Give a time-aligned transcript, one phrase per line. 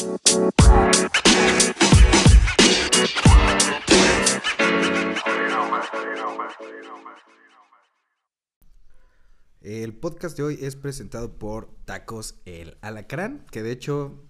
[0.00, 0.08] El
[9.94, 14.24] podcast de hoy es presentado por Tacos El Alacrán, que de hecho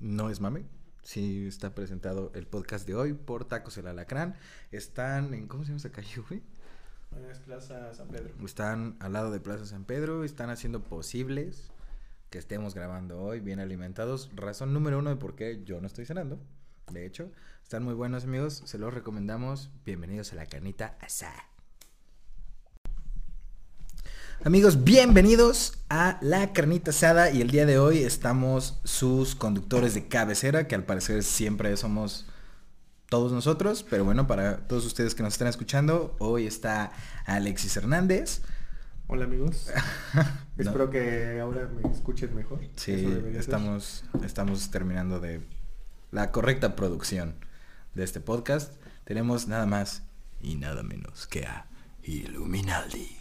[0.00, 0.64] no es mame.
[1.02, 4.36] Sí, está presentado el podcast de hoy por Tacos El Alacrán.
[4.70, 6.42] Están en, ¿cómo se llama esa calle, güey?
[7.30, 8.32] Es Plaza San Pedro.
[8.46, 11.70] Están al lado de Plaza San Pedro, están haciendo posibles
[12.32, 14.30] que estemos grabando hoy bien alimentados.
[14.34, 16.40] Razón número uno de por qué yo no estoy cenando.
[16.90, 17.30] De hecho,
[17.62, 19.70] están muy buenos amigos, se los recomendamos.
[19.84, 21.44] Bienvenidos a la canita asada.
[24.44, 30.08] Amigos, bienvenidos a La Carnita Asada y el día de hoy estamos sus conductores de
[30.08, 32.24] cabecera, que al parecer siempre somos
[33.10, 36.92] todos nosotros, pero bueno, para todos ustedes que nos están escuchando, hoy está
[37.26, 38.40] Alexis Hernández.
[39.12, 39.70] Hola amigos.
[40.56, 40.64] No.
[40.64, 42.60] Espero que ahora me escuchen mejor.
[42.76, 43.34] Sí, ser.
[43.36, 45.40] estamos, estamos terminando de
[46.12, 47.34] la correcta producción
[47.94, 48.74] de este podcast.
[49.04, 50.02] Tenemos nada más
[50.42, 51.66] y nada menos que a
[52.04, 53.16] Illuminati.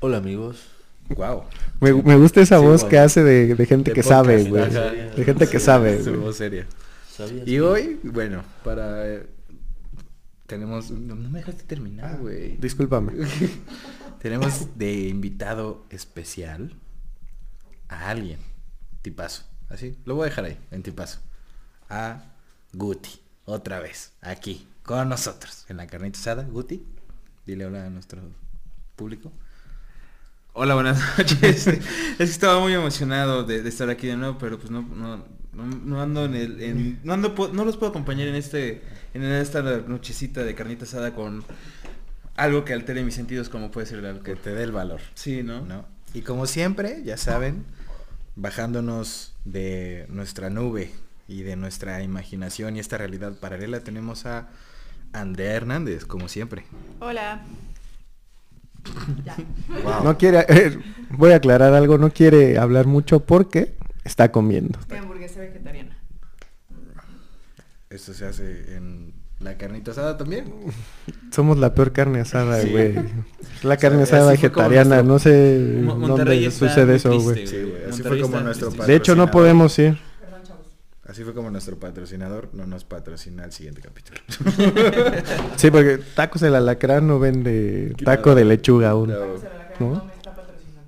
[0.00, 0.68] Hola amigos.
[1.16, 1.44] Wow.
[1.80, 4.44] Me, me gusta esa Sí, voz que hace de, de gente De que podcast, sabe,
[4.44, 4.70] güey.
[5.16, 6.66] De gente que sabe, Su voz seria.
[7.10, 9.26] ¿Sabías Y que- hoy, bueno, para eh,
[10.46, 12.58] tenemos no, no me dejaste terminar, Ah, güey.
[12.58, 13.12] Discúlpame.
[14.22, 16.72] tenemos de invitado especial
[17.88, 18.38] a alguien,
[19.02, 19.42] tipazo.
[19.68, 21.18] Así, lo voy a dejar ahí, en tipazo.
[21.90, 22.22] A
[22.72, 23.10] Guti,
[23.46, 26.44] otra vez, aquí, con nosotros, en la carnita asada.
[26.44, 26.86] Guti,
[27.46, 28.22] dile hola a nuestro
[28.94, 29.32] público.
[30.52, 31.66] Hola, buenas noches.
[31.66, 31.80] es
[32.16, 36.26] que estaba muy emocionado de, estar aquí de nuevo, pero pues no, no, no, ando
[36.26, 40.84] en el, no ando, no los puedo acompañar en este, en esta nochecita de carnita
[40.84, 41.44] asada con
[42.42, 45.00] algo que altere mis sentidos como puede ser el Que te dé el valor.
[45.14, 45.64] Sí, ¿no?
[45.64, 45.84] ¿no?
[46.12, 47.64] Y como siempre, ya saben,
[48.34, 50.90] bajándonos de nuestra nube
[51.28, 54.48] y de nuestra imaginación y esta realidad paralela, tenemos a
[55.12, 56.64] Andrea Hernández, como siempre.
[57.00, 57.42] Hola.
[59.24, 59.36] Ya.
[59.84, 60.04] Wow.
[60.04, 60.78] No quiere, eh,
[61.10, 63.74] voy a aclarar algo, no quiere hablar mucho porque
[64.04, 64.78] está comiendo.
[64.90, 65.96] Mi hamburguesa vegetariana.
[67.88, 70.52] Esto se hace en la carnita asada también.
[71.30, 72.70] Somos la peor carne asada, Sí.
[72.70, 72.94] güey.
[73.62, 77.46] La O sea, carne asada vegetariana, nuestro- no sé Mo- Monterrey dónde sucede eso, güey.
[77.46, 78.86] Sí, güey, así fue como nuestro triste.
[78.90, 79.98] De hecho, no podemos ir.
[80.20, 80.66] Perdón, chavos.
[81.06, 84.18] Así fue como nuestro patrocinador no nos patrocina el siguiente capítulo.
[85.56, 89.10] Sí, porque tacos del alacrán no vende taco de lechuga aún.
[89.10, 89.18] No.
[89.18, 89.94] ¿No?
[89.94, 90.82] no me está patrocinando.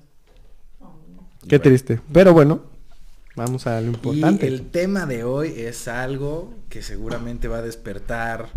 [0.81, 1.29] No.
[1.47, 2.01] Qué triste.
[2.11, 2.61] Pero bueno,
[3.35, 4.47] vamos a lo Y importante.
[4.47, 8.47] el tema de hoy es algo que seguramente va a despertar,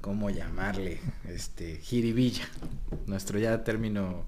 [0.00, 1.00] ¿cómo llamarle?
[1.28, 2.44] Este, jiribilla.
[3.06, 4.24] Nuestro ya término,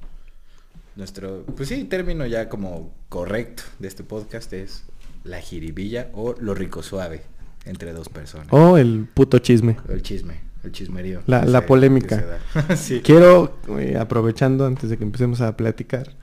[0.96, 4.84] nuestro, pues sí, término ya como correcto de este podcast es
[5.24, 7.22] la jiribilla o lo rico suave
[7.64, 8.48] entre dos personas.
[8.50, 9.76] Oh, el puto chisme.
[9.88, 11.22] El chisme, el chismerío.
[11.26, 12.38] La- que la se- polémica.
[12.76, 13.00] sí.
[13.02, 16.14] Quiero, eh, aprovechando antes de que empecemos a platicar,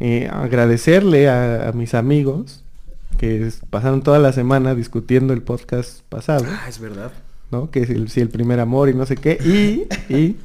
[0.00, 2.63] eh, agradecerle a, a mis amigos
[3.16, 7.12] que es- pasaron toda la semana discutiendo el podcast pasado, Ah, es verdad.
[7.50, 7.70] ¿no?
[7.70, 9.38] Que si el, si el primer amor y no sé qué.
[9.44, 10.36] Y, y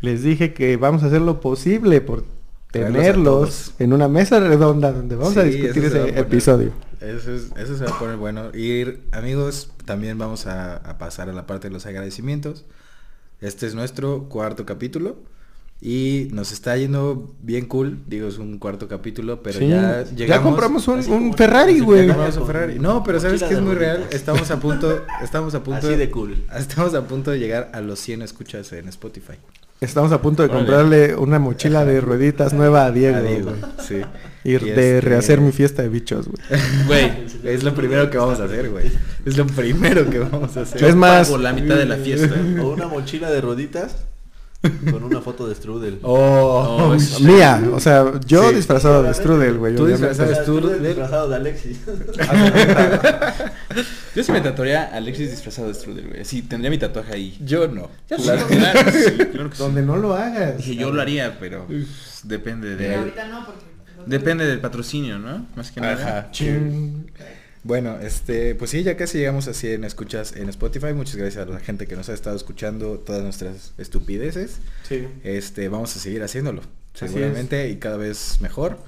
[0.00, 2.24] les dije que vamos a hacer lo posible por
[2.72, 6.72] tenerlos en una mesa redonda donde vamos a discutir a ese episodio.
[7.00, 8.50] Eso, es- eso se va a poner bueno.
[8.54, 12.64] Y amigos, también vamos a, a pasar a la parte de los agradecimientos.
[13.40, 15.16] Este es nuestro cuarto capítulo.
[15.80, 17.98] Y nos está yendo bien cool.
[18.06, 20.44] Digo, es un cuarto capítulo, pero Sí, ya ya llegamos.
[20.50, 22.06] compramos un, un Ferrari, güey.
[22.06, 22.78] Ya como- compramos un Ferrari.
[22.78, 24.06] No, pero ¿sabes qué es muy real?
[24.10, 25.86] Estamos a punto, estamos a punto.
[25.86, 26.44] Así de cool.
[26.56, 29.34] Estamos a punto de llegar a los 100 escuchas en Spotify.
[29.78, 33.18] Estamos a punto de comprarle una mochila de rueditas nueva a Diego.
[33.18, 33.52] A Diego,
[33.86, 33.96] sí.
[34.42, 36.42] Y, Y de este- rehacer mi fiesta de bichos, güey.
[36.86, 37.12] Güey,
[37.44, 38.86] es lo primero que vamos a hacer, güey.
[39.26, 40.82] Es lo primero que vamos a hacer.
[40.82, 42.34] Es más- la mitad de la fiesta.
[42.62, 43.96] O una mochila de rueditas
[44.90, 45.98] con una foto de Strudel.
[46.02, 48.56] Oh, Oh, es- Mía, o sea, yo Sí.
[48.56, 49.74] disfrazado de Strudel, güey.
[49.74, 50.82] Tú disfrazado de Strudel.
[50.82, 51.78] disfrazado de Alexis.
[54.14, 56.24] Yo sí me tatuaría a Alexis disfrazado de Strudel, güey.
[56.24, 57.38] Sí, tendría mi tatuaje ahí.
[57.44, 57.90] Yo no.
[58.08, 59.62] Sí, claro, claro, sí, claro que sí.
[59.62, 60.56] Donde no lo hagas.
[60.56, 62.96] Dije, yo lo haría, pero pues, depende Pero de...
[62.96, 63.66] ahorita no, porque...
[64.06, 65.46] Depende del patrocinio, ¿no?
[65.56, 65.94] Más que nada.
[66.20, 66.28] Ajá.
[67.66, 70.92] Bueno, este, pues sí, ya casi llegamos a 100 escuchas en Spotify.
[70.94, 74.60] Muchas gracias a la gente que nos ha estado escuchando todas nuestras estupideces.
[74.84, 75.08] Sí.
[75.24, 76.62] Este, vamos a seguir haciéndolo,
[76.94, 78.78] Así seguramente, y cada vez mejor.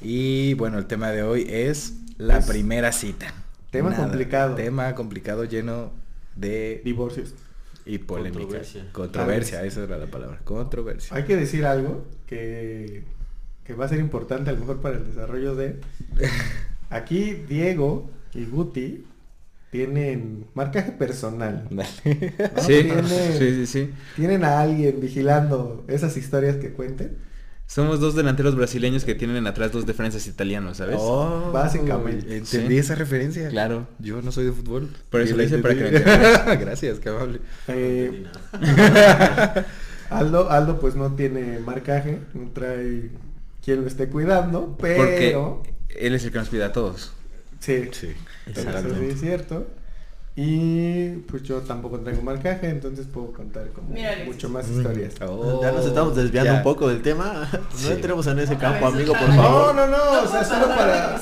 [0.00, 3.34] Y bueno, el tema de hoy es la Es- primera cita.
[3.70, 4.54] Tema complicado.
[4.54, 5.92] Tema complicado lleno
[6.36, 7.34] de Divorcios.
[7.84, 8.38] y polémica.
[8.40, 8.88] Controversia.
[8.92, 10.40] Controversia, esa era la palabra.
[10.44, 11.14] Controversia.
[11.14, 13.02] Hay que decir algo que,
[13.64, 15.80] que va a ser importante a lo mejor para el desarrollo de...
[16.90, 19.04] Aquí Diego y Guti
[19.70, 21.66] tienen marcaje personal.
[21.70, 21.82] ¿no?
[22.04, 22.14] Sí,
[22.66, 23.90] Tienen- sí, sí, sí.
[24.16, 27.18] Tienen a alguien vigilando esas historias que cuenten.
[27.68, 30.98] Somos dos delanteros brasileños que tienen atrás dos defensas italianos, ¿sabes?
[31.00, 32.36] Oh, Básicamente.
[32.36, 32.78] Entendí Sí.
[32.78, 33.48] esa referencia.
[33.48, 33.88] Claro.
[33.98, 34.88] Yo no soy de fútbol.
[35.10, 36.60] Por eso lo hice para que entendieras.
[36.60, 37.40] Gracias, qué amable.
[37.66, 38.24] Eh,
[40.10, 43.10] Aldo, Aldo pues no tiene marcaje, no trae
[43.64, 45.62] quien lo esté cuidando, Porque pero
[45.98, 47.12] él es el que nos cuida a todos.
[47.60, 48.14] sí, Sí,
[48.46, 48.60] eso
[48.98, 49.66] sí es cierto.
[50.38, 54.76] Y pues yo tampoco traigo marcaje, entonces puedo contar como Mira, mucho más Mm.
[54.80, 55.14] historias.
[55.22, 56.58] Oh, ya nos estamos desviando ya.
[56.58, 57.48] un poco del tema.
[57.52, 57.92] No Sí.
[57.92, 59.34] entremos en ese Otra campo, amigo, por vez.
[59.36, 59.74] No, favor.
[59.74, 61.16] no, no, o No sea, solo para...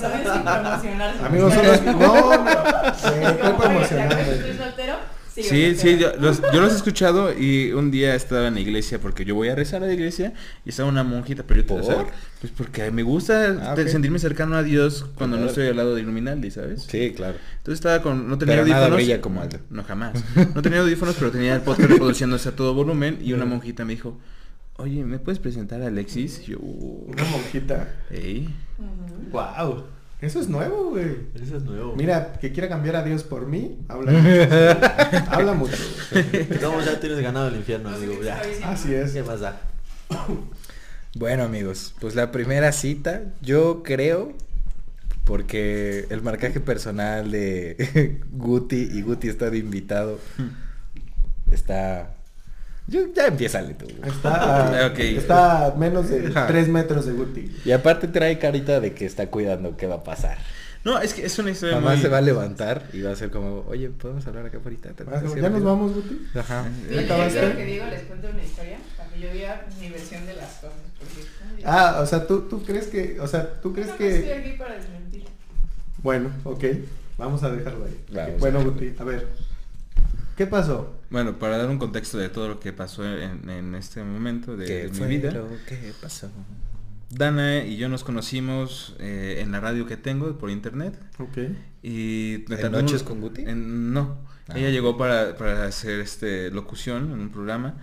[1.25, 1.76] Amigos, solo...
[1.93, 4.17] No, no, ¿cuál promocionando?
[4.17, 4.94] ¿Estoy soltero?
[5.34, 9.00] Sí, sí, yo los, yo los he escuchado y un día estaba en la iglesia
[9.00, 10.32] porque yo voy a rezar a la iglesia
[10.64, 12.06] y estaba una monjita, pero yo, o sea, ¿Por?
[12.40, 16.02] pues porque me gusta Ah, sentirme cercano a Dios cuando no estoy al lado de
[16.02, 16.84] Illuminati, ¿sabes?
[16.88, 17.36] Sí, claro.
[17.58, 18.96] Entonces estaba con, no tenía Pero nada audífonos.
[19.04, 19.42] brilla como.
[19.70, 20.22] No, jamás.
[20.54, 23.94] No tenía audífonos, pero tenía el podcast reproduciéndose a todo volumen y una monjita me
[23.94, 24.19] dijo,
[24.76, 26.42] oye, ¿me puedes presentar a Alexis?
[26.46, 27.88] Y yo, "Uh, Una monjita.
[28.10, 28.48] "Ey".
[28.78, 29.30] Ujú.
[29.32, 29.84] Wow.
[30.25, 31.17] Eso es nuevo, güey.
[31.35, 31.94] Eso es nuevo.
[31.97, 35.31] Mira, que quiera cambiar a Dios por mí, habla mucho.
[35.31, 35.76] habla mucho.
[36.62, 38.15] No, ya tienes ganado el infierno, amigo.
[38.23, 38.41] Ya.
[38.65, 39.12] Así es.
[39.12, 39.61] ¿Qué más da?
[41.17, 44.32] Bueno, amigos, pues la primera cita, yo creo,
[45.25, 50.19] porque el marcaje personal de Guti y Guti está de invitado,
[51.53, 52.15] está...
[52.86, 53.86] Yo, ya empieza tú.
[54.04, 56.46] Está, está a menos de Ajá.
[56.46, 57.50] 3 metros de Guti.
[57.64, 60.36] Y aparte trae carita de que está cuidando qué va a pasar.
[60.84, 62.02] No, es que es una historia Mamá muy...
[62.02, 64.90] se va a levantar y va a ser como, oye, ¿podemos hablar acá ahorita?
[65.10, 66.26] Ah, ¿Ya nos vamos, Guti?
[66.38, 66.64] Ajá.
[66.88, 67.38] Sí, ¿Ya yo acabaste?
[67.40, 70.50] quiero que Diego les cuente una historia para que yo diga mi versión de las
[70.56, 70.76] cosas.
[70.98, 71.26] Porque.
[71.64, 74.34] Ah, o sea, ¿tú, tú crees que, o sea, tú crees No, no estoy que...
[74.34, 75.25] aquí para desmentir.
[76.02, 76.64] Bueno, ok,
[77.16, 78.04] vamos a dejarlo ahí.
[78.12, 78.40] Vamos.
[78.40, 79.28] Bueno, Guti, a ver,
[80.36, 80.94] ¿qué pasó?
[81.10, 84.66] Bueno, para dar un contexto de todo lo que pasó en, en este momento de,
[84.66, 85.31] ¿Qué de fue mi vida.
[85.32, 86.31] lo que pasó?
[87.10, 90.98] Dana y yo nos conocimos eh, en la radio que tengo por internet.
[91.19, 91.38] Ok.
[91.82, 93.42] Y me ¿En un- Noches con Guti?
[93.42, 94.19] en- no.
[94.48, 94.54] Ah.
[94.58, 97.75] Ella llegó para, para hacer este locución en un programa.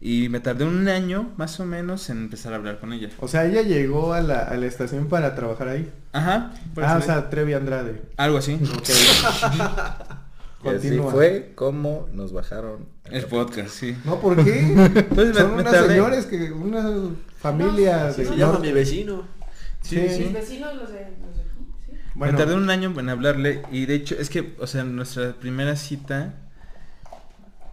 [0.00, 3.08] Y me tardé un año más o menos en empezar a hablar con ella.
[3.18, 5.90] O sea, ella llegó a la, a la estación para trabajar ahí.
[6.12, 6.52] Ajá.
[6.76, 8.02] Ah, o sea, Trevi Andrade.
[8.16, 8.54] algo así.
[8.54, 8.88] Ok.
[10.64, 11.12] Y así Continúa.
[11.12, 12.86] fue como nos bajaron.
[13.04, 13.96] El podcast, sí.
[14.04, 14.58] No, ¿por qué?
[14.72, 15.88] Entonces me- Son me tardé.
[15.88, 16.84] señores que, una
[17.38, 19.22] familia No, de Se llama mi vecino.
[19.82, 20.08] Sí, Sí.
[20.16, 20.24] sí.
[20.24, 21.92] Mis vecinos los de, los de aquí, sí.
[22.14, 25.32] Bueno, Me tardé un año en hablarle y de hecho es que, o sea, nuestra
[25.34, 26.34] primera cita,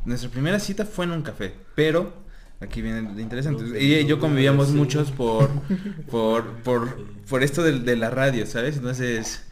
[0.06, 2.14] nuestra primera cita fue en un café, pero
[2.62, 3.64] aquí viene lo interesante.
[3.78, 5.50] Ella y yo convivíamos muchos por,
[6.12, 8.78] por, por, por esto de, de la radio, ¿sabes?
[8.78, 9.48] Entonces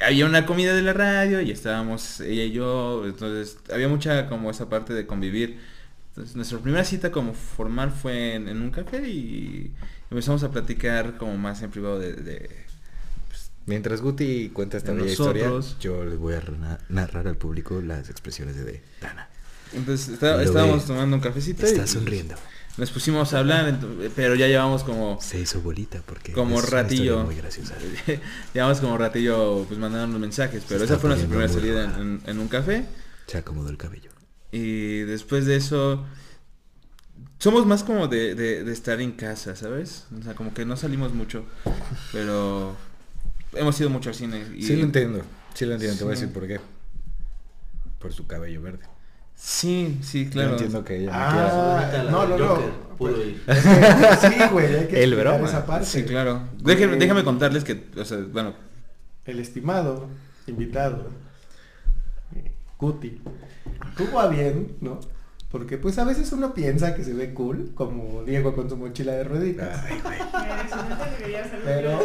[0.00, 4.50] había una comida de la radio y estábamos ella y yo, entonces había mucha como
[4.50, 5.58] esa parte de convivir.
[6.10, 9.70] Entonces nuestra primera cita como formal fue en, en un café y
[10.10, 12.50] empezamos a platicar como más en privado de- de
[13.64, 15.48] Mientras Guti cuenta esta bella historia,
[15.80, 16.42] yo les voy a
[16.88, 19.28] narrar al público las expresiones de Dana.
[19.72, 22.34] Entonces está- estábamos tomando un cafecito Está y sonriendo.
[22.78, 23.78] Nos pusimos a hablar,
[24.16, 27.22] pero ya llevamos como Se hizo bolita porque como es una ratillo.
[27.24, 27.74] muy graciosa.
[28.54, 31.84] llevamos como ratillo pues mandando mensajes, pero esa fue nuestra primera salida
[32.26, 32.86] en, un café
[33.26, 34.10] Se acomodó el cabello.
[34.50, 36.04] y después de eso
[37.38, 40.06] somos más como de, de- de estar en casa, ¿sabes?
[40.18, 41.44] O sea, como que no salimos mucho,
[42.12, 42.76] pero
[43.54, 44.46] hemos ido mucho al cine.
[44.56, 46.60] Y, Sí lo entiendo, sí lo entiendo, te voy a decir por qué.
[47.98, 48.84] Por su cabello verde.
[49.44, 50.50] Sí, sí, Yo claro.
[50.52, 52.58] entiendo que ella no Ah, la no, no,
[52.96, 53.42] pudo ir.
[54.20, 55.48] Sí, güey, hay que El broma.
[55.48, 55.84] esa parte.
[55.84, 56.42] Sí, claro.
[56.62, 57.00] Déjeme, Güey.
[57.00, 58.54] déjame contarles que, o sea, bueno,
[59.24, 60.06] El estimado
[60.46, 61.08] invitado,
[62.76, 63.20] Cuti,
[63.96, 65.00] tuvo a bien, ¿no?
[65.50, 69.12] Porque pues a veces uno piensa que se ve cool, como Diego con su mochila
[69.12, 69.80] de rueditas.
[69.84, 70.18] Ay, güey.
[71.64, 71.98] Pero-.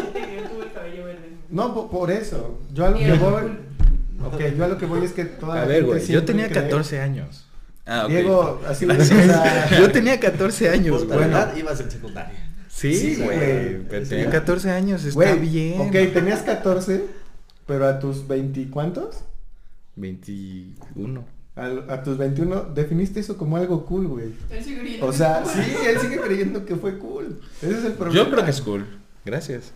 [1.49, 2.59] No, po- por eso.
[2.73, 3.43] Yo a lo que voy...
[4.55, 6.47] yo a lo que voy es que toda A la ver, gente güey, yo tenía
[6.49, 7.45] cree- 14 años.
[7.85, 8.09] ah, ok.
[8.11, 11.19] Diego, así sea, Yo tenía 14 años, Por güey.
[11.19, 11.37] Bueno.
[11.37, 12.43] edad ibas en secundaria.
[12.69, 13.77] Sí, güey.
[14.03, 14.09] Sí.
[14.09, 15.81] tenía 14 años, está Güey, bien.
[15.81, 17.05] Ok, tenías 14,
[17.65, 19.23] pero a tus 20 ¿cuántos?
[19.95, 21.25] 21.
[21.55, 24.31] A, a tus 21 definiste eso como algo cool, güey.
[24.51, 27.41] Él sigue creyendo O sea, sí, él sigue creyendo que fue cool.
[27.61, 28.23] Ese es el problema.
[28.25, 28.85] Yo creo que es cool.
[29.25, 29.71] Gracias.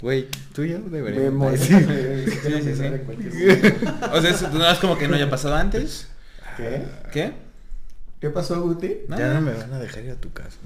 [0.00, 1.58] Güey, tú y yo Me deberíamos.
[1.60, 1.74] sí.
[1.74, 2.82] Sí, sí, sí.
[4.12, 6.08] O sea, es- no es como que no haya pasado antes.
[6.56, 6.82] ¿Qué?
[7.12, 7.32] ¿Qué?
[8.20, 8.98] ¿Qué pasó, Guti?
[9.08, 10.56] Ya no me van a dejar ir a tu casa.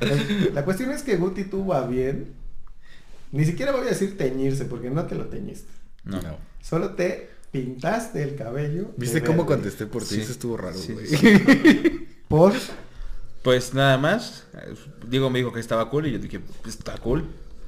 [0.00, 2.34] Bueno, la cuestión es que Guti tuvo a bien.
[3.32, 5.68] Ni siquiera voy a decir teñirse, porque no te lo teñiste.
[6.04, 6.20] No.
[6.22, 6.36] No.
[6.60, 8.90] Solo te pintaste el cabello.
[8.96, 9.54] ¿Viste cómo verde.
[9.54, 10.16] contesté por ti?
[10.16, 10.20] Sí.
[10.22, 11.06] Eso estuvo raro, Sí, güey.
[11.06, 12.52] sí, Por
[13.42, 14.44] Pues nada más.
[14.54, 14.74] eh,
[15.08, 17.24] Diego me dijo que estaba cool y yo dije, pues está cool.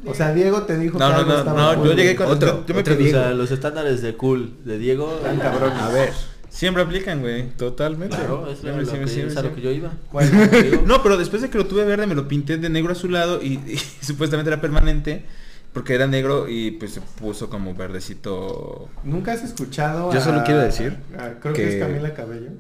[0.07, 2.15] O sea, Diego te dijo No, que no, algo no, estaba no, cool, yo llegué
[2.17, 5.07] con Otro- yo me otro pedí- O sea, los estándares de cool de Diego.
[5.23, 5.73] Tan cabrón.
[5.73, 6.13] A ver,
[6.51, 7.49] Siempre aplican, güey.
[7.57, 8.15] totalmente.
[8.17, 9.93] Claro, es, Siempre, lo siempre, que, siempre, es a lo que yo iba.
[10.13, 10.39] Bueno,
[10.87, 13.55] No, pero después de que lo tuve verde me lo pinté de negro azulado y,
[13.67, 15.25] y supuestamente era permanente
[15.73, 18.89] porque era negro y pues se puso como verdecito.
[19.03, 21.63] ¿Nunca has escuchado Yo solo a- quiero decir a- creo que...
[21.63, 22.51] que- es Camila Cabello,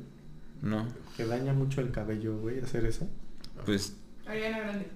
[0.63, 0.87] No,
[1.17, 3.07] que daña mucho el cabello, güey, hacer eso?
[3.65, 3.95] pues
[4.27, 4.87] Ariana Grande.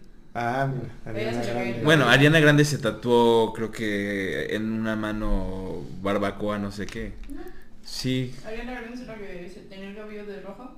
[0.40, 1.80] Ah, mira, Ariana se Grande.
[1.82, 7.14] bueno, Ariana Grande se tatuó creo que en una mano barbacoa, no sé qué.
[7.82, 10.76] Sí, Ariana Grande es una que dice, tenía el cabello de rojo.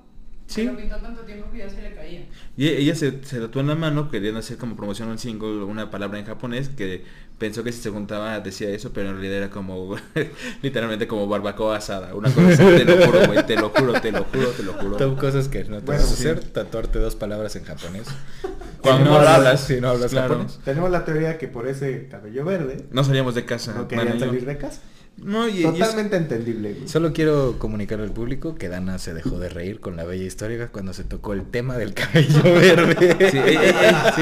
[0.51, 0.63] Sí.
[0.65, 2.25] Lo pintó tanto tiempo que ya se le caía.
[2.57, 5.63] Y e- ella se, se tatuó en la mano queriendo hacer como promoción al single
[5.63, 7.03] una palabra en japonés que
[7.37, 9.95] pensó que si se juntaba decía eso, pero en realidad era como
[10.61, 12.13] literalmente como barbacoa asada.
[12.13, 14.73] Una cosa así, te lo juro, güey, te lo juro, te lo juro, te lo
[14.73, 14.99] juro.
[14.99, 16.27] Son cosas que no te Bueno, vas a sí.
[16.27, 18.07] hacer, tatuarte dos palabras en japonés.
[18.81, 20.29] Cuando no hablas, si no hablas claro.
[20.35, 20.59] japonés.
[20.65, 23.73] Tenemos la teoría que por ese cabello verde No salíamos de casa.
[23.75, 24.81] no querían salir de casa.
[25.17, 26.87] No, y, y es- Totalmente entendible, güey.
[26.87, 30.69] Solo quiero comunicar al público que Dana se dejó de reír con la bella histórica
[30.69, 33.29] cuando se tocó el tema del cabello verde.
[33.29, 34.13] Sí, ella, ella-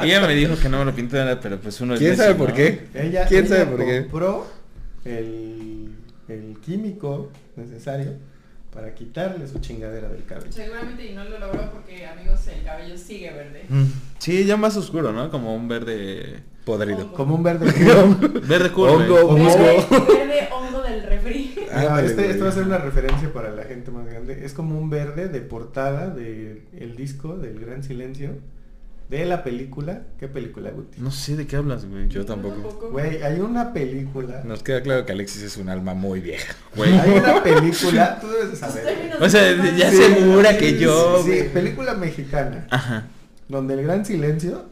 [0.00, 0.06] sí.
[0.06, 2.36] Ella me dijo que no me lo pintara, pero pues uno es ¿Quién necio, sabe
[2.36, 2.54] por ¿no?
[2.54, 2.86] qué?
[2.94, 4.00] Ella, ¿Quién ella sabe por qué?
[4.02, 4.46] compró
[5.04, 5.90] el,
[6.28, 8.12] el químico necesario
[8.72, 10.52] para quitarle su chingadera del cabello.
[10.52, 13.64] Seguramente y no lo logró porque, amigos, el cabello sigue verde.
[13.68, 13.84] Mm.
[14.18, 15.30] Sí, ya más oscuro, ¿no?
[15.30, 16.44] Como un verde...
[16.64, 17.10] Podrido.
[17.14, 17.66] Como un verde.
[18.46, 20.06] Verde cool, Hongo, verde hongo
[20.90, 21.54] del refri.
[21.72, 24.44] No, Ándale, este, esto va a ser una referencia para la gente más grande.
[24.44, 28.30] Es como un verde de portada del el disco del Gran Silencio
[29.08, 30.02] de la película.
[30.20, 31.00] ¿Qué película, Guti?
[31.00, 32.08] No sé de qué hablas, güey.
[32.08, 32.90] Yo tampoco.
[32.92, 34.42] Güey, hay una película.
[34.44, 36.54] Nos queda claro que Alexis es un alma muy vieja.
[36.76, 36.96] Güey.
[36.96, 39.16] Hay una película, tú debes de saber.
[39.20, 42.66] O sea, ya Sí, segura sí, que yo, Sí, película mexicana.
[42.70, 43.08] Ajá.
[43.48, 44.66] Donde el Gran Silencio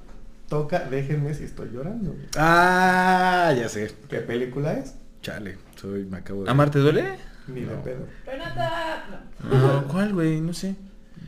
[0.49, 2.13] toca Déjenme si estoy llorando.
[2.13, 2.27] güey.
[2.37, 3.91] Ah, ya sé.
[4.09, 4.95] ¿Qué película es?
[5.29, 6.51] Chale, soy, me acabo de...
[6.51, 7.05] ¿Amar te duele?
[7.49, 8.07] Ni de pedo.
[8.27, 9.25] Renata.
[9.51, 9.59] No.
[9.83, 10.41] No, ¿cuál, güey?
[10.41, 10.75] No sé.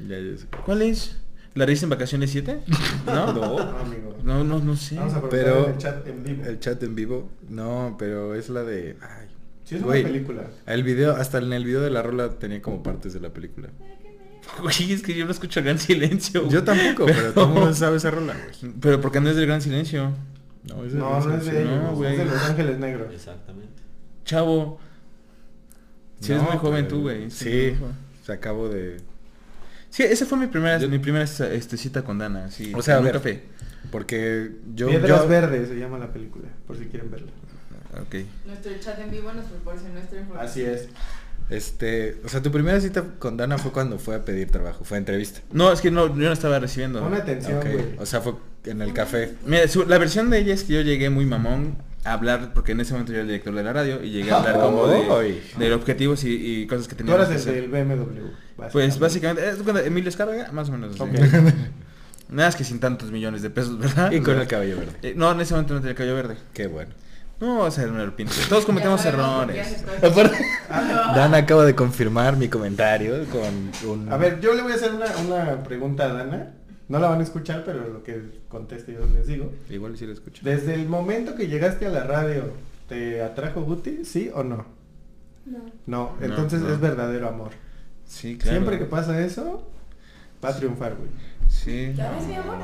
[0.08, 0.46] Ya, ya sé.
[0.64, 1.16] ¿Cuál es?
[1.54, 2.60] ¿La risa en vacaciones 7?
[3.06, 3.32] ¿No?
[3.32, 4.16] No, amigo.
[4.24, 4.96] No, no, no sé.
[4.96, 6.44] Vamos a Pero el chat en vivo.
[6.44, 8.96] el chat en vivo, no, pero es la de...
[9.00, 9.26] Ay,
[9.64, 10.42] Sí, es güey, una película.
[10.66, 13.68] El video, hasta en el video de la rola tenía como partes de la película.
[14.60, 16.48] Güey, es que yo no escucho Gran Silencio.
[16.48, 18.74] Yo tampoco, pero todo el mundo sabe esa rola, güey.
[18.80, 20.10] Pero porque no es del Gran Silencio.
[20.64, 22.12] No, es de No, no es de No, ellos, güey.
[22.12, 23.14] es de Los Ángeles Negros.
[23.14, 23.79] Exactamente.
[24.30, 24.78] Chavo.
[26.20, 27.30] Si eres No, muy joven pero- tú, güey.
[27.30, 27.74] Sí,
[28.24, 28.98] se acabo de...
[29.90, 32.72] Sí, esa fue mi primera, Yo- mi primera este, cita con Dana, sí.
[32.76, 33.42] O sea, a en un ver, café.
[33.90, 34.86] Porque yo...
[34.88, 37.32] Piedras yo- Verdes se llama la película, por si quieren verla.
[38.00, 38.14] Ok.
[38.46, 40.48] Nuestro chat en vivo nos proporciona esta información.
[40.48, 40.88] Así es.
[41.48, 44.98] Este, o sea, tu primera cita con Dana fue cuando fue a pedir trabajo, fue
[44.98, 45.40] entrevista.
[45.52, 47.00] No, es que no, yo no estaba recibiendo.
[47.00, 47.84] Pon atención, Ok, güey.
[47.98, 48.34] O sea, fue
[48.66, 49.34] en el café.
[49.44, 52.72] Mira, su- la versión de ella es que yo llegué muy mamón a hablar, porque
[52.72, 54.86] en ese momento yo era el director de la radio, y llegué a hablar como
[54.86, 58.26] de, objetivos y, y cosas que Tú teníamos eras que el del BMW.
[58.72, 60.50] Pues básicamente, ¿es cuando Emilio Escarga?
[60.52, 60.98] Más o menos.
[62.30, 64.12] Nada más que sin tantos millones de pesos, ¿verdad?
[64.12, 64.92] Y con el cabello verde.
[65.02, 66.36] Eh, no, en ese momento no tenía el cabello verde.
[66.52, 66.92] Qué bueno.
[67.40, 68.12] No, o sea, era un.
[68.48, 69.66] Todos cometemos errores.
[69.66, 70.22] esto.
[70.68, 74.12] Dana acaba de confirmar mi comentario con un...
[74.12, 76.52] A ver, yo le voy a hacer una, una pregunta a Dana.
[76.90, 79.50] No la van a escuchar, pero lo que conteste yo les digo.
[79.70, 80.42] Igual si lo escucho.
[80.44, 82.44] Desde el momento que llegaste a la radio,
[82.88, 84.04] ¿te atrajo Guti?
[84.04, 84.66] ¿Sí o no?
[85.46, 85.58] No.
[85.86, 86.70] No, No, entonces no.
[86.72, 87.52] es verdadero amor.
[88.06, 88.58] Sí, claro.
[88.58, 89.70] Siempre que pasa eso,
[90.44, 91.08] va a triunfar, güey.
[91.48, 91.92] Sí.
[91.96, 92.56] ¿Ya ves, mi amor?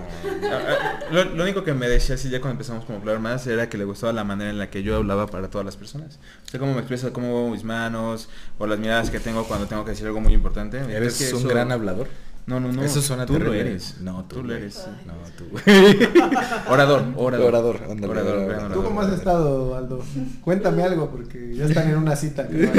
[1.13, 3.69] Lo, lo único que me decía así ya cuando empezamos como a hablar más era
[3.69, 6.19] que le gustaba la manera en la que yo hablaba para todas las personas.
[6.47, 8.29] O sea, cómo me expreso, cómo muevo mis manos
[8.59, 10.79] o las miradas que tengo cuando tengo que decir algo muy importante.
[10.79, 12.09] ¿Eres Es que un eso- gran hablador?
[12.47, 12.83] No, no, no.
[12.85, 13.61] Eso suena tú lo terrible.
[13.71, 13.97] eres.
[14.01, 14.75] No, tú, tú lo eres.
[14.75, 14.91] sí.
[15.05, 15.45] No, tú.
[16.71, 17.47] Orador, orador.
[17.49, 18.73] Orador, ándale, Orador, orador.
[18.73, 20.01] ¿Tú cómo has estado, Aldo?
[20.43, 22.47] Cuéntame algo, porque ya están en una cita.
[22.47, 22.71] que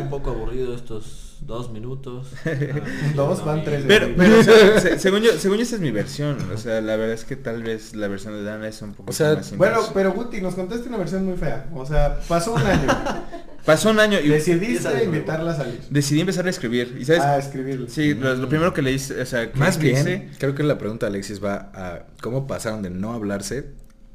[0.00, 2.28] un poco aburrido estos dos minutos.
[2.46, 2.50] Ah,
[3.16, 3.84] Dos, no, van tres.
[3.86, 6.38] Pero, pero o sea, se- según yo, según yo esa es mi versión.
[6.54, 9.10] O sea, la verdad es que tal vez la versión de Dana es un poco
[9.10, 11.66] O sea, más Bueno, pero Guti, nos contaste una versión muy fea.
[11.74, 12.88] O sea, pasó un año.
[13.64, 15.80] Pasó un año y Decidiste de invitarla a salir.
[15.90, 16.96] decidí empezar a escribir.
[17.00, 17.22] ¿Y sabes?
[17.22, 17.88] A escribirle.
[17.88, 20.62] Sí, lo, lo primero que le hice, o sea, Más que bien, hice- creo que
[20.62, 23.66] la pregunta de Alexis va a cómo pasaron de no hablarse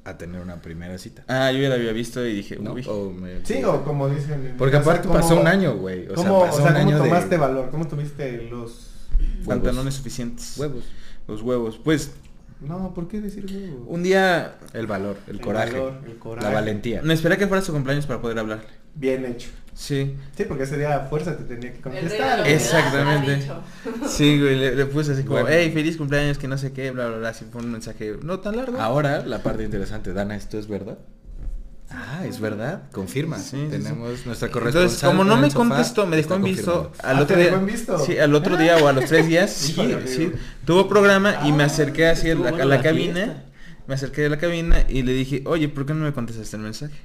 [0.03, 1.23] a tener una primera cita.
[1.27, 2.73] Ah, yo ya la había visto y dije, ¿No?
[2.73, 2.85] uy.
[2.87, 4.45] O me- Sí, o como dicen.
[4.45, 6.03] en- Porque o sea, aparte ¿cómo- pasó un año, güey.
[6.07, 7.69] O sea, ¿Cómo, pasó o sea, un ¿cómo año de tomaste valor?
[7.71, 8.91] ¿Cómo tuviste los...
[9.45, 10.57] pantalones suficientes.
[10.57, 10.83] huevos.
[11.27, 11.77] Los huevos.
[11.83, 12.11] Pues,
[12.61, 13.85] No, ¿por qué decir huevo?
[13.87, 16.47] un día El valor, el, El coraje, valor, el coraje.
[16.47, 17.01] la valentía.
[17.01, 18.61] me esperé que fuera su cumpleaños para poder hablar.
[18.97, 19.49] Bien hecho.
[19.73, 20.15] Sí.
[20.35, 22.47] Sí, porque ese día a fuerza te tenía que contestar.
[22.47, 23.47] Exactamente.
[24.09, 25.49] Sí, güey, le, le puse así como, Bueno.
[25.51, 28.39] hey, feliz cumpleaños, que no sé qué, bla, bla, bla, así fue un mensaje no
[28.39, 28.79] tan largo.
[28.81, 30.13] Ahora, la parte interesante.
[30.13, 30.97] Dana, ¿esto es verdad?
[31.89, 32.89] Ah, es verdad.
[32.91, 33.37] Confirma.
[33.37, 33.67] Sí.
[33.69, 34.81] Tenemos nuestra corresponsal.
[34.83, 37.45] Entonces, como no en me contestó, me dejó en visto al Ah, otro ¿te día.
[37.51, 37.99] dejó en visto?
[37.99, 40.31] Sí, al otro día o a los tres días, sí, sí.
[40.65, 43.43] Tuvo programa y me acerqué así a la, cabina.
[43.87, 46.63] Me acerqué a la cabina y le dije, oye, ¿por qué no me contestaste el
[46.63, 46.95] mensaje?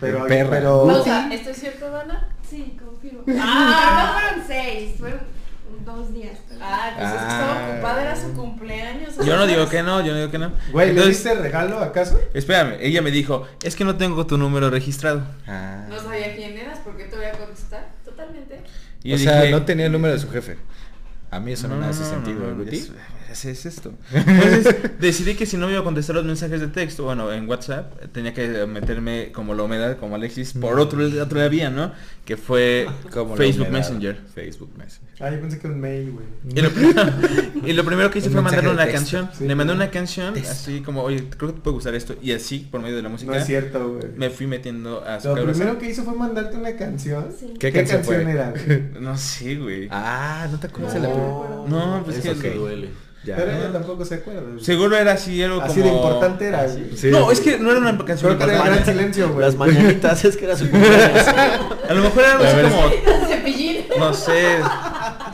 [0.00, 0.50] Pero, Perra.
[0.50, 2.28] pero Pausa, ¿esto es cierto, Dana?
[2.48, 3.22] Sí, confirmo.
[3.38, 4.12] Ah.
[4.14, 5.20] No fueron seis, fueron
[5.84, 6.38] dos días.
[6.60, 7.28] Ah, pues es que Ah.
[7.40, 9.16] estaba ocupada, era su cumpleaños.
[9.24, 10.52] Yo no digo que no, yo no digo que no.
[10.70, 12.20] güey, ¿le diste regalo acaso?
[12.34, 15.22] espérame, ella me dijo, es que no tengo tu número registrado.
[15.46, 15.86] Ah.
[15.88, 17.88] No sabía quién eras, ¿por qué te voy a contestar?
[18.04, 18.60] Totalmente.
[19.02, 20.58] Y o sea, no tenía el número de su jefe.
[21.30, 22.92] A mí eso no, me hace sentido, no, Guti.
[23.32, 23.92] Es- es, es esto.
[24.12, 27.48] Entonces decidí que si no me iba a contestar los mensajes de texto, bueno, en
[27.48, 31.92] WhatsApp, tenía que meterme como la humedad, como Alexis, por otro, otra vía, ¿no?
[32.24, 33.78] Que fue Como Facebook humedad.
[33.88, 34.20] Messenger.
[34.34, 35.08] Facebook Messenger.
[35.20, 36.26] Ah, yo pensé que un mail, güey.
[36.54, 37.02] Y lo, primero,
[37.66, 38.98] y lo primero que hice fue mandarle una texto.
[38.98, 39.30] canción.
[39.36, 42.14] Sí, Le mandé una canción así como, oye, creo que te puede gustar esto.
[42.22, 44.06] Y así, por medio de la música, No es cierto, güey.
[44.16, 45.52] me fui metiendo a su Lo cabeza.
[45.60, 47.26] primero que hizo fue mandarte una canción.
[47.38, 47.54] Sí.
[47.58, 48.32] ¿Qué ¿Qué, canción canción, fue?
[48.32, 48.50] era?
[48.66, 48.82] güey?
[49.00, 49.88] No sé, güey.
[49.90, 52.02] Ah, ¿no te acuerdas de No, la primera?
[52.04, 52.88] pues Eso que sí duele.
[53.24, 53.36] Ya.
[53.36, 54.42] Pero ella tampoco se acuerda.
[54.60, 55.84] Seguro era así Así como...
[55.84, 56.68] de importante era.
[56.68, 57.08] Sí.
[57.10, 59.46] No, es que no era una canción Creo que era el gran silencio, güey.
[59.46, 61.28] Las mañanitas, es que era su cumpleaños.
[61.88, 63.28] A lo mejor era algo A así ver, como...
[63.28, 63.76] Cepillín.
[63.98, 64.58] no sé,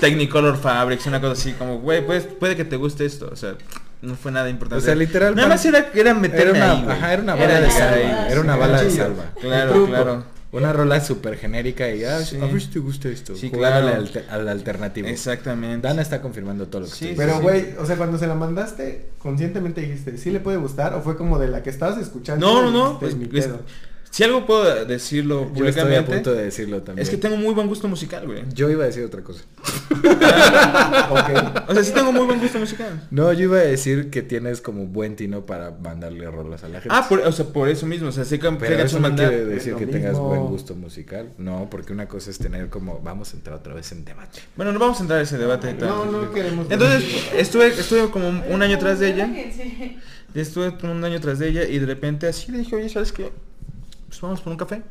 [0.01, 3.55] Technicolor Fabrics, una cosa así como, güey, pues, puede que te guste esto, o sea,
[4.03, 4.83] no fue nada importante.
[4.83, 7.61] O sea, literal, Nada más era, era meterme Era una, ajá, era una Era bala
[7.61, 8.29] de llegar salva.
[8.29, 9.25] Era una bala de salva.
[9.41, 10.25] Claro, claro.
[10.51, 12.37] Una rola súper genérica y ah, Sí.
[12.41, 13.37] a ver si te gusta esto.
[13.37, 14.27] Sí, Jugarle claro.
[14.31, 15.07] al, al alternativo.
[15.09, 15.87] Exactamente.
[15.87, 17.43] Dana está confirmando todo lo que Sí, estoy Pero, sí.
[17.43, 20.95] güey, o sea, cuando se la mandaste, conscientemente dijiste, ¿sí le puede gustar?
[20.95, 22.47] ¿O fue como de la que estabas escuchando?
[22.47, 23.15] No, no, no, pues?
[24.11, 27.03] Si algo puedo decirlo Yo estoy a punto de decirlo también.
[27.03, 28.45] es que tengo muy buen gusto musical, güey.
[28.55, 29.45] Yo iba a decir otra cosa.
[31.11, 31.69] Ok.
[31.69, 33.07] O sea, sí tengo muy buen gusto musical.
[33.11, 36.81] No, yo iba a decir que tienes como buen tino para mandarle rolas a la
[36.81, 36.95] gente.
[36.97, 39.29] Ah, por, o sea, por eso mismo, o sea, sé que Pero eso no mandar.
[39.29, 41.31] quiere decir que tengas buen gusto musical.
[41.39, 44.41] No, porque una cosa es tener como, vamos a entrar otra vez en debate.
[44.57, 45.75] Bueno, no vamos a entrar a ese debate.
[45.75, 46.67] No, no queremos.
[46.71, 47.05] Entonces,
[47.35, 49.31] estuve, estuve como un año tras de ella.
[50.35, 53.33] Estuve un año tras de ella y de repente así le dije, oye, ¿sabes qué?
[54.09, 54.83] Pues vamos por un café.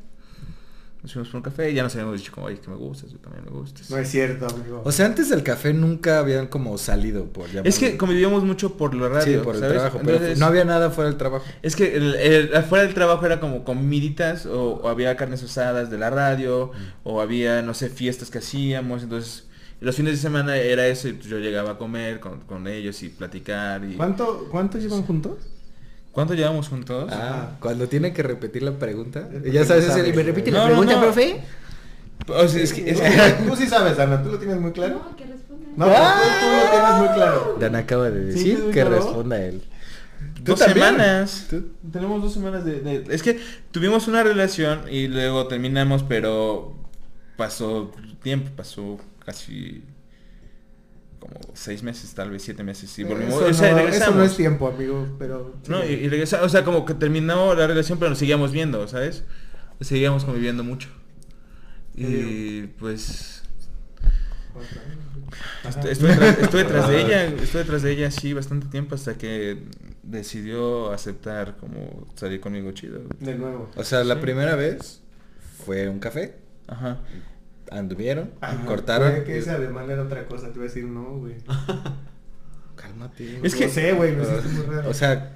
[1.03, 3.11] Nos fuimos por un café y ya nos habíamos dicho como, oye, que me gustas,
[3.11, 3.89] tú también me gustas.
[3.91, 4.81] No es cierto, amigo.
[4.83, 7.69] O sea, antes del café nunca habían como salido por llamarlo.
[7.69, 9.75] es que convivíamos mucho por la radio, Sí, por el ¿sabes?
[9.75, 9.99] trabajo.
[10.03, 11.45] Pero Entonces, no había nada fuera del trabajo.
[11.61, 15.91] Es que el, el- afuera del trabajo era como comiditas o, o había carnes usadas
[15.91, 16.71] de la radio
[17.03, 19.03] o había, no sé, fiestas que hacíamos.
[19.03, 19.47] Entonces,
[19.79, 23.01] los fines de semana era eso y pues yo llegaba a comer con, con ellos
[23.03, 23.85] y platicar.
[23.85, 25.35] y ¿Cuánto, ¿Cuánto llevan juntos?
[26.17, 27.11] ¿Cuánto llevamos juntos?
[27.13, 29.29] Ah, cuando tiene que repetir la pregunta.
[29.53, 31.01] Ya sabes, no sabes, ¿me repite No, la pregunta, no.
[31.01, 31.41] profe?
[32.27, 34.71] O sea, es que, es Tú- que- Tú sí sabes, Ana, ¿tú lo tienes muy
[34.71, 34.95] claro?
[35.11, 35.67] No, que responda.
[35.75, 37.57] No, pero tú, tú lo tienes muy claro.
[37.59, 38.89] Dan acaba de decir sí, que claro.
[38.95, 39.61] responda él.
[40.37, 40.87] ¿Tú dos también?
[40.87, 41.45] semanas.
[41.51, 41.67] ¿Tú?
[41.93, 46.75] Tenemos dos semanas de, de- Es que tuvimos una relación y luego terminamos, pero
[47.37, 47.91] pasó
[48.23, 49.83] tiempo, pasó casi
[51.19, 53.35] como seis meses, tal vez siete meses y volvimos.
[53.35, 55.55] Eso, o sea, no, eso no es tiempo, amigo, pero...
[55.67, 58.87] No, y, y regresa- o sea, como que terminó la relación, pero nos seguíamos viendo,
[58.87, 59.23] ¿sabes?
[59.81, 60.89] Seguíamos conviviendo mucho.
[61.95, 63.41] Y pues
[65.89, 69.63] estuve, tras, estuve tras de ella, estuve tras de ella sí bastante tiempo hasta que
[70.03, 73.01] decidió aceptar como salir conmigo chido.
[73.19, 73.69] De nuevo.
[73.75, 74.21] O sea, la Sí.
[74.21, 75.01] primera vez
[75.65, 76.35] fue un café,
[76.67, 76.99] Ajá.
[77.71, 79.09] Anduvieron, Ajá, cortaron.
[79.11, 81.35] puede que ese alemán era otra cosa, te iba a decir no, güey.
[82.75, 83.39] Cálmate.
[83.43, 84.89] Es que- sé, güey, me hiciste muy raro.
[84.89, 85.33] O sea,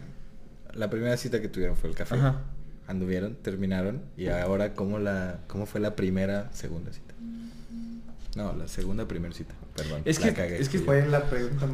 [0.74, 2.16] la primera cita que tuvieron fue el café.
[2.16, 2.42] Ajá.
[2.88, 4.02] Anduvieron, terminaron.
[4.18, 7.11] Y ahora, ¿cómo, la, ¿cómo fue la primera, segunda cita?
[8.36, 9.54] No, la segunda, primera cita.
[9.76, 10.02] Perdón.
[10.06, 10.58] Es que- cagué.
[10.62, 11.68] es que fue la pregunta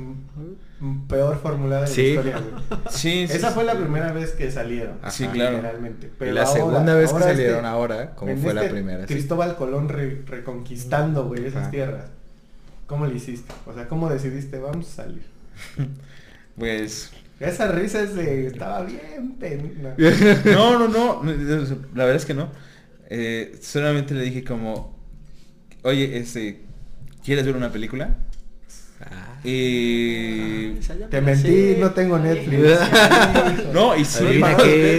[1.07, 2.01] peor formulada de Sí.
[2.01, 2.79] la historia, güey.
[2.89, 3.53] Sí, sí, Esa sí.
[3.55, 4.97] fue la primera vez que salieron.
[5.01, 5.11] Ajá.
[5.11, 5.57] Sí, claro.
[5.57, 6.07] Literalmente.
[6.07, 8.73] Y Pero la ahora- segunda vez que salieron este- ahora, ¿cómo en fue la este
[8.73, 9.05] primera?
[9.05, 11.71] Cristóbal Colón re- reconquistando, güey, esas Ajá.
[11.71, 12.05] tierras.
[12.87, 13.53] ¿Cómo le hiciste?
[13.65, 14.57] O sea, ¿cómo decidiste?
[14.59, 15.23] Vamos a salir.
[16.57, 18.47] Pues Esa risa es de...
[18.47, 19.35] Estaba bien
[20.45, 21.23] no, no, no,
[21.93, 22.49] la verdad es que no.
[23.09, 24.96] Eh, solamente le dije como,
[25.87, 26.59] oye, este,
[27.23, 28.15] ¿quieres ver una película?
[28.99, 29.39] Ah.
[29.43, 30.71] Y
[31.09, 32.79] Te mentí, no tengo Netflix.
[33.73, 34.41] no, y sí,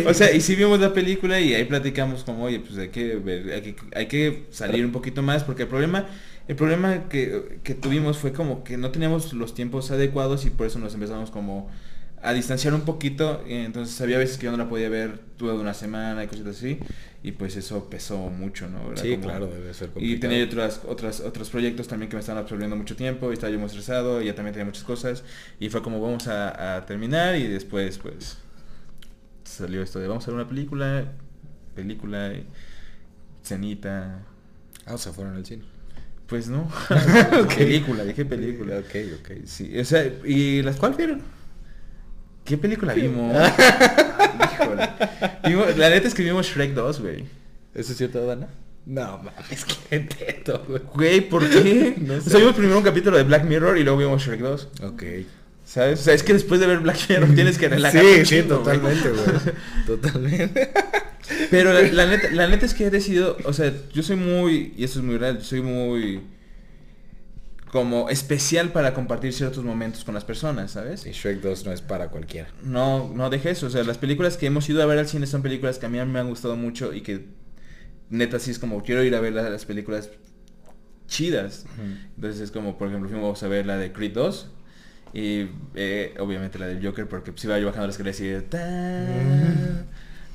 [0.06, 3.16] o sea, y sí vimos la película y ahí platicamos como, oye, pues hay que
[3.16, 6.06] ver, hay que, hay que salir un poquito más porque el problema,
[6.46, 10.66] el problema que, que tuvimos fue como que no teníamos los tiempos adecuados y por
[10.66, 11.68] eso nos empezamos como
[12.22, 15.54] a distanciar un poquito, y entonces había veces que yo no la podía ver toda
[15.54, 16.78] una semana y cositas así,
[17.22, 18.96] y pues eso pesó mucho, ¿no?
[18.96, 20.20] Sí, como- claro, debe ser Y complicado.
[20.30, 23.58] tenía otras, otras, otros proyectos también que me estaban absorbiendo mucho tiempo, y estaba yo
[23.58, 25.24] muy estresado, y ya también tenía muchas cosas,
[25.60, 28.38] y fue como vamos a, a terminar, y después pues
[29.44, 31.04] salió esto de vamos a ver una película,
[31.74, 32.44] película, y
[33.42, 34.22] cenita,
[34.86, 35.62] Ah, o sea, fueron al cine.
[36.26, 36.68] pues no,
[37.56, 38.78] película, dije película.
[38.78, 39.30] Ok, ok.
[39.44, 41.22] Sí, o sea, ¿y las cuál vieron?
[42.48, 43.36] ¿Qué película vimos?
[44.52, 44.88] Híjole.
[45.44, 47.24] Vimos- la neta es que vimos Shrek 2, güey.
[47.74, 48.48] ¿Eso es cierto, Dana?
[48.86, 50.80] No, mames, qué teto, güey.
[50.94, 51.94] Güey, ¿por qué?
[51.98, 54.68] No O sea, vimos primero un capítulo de Black Mirror y luego vimos Shrek 2.
[54.84, 55.02] Ok.
[55.66, 56.00] ¿Sabes?
[56.00, 58.24] O sea, es que después de ver Black Mirror tienes que relajarte.
[58.24, 59.24] Sí, sí, totalmente, güey.
[59.86, 60.70] Totalmente.
[61.50, 64.72] Pero la, la neta, la neta es que he decidido, o sea, yo soy muy,
[64.78, 66.22] y eso es muy real, yo soy muy
[67.72, 71.04] como especial para compartir ciertos momentos con las personas, ¿sabes?
[71.06, 72.48] Y Shrek 2 no es para cualquiera.
[72.62, 73.66] No, no deje eso.
[73.66, 75.88] O sea, las películas que hemos ido a ver al cine son películas que a
[75.88, 77.26] mí me han gustado mucho y que
[78.10, 80.08] neta sí es como quiero ir a ver la- las películas
[81.06, 81.66] chidas.
[82.16, 84.50] Entonces es como, por ejemplo, fuimos a ver la de Creed 2
[85.14, 88.42] y eh, obviamente la del Joker porque pues iba yo bajando las escaleras y de
[88.42, 89.86] ta,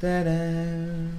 [0.02, 1.10] tarán,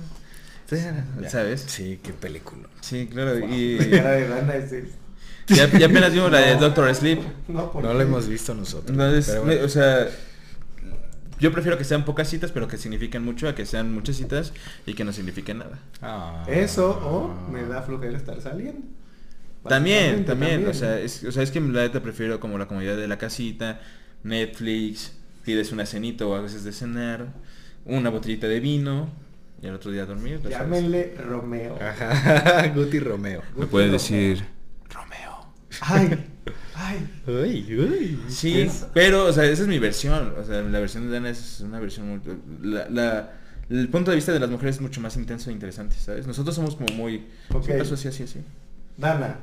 [0.69, 1.29] tarán, Ya.
[1.31, 1.65] ¿sabes?
[1.69, 2.69] Sí, qué película.
[2.81, 3.39] Sí, claro.
[3.49, 3.79] Y
[5.49, 7.21] La ya, ya apenas vimos la de Doctor Sleep.
[7.49, 8.91] No, ¿por No lo hemos visto nosotros.
[8.91, 9.67] Entonces, pero me- bueno.
[9.67, 10.09] o sea,
[11.41, 14.53] yo prefiero que sean pocas citas, pero que signifiquen mucho, a que sean muchas citas
[14.87, 15.79] y que no signifiquen nada.
[16.01, 16.45] Ah.
[16.49, 18.81] Eso o me da flojera estar saliendo.
[19.69, 22.97] También, también, o sea, es, o sea, es que la neta prefiero como la comodidad
[22.97, 23.81] de la casita,
[24.23, 25.13] Netflix,
[25.45, 27.29] pides una cenita o a veces de cenar,
[27.87, 29.09] una botellita de vino
[29.63, 30.41] y al otro día dormir.
[30.49, 31.79] Llámenle Romeo.
[31.81, 33.43] Ajá, Guti Romeo.
[33.57, 34.54] Me puedes decir Romeo.
[35.81, 36.27] Ay,
[36.75, 37.11] ay.
[37.27, 38.21] Uy, uy.
[38.29, 40.35] Sí, Es- pero, o sea, esa es mi versión.
[40.39, 42.21] O sea, la versión de Dana es una versión muy...
[42.63, 43.33] La, la-
[43.71, 46.27] el punto de vista de las mujeres es mucho más intenso e interesante, ¿sabes?
[46.27, 47.27] Nosotros somos como muy...
[47.53, 47.65] Ok.
[47.65, 48.41] Sí, pasó así, así, así.
[48.99, 49.39] Dana,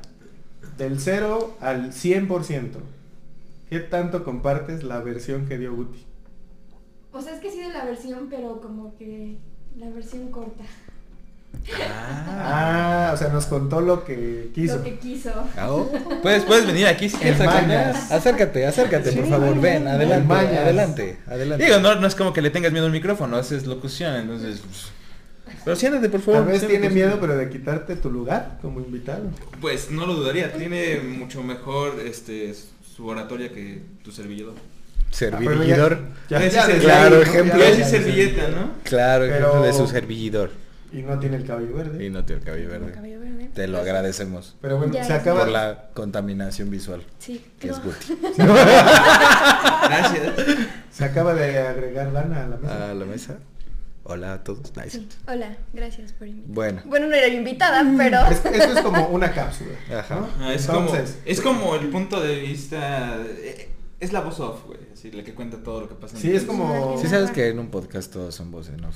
[0.78, 2.70] del 0 al 100%,
[3.68, 6.04] ¿qué tanto compartes la versión que dio Guti?
[7.12, 9.36] O sea, es que sí de la versión, pero como que
[9.76, 10.64] la versión corta.
[12.44, 14.76] Ah, o sea, nos contó lo que quiso.
[14.76, 15.30] Lo que quiso.
[15.56, 15.90] Ah, oh.
[16.22, 17.40] Puedes, puedes venir aquí si quieres.
[17.40, 20.58] Acércate, acércate, por Sí, favor, ven, adelante, Mañas.
[20.58, 21.64] adelante, adelante.
[21.64, 24.60] Digo, no, no es como que le tengas miedo al micrófono, haces locución, entonces...
[24.60, 26.42] pues, Pero siéntate, por favor.
[26.42, 29.30] Tal vez tiene miedo, pero de quitarte tu lugar como invitado.
[29.60, 32.54] Pues no lo dudaría, tiene mucho mejor este
[32.96, 34.54] su oratoria que tu servidor.
[35.10, 35.98] Servidor.
[36.28, 37.58] Ya, ya, desde claro, ejemplo.
[37.58, 37.98] Ya, Ya ya, es ya.
[37.98, 38.70] servilleta, ¿no?
[38.82, 40.50] Claro, Pero- ejemplo de su servidor.
[40.92, 42.04] Y no tiene el cabello verde.
[42.04, 42.92] Y no tiene el cabello verde.
[42.92, 43.50] Cabello verde.
[43.54, 45.40] Te lo agradecemos Pero bueno, Ya, se acaba.
[45.40, 47.82] por la contaminación visual, Sí, que es.
[47.82, 48.18] Guti.
[49.84, 50.34] Gracias.
[50.90, 52.90] Se acaba de agregar Dana a la mesa.
[52.90, 53.38] A la mesa.
[54.04, 54.72] Hola a todos.
[54.76, 54.90] Nice.
[54.98, 55.08] Sí.
[55.28, 56.54] Hola, gracias por invitarme.
[56.54, 56.82] Bueno.
[56.86, 58.18] Bueno, no era yo invitada, pero...
[58.26, 59.70] Es- esto es como una cápsula.
[59.98, 60.16] Ajá.
[60.16, 60.28] ¿no?
[60.40, 63.16] Ah, es, Entonces, como, es como el punto de vista...
[63.24, 66.16] eh, Es la voz off, güey, así, la que cuenta todo lo que pasa.
[66.16, 66.98] en Sí, es como.
[67.00, 68.74] Sí sabes que en un podcast todos son voces.
[68.76, 68.90] Guti- No,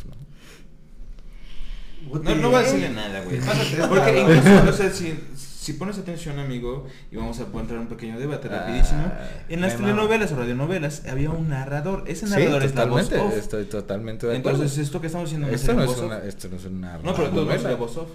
[2.12, 3.40] no voy a decirle nada, güey.
[3.88, 7.86] Porque incluso, o sea, si, si pones atención, amigo, y vamos a entrar en un
[7.88, 9.10] pequeño debate Ah, rapidísimo.
[9.48, 12.04] En las telenovelas o radionovelas había un narrador.
[12.06, 13.34] Ese Sí, narrador es la voz off.
[13.36, 14.58] Estoy totalmente de acuerdo.
[14.62, 17.14] Entonces, esto que estamos haciendo esto no es voz una, esto no es una No,
[17.14, 17.60] pero todo novela.
[17.60, 18.08] sería voz off.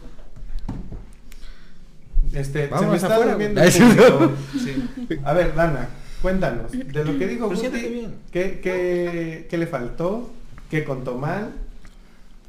[2.34, 3.62] Este, se me está durmiendo.
[3.68, 5.20] Sí.
[5.26, 5.90] A ver, Dana,
[6.22, 6.72] cuéntanos.
[6.72, 7.50] De lo que dijo.
[8.32, 10.32] ¿qué, qué, qué le faltó?
[10.70, 11.50] ¿Qué contó mal?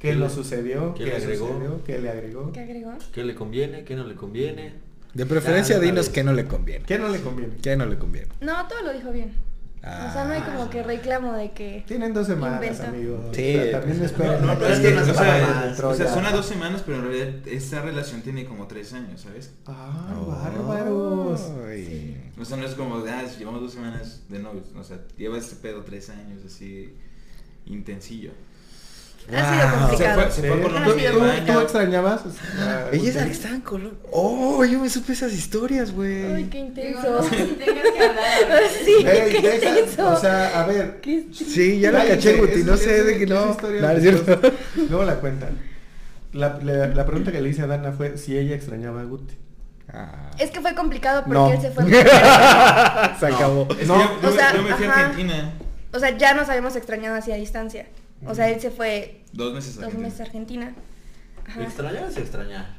[0.03, 0.95] ¿Qué, ¿Qué le- sucedió?
[0.95, 1.47] qué le agregó?
[1.47, 1.85] sucedió?
[1.85, 2.53] ¿Qué le agregó?
[2.53, 2.93] ¿Qué agregó?
[3.13, 3.85] ¿Qué le conviene?
[3.85, 4.75] ¿Qué no le conviene?
[5.15, 6.85] De preferencia dinos que no le conviene.
[6.87, 7.55] ¿Qué no le conviene?
[7.63, 8.27] ¿Qué no le conviene?
[8.41, 9.33] No, todo lo dijo bien.
[9.79, 11.85] O sea, no hay como que reclamo de que...
[11.89, 12.89] Tienen dos semanas, Inventa.
[12.89, 13.21] amigos.
[13.37, 13.57] Sí.
[13.57, 14.41] O sea, también esperen.
[14.41, 17.05] No, no, pero es que, o sea, o sea, son a dos semanas, pero en
[17.05, 19.53] realidad esta relación tiene como tres años, ¿sabes?
[19.67, 21.51] Ah, bárbaros.
[21.69, 22.31] Ay.
[22.41, 25.57] O sea, no es como, ah, llevamos dos semanas de novios, o sea, lleva este
[25.57, 26.93] pedo tres años, así,
[27.67, 28.31] intensillo.
[29.35, 30.21] Ha sido complicado.
[30.21, 32.21] Se fue- se fue con ¿Tú, extrañabas?
[32.59, 33.99] a Ella es en Colombia.
[34.11, 36.25] Oh, yo me supe esas historias, güey.
[36.35, 37.11] Ay, qué Digo, intenso.
[37.11, 38.61] no sé si tengas que hablar.
[38.85, 40.09] Sí, Ey, qué deja- intenso.
[40.11, 41.01] o sea, a ver.
[41.01, 42.65] ¿Qué- Sí, ya la caché, Guti.
[42.65, 43.57] No sé de que no.
[44.89, 45.59] Luego la cuentan.
[46.33, 49.35] La, la- la pregunta que le hice a Dana fue si ella extrañaba a Guti.
[49.93, 50.31] Ah.
[50.39, 51.53] Es que fue complicado porque No.
[51.53, 51.85] él se fue.
[53.21, 53.67] Se acabó.
[53.69, 54.93] No, que yo, yo o me- sea, yo me fui a.
[54.93, 55.53] Argentina
[55.93, 57.87] O sea, ya nos habíamos extrañado así a distancia.
[58.27, 60.05] O sea, él se fue dos meses a dos Argentina.
[60.09, 60.75] meses a Argentina.
[61.47, 61.63] Ajá.
[61.65, 62.77] ¿Extrañar o extrañar?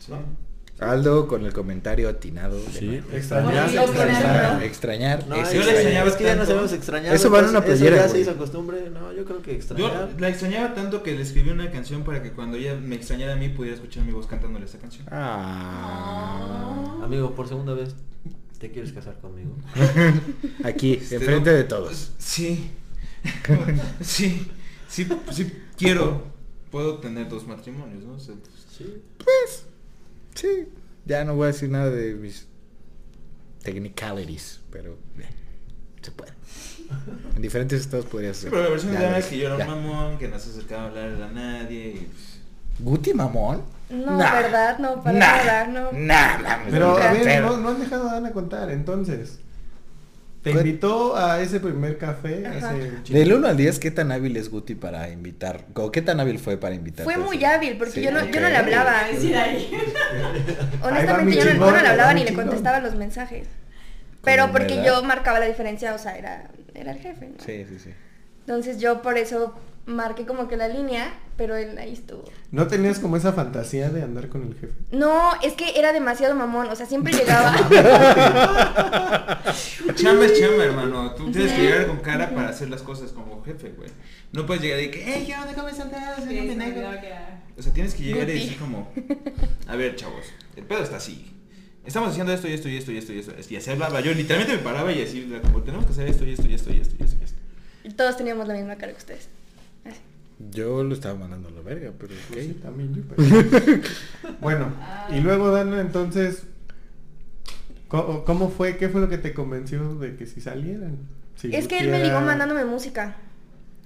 [0.00, 0.10] Sí.
[0.12, 0.46] ¿no?
[0.78, 2.60] Aldo con el comentario atinado.
[2.70, 3.00] Sí.
[3.10, 4.62] Extrañar, Lo extrañar.
[4.62, 5.26] extrañar.
[5.26, 5.74] No, es yo extrañar.
[5.74, 7.14] extrañaba Es que ya no sabemos extrañar.
[7.14, 8.90] Eso va en una playera, Eso ya se hizo costumbre.
[8.90, 10.10] No, yo creo que Yo extrañar.
[10.18, 13.36] la extrañaba tanto que le escribí una canción para que cuando ella me extrañara a
[13.36, 15.06] mí pudiera escuchar mi voz cantándole esa canción.
[15.10, 17.00] Ah.
[17.02, 17.94] Amigo, por segunda vez,
[18.58, 19.56] ¿te quieres casar conmigo?
[20.64, 22.12] Aquí, Este, enfrente no, de todos.
[22.18, 22.70] Sí.
[24.02, 24.46] sí.
[24.96, 26.22] Sí, sí quiero.
[26.70, 28.14] Puedo tener dos matrimonios, ¿no?
[28.14, 29.02] O sea, pues, Sí.
[30.34, 30.68] Sí.
[31.04, 32.46] Ya no voy a decir nada de mis
[33.62, 35.28] technicalities, pero eh,
[36.02, 36.32] se puede.
[37.34, 38.50] En diferentes estados podría Sí, ser.
[38.50, 40.84] pero la versión Ya de es que yo era un mamón, que no se acercaba
[40.84, 42.40] a hablar a nadie y pues,
[42.78, 43.62] ¿Guti mamón?
[43.88, 44.32] No, Nah.
[44.34, 44.78] ¿verdad?
[44.78, 45.36] No, para Nah.
[45.44, 45.92] nada, no.
[45.92, 49.38] Nah, Pero a nunca, ver, pero- no, no han dejado a Ana contar, entonces.
[50.46, 50.64] Te ¿Cuál?
[50.64, 54.76] invitó a ese primer café, ese Del 1 al 10, ¿qué tan hábil es Guti
[54.76, 55.64] para invitar?
[55.74, 57.02] ¿O qué tan hábil fue para invitar?
[57.02, 58.94] Fue muy hábil, porque yo no- yo no le hablaba.
[60.82, 63.48] Honestamente yo no, yo chingón, no le hablaba ni le contestaba los mensajes.
[64.22, 64.86] Pero porque ¿verdad?
[64.86, 67.44] yo marcaba la diferencia, o sea, era, era el jefe, ¿no?
[67.44, 67.90] Sí, sí, sí.
[68.46, 69.52] Entonces yo por eso
[69.86, 72.24] marqué como que la línea, pero él ahí estuvo.
[72.50, 74.72] ¿No tenías como esa fantasía de andar con el jefe?
[74.90, 77.54] No, es que era demasiado mamón, o sea, siempre llegaba.
[79.94, 81.14] Chamba es chamba, hermano.
[81.14, 83.90] Tú tienes que llegar con cara para hacer las cosas como jefe, güey.
[84.32, 85.54] No puedes llegar y que, hey, ¿qué onda?
[85.54, 85.88] ¿Cómo estás?
[86.18, 86.76] Sí, Soy se un me negro".
[86.80, 88.92] olvidaba que era- O sea, tienes que llegar y decir como,
[89.68, 91.32] a ver, chavos, el pedo está así.
[91.86, 93.32] Estamos haciendo esto y esto y esto y esto y esto.
[93.48, 96.32] Y así hablaba yo, literalmente me paraba y así, como, tenemos que hacer esto y
[96.32, 97.16] esto y esto y esto y esto.
[97.20, 97.38] y esto".
[97.84, 99.28] Y Todos teníamos la misma cara que ustedes.
[100.38, 102.20] Yo lo estaba mandando a la verga, pero ok.
[102.32, 103.02] Pues sí, también yo.
[103.08, 103.82] pero-
[104.40, 104.72] bueno,
[105.10, 106.42] y luego Dana, entonces,
[107.88, 108.76] ¿cómo, cómo fue?
[108.76, 110.98] ¿Qué fue lo que te convenció de que si salieran?
[111.36, 113.16] Si Es que él me ligó mandándome música.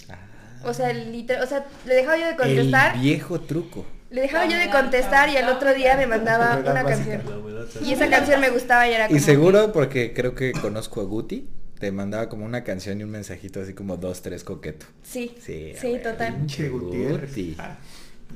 [0.09, 0.19] Ah.
[0.65, 2.97] O sea, literal, o sea, le dejaba yo de contestar.
[2.97, 3.87] El viejo truco.
[4.11, 7.23] Le dejaba yo de contestar y al otro día me mandaba una básica.
[7.23, 7.41] canción.
[7.85, 11.05] Y esa canción me gustaba y era como Y seguro porque creo que conozco a
[11.05, 11.49] Guti,
[11.81, 14.85] te mandaba como una canción y un mensajito así como dos, tres coqueto.
[15.03, 16.37] Sí, Sí, sí, a total.
[16.37, 17.31] Pinche Gutiérrez.
[17.31, 17.57] Guti.
[17.59, 17.79] Ah,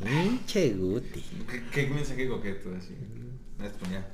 [0.02, 1.22] Pinche Guti.
[1.48, 2.94] ¿Qué, qué mensaje coqueto así?
[3.80, 4.06] Ponía,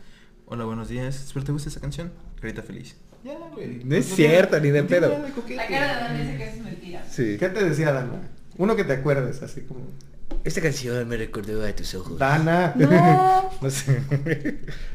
[0.46, 2.12] hola, buenos días, espero te guste esa canción.
[2.40, 2.96] Carita feliz.
[3.24, 3.84] Ya, güey.
[3.84, 5.08] No es cierto, ni de pedo.
[5.50, 7.04] La cara de Dani dice que es mentira.
[7.08, 7.36] Sí.
[7.38, 8.28] ¿Qué te decía Dana?
[8.58, 9.80] Uno que te acuerdes, así como...
[10.42, 12.18] Esta canción me recordó a tus ojos.
[12.18, 12.72] Dana.
[12.76, 14.00] No, No sé.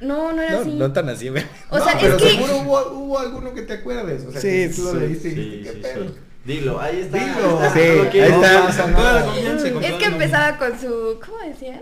[0.01, 0.69] no, no era No, así.
[0.73, 1.29] no tan así.
[1.29, 4.25] O No, sea, pero es que seguro hubo, hubo alguno que te acuerdes.
[4.25, 6.05] O sea, Sí, que tú lo sí, leíste y Sí, dijiste, sí, ¿qué pedo?
[6.05, 6.15] sí.
[6.45, 7.17] Dilo, ahí está.
[7.17, 7.59] Dilo.
[7.59, 7.79] ahí está, Sí,
[8.19, 8.53] ahí está.
[8.59, 9.25] No pasa
[9.81, 11.81] y es que empezaba con su, ¿cómo decías?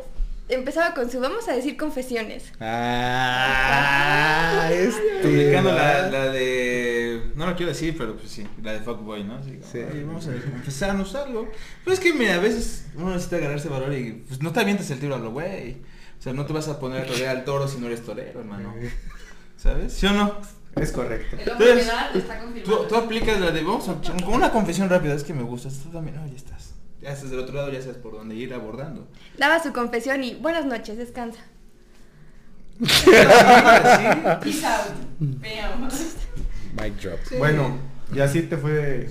[0.49, 2.51] Empezaba con su, vamos a decir confesiones.
[2.60, 5.19] Ah, este.
[5.19, 7.32] Aplicando la, la de.
[7.36, 9.36] No lo quiero decir, pero pues sí, la de Fuckboy, ¿no?
[9.36, 9.79] Así como, Sí.
[9.79, 11.49] "Oye, vamos a confesarnos algo.
[11.84, 14.89] Pues es que, mira, a veces uno necesita agarrarse valor y pues no te avientes
[14.91, 15.77] el tiro a lo güey.
[16.19, 18.41] O sea, no te vas a poner a torear al toro si no eres torero,
[18.41, 18.73] hermano.
[19.58, 19.93] ¿Sabes?
[19.93, 20.38] ¿Sí o no?
[20.75, 21.38] Es correcto.
[21.38, 23.95] El hombre Entonces, está Tú, tú aplicas la de, vamos a
[24.27, 26.73] una confesión rápida, es que me gustas, tú también, no, ya estás.
[27.03, 29.07] Ya estás del otro lado, ya sabes por dónde ir abordando.
[29.37, 31.41] Daba su confesión y buenas noches, descansa.
[32.79, 34.95] Peace out.
[35.19, 35.89] Bam.
[36.81, 37.19] Mic drop.
[37.37, 37.77] Bueno,
[38.13, 39.09] y así te fue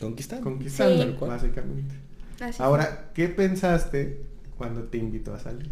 [0.00, 0.44] Conquistando.
[0.44, 1.16] conquistando, Sí.
[1.20, 1.94] básicamente.
[2.40, 2.62] Así.
[2.62, 4.22] Ahora, ¿qué pensaste
[4.56, 5.70] cuando te invitó a salir?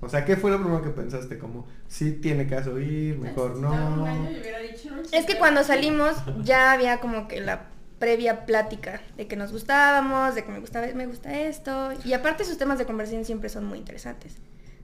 [0.00, 1.38] O sea, ¿qué fue lo primero que pensaste?
[1.38, 4.06] Como, sí tiene caso ir, mejor no,
[5.12, 10.34] Es que cuando salimos ya había como que la previa plática de que nos gustábamos,
[10.34, 11.90] de que me gustaba, me gusta esto.
[12.04, 14.34] Y aparte sus temas de conversación siempre son muy interesantes.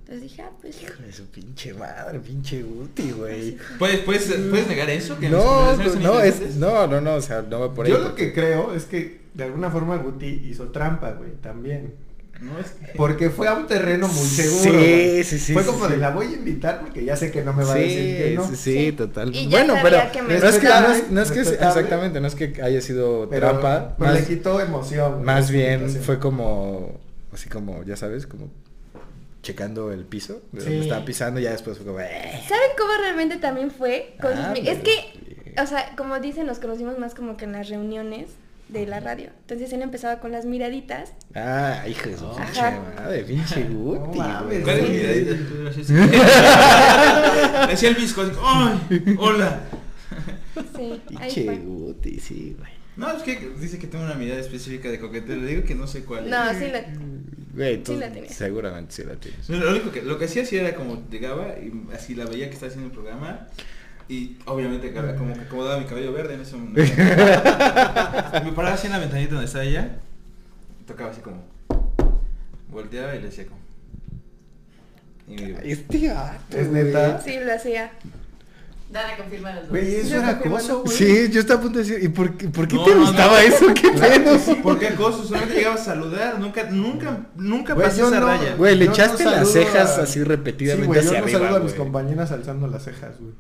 [0.01, 0.83] Entonces dije, ah, pues...
[0.83, 3.57] Hijo de su pinche madre, pinche Guti, güey.
[3.79, 5.19] ¿Puedes, puedes, ¿Puedes negar eso?
[5.19, 7.93] Que No, son no, es, no, no, no, o sea, no va por ahí.
[7.93, 11.95] Yo lo porque- que creo es que de alguna forma Guti hizo trampa, güey, también.
[12.41, 14.79] No es Porque fue a un terreno muy seguro.
[14.81, 15.93] Sí, sí, sí, Fue sí, como sí.
[15.93, 18.33] de la voy a invitar porque ya sé que no me va a decir que
[18.37, 18.49] no.
[18.49, 18.93] sí, sí, Sí.
[18.93, 19.35] total.
[19.35, 21.41] Y ya Bueno, sabía pero que me no es que, no es, no es que
[21.41, 25.25] exactamente, no es que haya sido Pero, trampa, pero más, le quitó emoción.
[25.25, 27.01] más bien fue como,
[27.33, 28.51] así como, ya sabes, como
[29.43, 30.83] checando el piso, de donde Sí.
[30.89, 32.43] estaba pisando, y ya después fue como, "Eh".
[32.49, 34.17] ¿Saben cómo realmente también fue?
[34.21, 35.53] Con Ah, es que, sí.
[35.63, 38.31] o sea, como dicen, nos conocimos más como que en las reuniones
[38.69, 39.31] de la radio.
[39.43, 41.13] Entonces él empezaba con las miraditas.
[41.35, 42.45] Ah, hijo de su Ajá.
[42.45, 42.63] pinche
[42.97, 44.63] madre, pinche Guti, mames, güey.
[44.63, 45.93] ¿Cuál es mi Sí.
[45.93, 47.67] idea?
[47.69, 49.17] Decía el visco, así, ¡ay!
[49.19, 49.61] ¡Hola!
[50.77, 51.45] Sí, Pinche.
[51.59, 52.73] Guti, sí, güey.
[52.97, 55.37] No, es que dice que tengo una mirada específica de coqueteo.
[55.37, 56.31] Le digo que no sé cuál.
[56.31, 56.85] No, sí la...
[57.55, 58.31] Güey, tú la tenía.
[58.31, 59.49] seguramente sí la tienes.
[59.49, 62.47] No, Lo único que, lo que hacía sí era como llegaba y así la veía
[62.49, 63.49] que estaba haciendo un programa
[64.09, 66.81] y obviamente como que acomodaba mi cabello verde en ese momento.
[68.45, 69.97] me paraba así en la ventanita donde estaba ella,
[70.87, 71.43] tocaba así como,
[72.71, 73.61] volteaba y le decía como,
[75.29, 76.85] Y- Este gato, ¿Es güey.
[76.85, 77.21] neta?
[77.21, 77.91] Sí, lo hacía.
[78.93, 79.71] Dale, confirma los dos.
[79.71, 80.97] Güey, eso Yo era acoso, güey.
[80.97, 83.01] Sí, yo estaba a punto de decir, ¿y por qué, por qué No, te no,
[83.01, 83.39] gustaba no.
[83.39, 83.67] eso?
[83.75, 84.63] ¿Qué pedo?
[84.63, 85.25] ¿Por qué acoso?
[85.25, 88.55] Solamente llegaba a saludar, nunca, nunca, nunca Güey, pasé yo esa no- raya.
[88.55, 91.25] Güey, le Yo no echaste las cejas a- así Sí, repetidamente güey, yo hacia no
[91.25, 91.79] arriba, saludo a mis güey.
[91.83, 93.33] compañeras alzando las cejas, güey.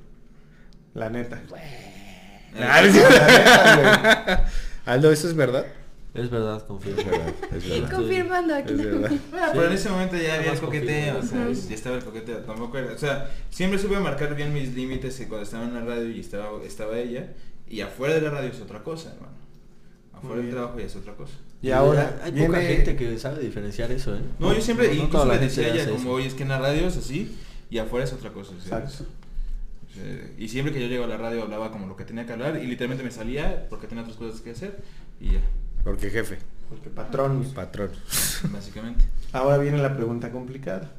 [0.95, 1.43] La neta.
[2.59, 4.45] Ah, neta.
[4.87, 5.67] Aldo, ¿eso es verdad?
[6.15, 6.97] Es verdad, confío.
[6.97, 7.97] Es verdad, es Y verdad.
[7.97, 8.73] confirmando aquí.
[8.75, 9.13] Es verdad.
[9.33, 11.45] Ah, pero en ese momento ya había el coqueteo, confirmado.
[11.55, 11.69] ¿sabes?
[11.69, 15.43] Ya estaba el coqueteo, tampoco era, o sea, siempre supe marcar bien mis límites cuando
[15.43, 17.33] estaba en la radio y estaba, estaba ella,
[17.69, 19.33] y afuera de la radio es otra cosa, hermano.
[20.13, 21.33] Afuera del trabajo ya es otra cosa.
[21.61, 22.47] Y ahora hay viene...
[22.47, 24.21] poca gente que sabe diferenciar eso, ¿eh?
[24.39, 26.51] No, yo siempre, No- no incluso le decía a ella, como, oye, es que en
[26.51, 27.37] la radio es así,
[27.71, 28.53] y afuera es otra cosa.
[28.53, 29.07] Exacto.
[29.95, 32.33] Sea, y siempre que yo llego a la radio hablaba como lo que tenía que
[32.33, 34.83] hablar, y literalmente me salía porque tenía otras cosas que hacer,
[35.21, 35.41] y ya,
[35.85, 37.45] Porque jefe, Porque patrón.
[37.55, 37.91] patrón.
[38.53, 39.05] básicamente.
[39.33, 40.91] Ahora viene la pregunta complicada.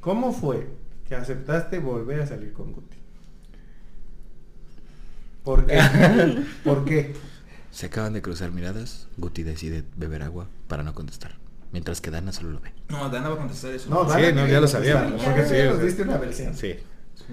[0.00, 0.68] ¿Cómo fue
[1.08, 2.96] que aceptaste volver a salir con Guti?
[5.44, 5.78] ¿Por qué?
[6.64, 7.14] ¿Por qué?
[7.70, 9.08] Se acaban de cruzar miradas.
[9.16, 11.36] Guti decide beber agua para no contestar.
[11.72, 12.72] Mientras que Dana solo lo ve.
[12.90, 13.88] No, Dana va a contestar eso.
[13.90, 15.22] No, Sí, Dana no, tiene ya lo sabíamos.
[15.22, 15.84] Porque tú ya Sí, nos sí.
[15.86, 16.54] diste una versión.
[16.54, 16.74] Sí.
[17.16, 17.24] Sí,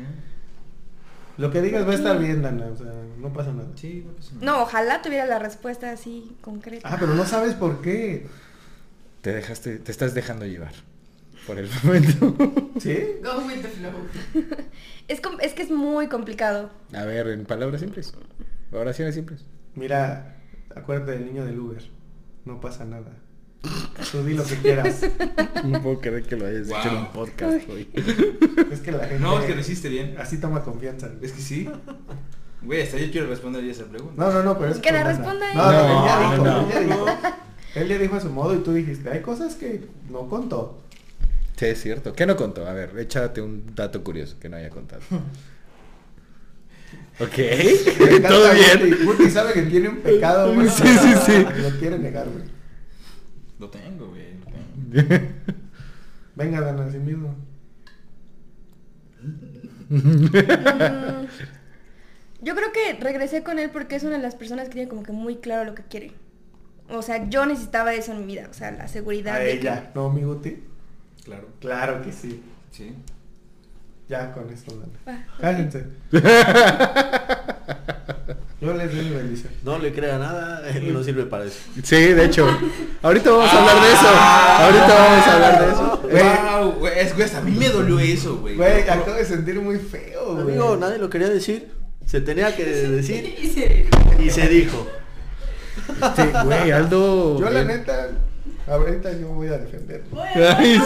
[1.40, 2.66] Lo que digas va a estar bien, Dana.
[2.68, 3.70] O sea, no pasa nada.
[3.76, 4.46] sí, no pasa nada.
[4.46, 6.88] No, ojalá tuviera la respuesta así concreta.
[6.92, 8.28] Ah, pero no sabes por qué.
[9.22, 10.74] Te dejaste, te estás dejando llevar.
[11.48, 12.36] Por el momento.
[12.80, 12.98] ¿Sí?
[13.24, 13.92] Go with the flow.
[15.08, 16.70] Es, com- es que es muy complicado.
[16.94, 18.14] A ver, en palabras simples.
[18.72, 19.44] Oraciones simples.
[19.74, 20.36] Mira,
[20.76, 21.84] acuérdate del niño del Uber.
[22.46, 23.12] No pasa nada.
[24.12, 25.02] Tú di lo que quieras.
[25.66, 26.78] No puedo creer que lo hayas Wow.
[26.78, 27.90] dicho en un podcast hoy.
[28.72, 29.20] Es que la gente.
[29.20, 30.16] No, es que lo hiciste bien.
[30.18, 31.10] Así toma confianza.
[31.22, 31.70] Es que sí.
[32.62, 34.14] Güey, hasta yo quiero responder ya esa pregunta.
[34.18, 35.58] No, no, no, pero es Que la responda él.
[35.58, 36.62] No, no, él ya No, dijo, no.
[36.62, 37.06] él ya dijo.
[37.76, 40.82] Él ya dijo a su modo y tú dijiste, hay cosas que no contó.
[41.58, 42.14] Sí, es cierto.
[42.14, 42.66] ¿Qué no contó?
[42.68, 45.02] A ver, échate un dato curioso que no haya contado.
[47.20, 48.28] ok.
[48.28, 48.98] Todo bien.
[49.06, 49.30] Guti.
[49.30, 50.70] Sabe que tiene un pecado, güey.
[50.70, 51.46] Sí, sí, sí.
[51.62, 52.46] Lo quiere negar, güey.
[53.60, 54.40] Lo tengo, güey.
[54.40, 54.66] Lo tengo.
[56.36, 57.36] Venga, Dana, así mismo.
[62.42, 65.04] Yo creo que regresé con él porque es una de las personas que tiene como
[65.04, 66.14] que muy claro lo que quiere.
[66.90, 69.92] O sea, yo necesitaba eso en mi vida, o sea, la seguridad A de ella,
[69.94, 70.64] ¿no, mi Guti?
[71.24, 71.50] Claro.
[71.60, 72.42] Claro que sí.
[72.72, 72.96] Sí.
[74.08, 74.74] Ya con esto.
[75.06, 75.42] Ah, ok.
[75.42, 75.86] Cállense.
[78.62, 79.54] Yo les doy mi bendición.
[79.64, 81.60] No le crea nada, él no sirve para eso.
[81.82, 82.46] Sí, de hecho.
[83.02, 84.08] Ahorita vamos a hablar de eso.
[84.08, 86.02] Ahorita vamos a hablar de eso.
[86.62, 88.56] Wow, güey, es, güey, hasta a mí me dolió eso, güey.
[88.56, 90.42] Güey, acabo de sentir muy feo, güey.
[90.58, 91.72] Amigo, nadie lo quería decir.
[92.06, 93.88] Se tenía que decir Y se
[94.20, 94.88] y se dijo.
[96.16, 97.40] Sí, güey, Aldo.
[97.40, 98.10] Yo la eh, neta,
[98.68, 100.04] ahorita yo voy a defender.
[100.58, 100.82] ay,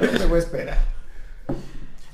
[0.00, 0.93] Yo me voy a esperar.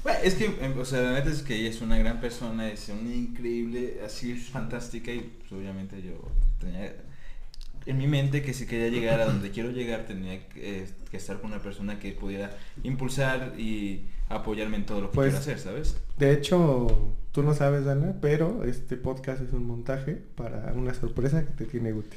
[0.02, 2.68] Güey, es que, em, o sea, la neta es que ella es una gran persona,
[2.70, 6.12] es una increíble, así es fantástica y pues, obviamente yo
[6.58, 6.94] tenía
[7.86, 11.16] en mi mente que si quería llegar a donde quiero llegar tenía que, eh, que
[11.16, 12.50] estar con una persona que pudiera
[12.82, 15.96] impulsar y apoyarme en todo lo que Pues- quiero hacer, ¿sabes?
[16.18, 21.44] De hecho, tú no sabes, Dana, pero este podcast es un montaje para una sorpresa
[21.44, 22.16] que te tiene Guti.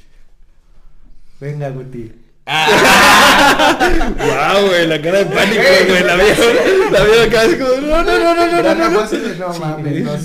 [1.41, 2.11] Venga, Guti.
[4.17, 6.03] Wow, güey, la cara de pánico, güey.
[6.03, 6.36] La veo,
[6.91, 7.75] la veo casi como.
[7.88, 8.99] No, no, no, no, no, no, no.
[8.99, 10.17] así de, mames, me- no.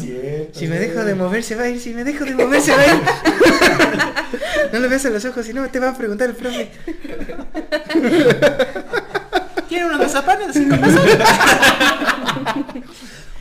[0.53, 1.07] Si me dejo güey".
[1.07, 3.01] de mover se va a ir, si me dejo de mover se va a ir.
[4.73, 6.69] No le veas a los ojos, si no te va a preguntar el profe.
[9.69, 10.57] ¿Tiene unos gazapanes?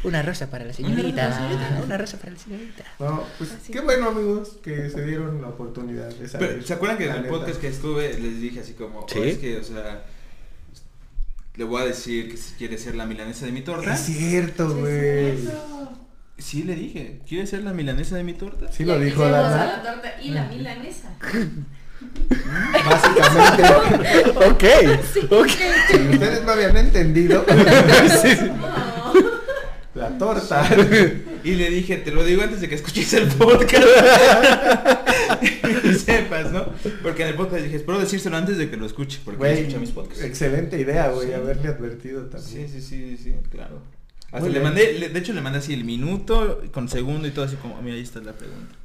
[0.08, 1.40] Una rosa para la señorita.
[1.84, 2.84] Una rosa para la señorita.
[3.00, 3.72] No, pues Así.
[3.74, 6.50] qué bueno, amigos, que se dieron la oportunidad de saber.
[6.54, 7.34] Pero, ¿Se acuerdan que en la el neta.
[7.36, 9.20] podcast que estuve les dije así como, Sí.
[9.20, 10.06] "Oh, es que, o sea,
[11.56, 13.94] le voy a decir que si quiere ser la milanesa de mi torta?
[13.94, 15.38] Es cierto, Sí, güey.
[16.38, 18.72] Sí, le dije, ¿quiere ser la milanesa de mi torta?
[18.72, 19.66] Sí lo dijo tenemos a Dana.
[19.66, 21.10] la torta y la milanesa.
[22.86, 24.64] Básicamente, Ok,
[25.32, 25.48] ok.
[25.90, 27.44] si ustedes no habían entendido,
[28.58, 28.97] No.
[29.98, 30.68] La torta.
[31.44, 33.86] Y le dije, te lo digo antes de que escuches el podcast.
[35.84, 36.66] y sepas, ¿no?
[37.04, 39.80] Porque en el podcast dije, espero decírselo antes de que lo escuche, porque Güey, escucha
[39.80, 40.24] mis podcasts.
[40.24, 41.34] excelente idea, güey, Sí.
[41.34, 42.70] haberle advertido Sí, también.
[42.70, 43.82] sí, sí, sí, claro.
[44.26, 44.64] Hasta Muy le bien.
[44.64, 47.82] mandé, le- de hecho le mandé así el minuto con segundo y todo así como,
[47.82, 48.76] mira, ahí está la pregunta.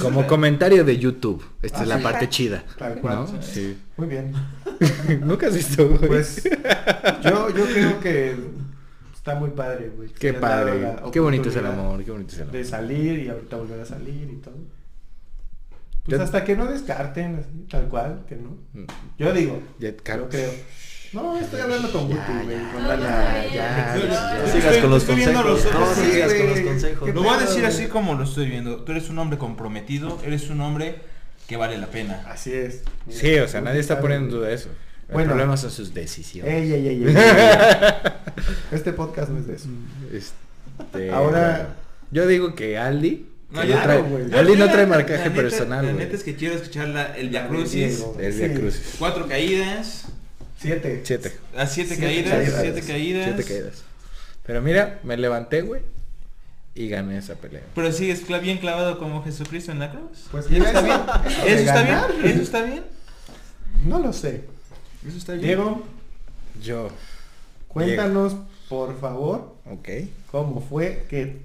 [0.00, 1.44] Como comentario de YouTube.
[1.60, 2.02] Esta Ah, es la sí.
[2.02, 2.64] parte chida.
[2.78, 3.16] Tal cual.
[3.16, 3.42] ¿No?
[3.42, 3.76] Sí.
[3.96, 4.32] Muy bien.
[5.22, 6.06] Nunca has visto, güey.
[6.06, 6.44] Pues
[7.24, 8.36] yo, yo creo que
[9.30, 10.08] está muy padre, güey.
[10.10, 10.94] Qué padre.
[11.12, 13.84] Qué bonito es el amor, qué bonito es el De salir y ahorita volver a
[13.84, 14.54] salir y todo.
[16.04, 18.56] Pues Ya- hasta que no descarten, así, tal cual, que no.
[18.72, 18.86] Mm.
[19.18, 20.28] Yo digo, yo creo.
[21.12, 22.56] No, estoy hablando con Guti, güey.
[22.72, 24.34] con No, ya, ya, Yo- ya.
[24.38, 25.44] No Estoy- sigas con los consejos.
[25.44, 27.06] No sigas con los consejos.
[27.08, 28.76] ¿Qué Lo voy a decir así como lo estoy viendo.
[28.84, 30.96] Tú eres un hombre comprometido, eres un hombre
[31.48, 32.24] que vale la pena.
[32.28, 32.82] Así es.
[33.08, 34.68] Sí, o sea, nadie está poniendo en duda eso.
[35.10, 35.30] El Bueno.
[35.30, 36.52] problema son sus decisiones.
[36.54, 37.14] Ey, ey, ey, ey, ey.
[38.72, 39.68] Este podcast no es de eso.
[40.12, 41.74] Este, Ahora-
[42.12, 43.26] Yo digo que Aldi.
[43.50, 43.98] No, no trae.
[44.38, 47.16] Aldi no trae la- marcaje la neta- personal, La neta es que quiero escuchar la,
[47.16, 48.04] el Via Crucis.
[48.20, 48.54] Es Via Sí.
[48.54, 48.94] Crucis.
[48.98, 50.04] Cuatro caídas.
[50.58, 51.00] Siete.
[51.04, 51.32] Siete.
[51.56, 52.60] A siete, Siete caídas, caídas.
[52.62, 53.24] siete caídas.
[53.24, 53.82] Siete caídas.
[54.46, 55.82] Pero mira, me levanté, güey.
[56.74, 57.62] Y gané esa pelea.
[57.74, 60.26] Pero sigues cla- bien clavado como Jesucristo en la cruz.
[60.30, 61.00] Pues ¿Y eso está bien?
[61.26, 61.98] eso de ¿Eso está bien?
[62.24, 62.82] ¿Eso está bien?
[63.84, 64.44] No lo sé.
[65.06, 65.44] ¿Eso está bien?
[65.46, 65.82] Diego,
[66.62, 66.88] Yo.
[67.68, 68.36] cuéntanos,
[68.68, 69.88] por favor, Ok.
[70.30, 71.38] cómo fue que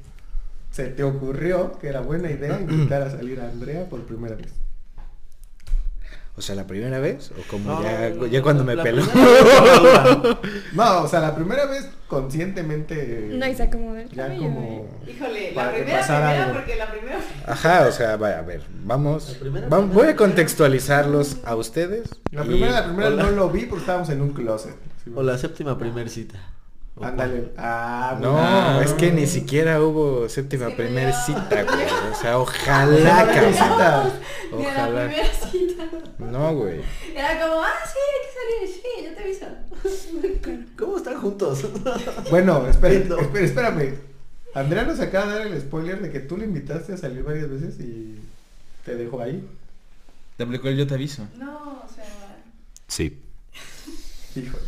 [0.71, 4.51] se te ocurrió que era buena idea invitar a salir a Andrea por primera vez.
[6.37, 7.31] O sea, la primera vez.
[7.31, 9.01] O como No, ya, no, no, ya no, cuando me peló.
[10.73, 13.29] No, o sea, la primera vez conscientemente.
[13.31, 14.89] No, y se acomodó el Ya cabello, como.
[15.07, 16.53] Híjole, Para la primera, primera, algo.
[16.53, 17.19] porque la primera.
[17.47, 19.37] Ajá, o sea, vaya, a ver, vamos.
[19.39, 20.15] Primera, primera, voy a primera.
[20.17, 22.09] contextualizarlos a ustedes.
[22.31, 23.23] La y- primera, la primera Hola.
[23.23, 24.75] no lo vi porque estábamos en un closet.
[25.03, 26.37] Sí, O la séptima primer cita.
[27.01, 27.51] Ándale.
[27.57, 28.81] Ah, No, bueno.
[28.81, 31.25] es que ni siquiera hubo séptima Es que primer no.
[31.25, 31.85] cita, güey.
[32.11, 34.13] O sea, No, ojalá, no, cabrón.
[34.53, 35.05] Ojalá.
[35.07, 35.83] primera cita.
[36.19, 36.81] No, güey.
[37.13, 38.31] Era como, ah, sí, hay que
[38.65, 40.69] salir, sí, yo te aviso.
[40.77, 41.65] ¿Cómo están juntos?
[42.29, 43.19] Bueno, espera, No.
[43.19, 43.93] espera, espérame.
[44.53, 47.49] Andrea nos acaba de dar el spoiler de que tú le invitaste a salir varias
[47.49, 48.21] veces y
[48.85, 49.45] te dejó ahí.
[50.37, 51.27] Te aplicó el yo te aviso.
[51.37, 52.37] No, o sea.
[52.87, 53.21] Sí.
[54.35, 54.63] Híjole.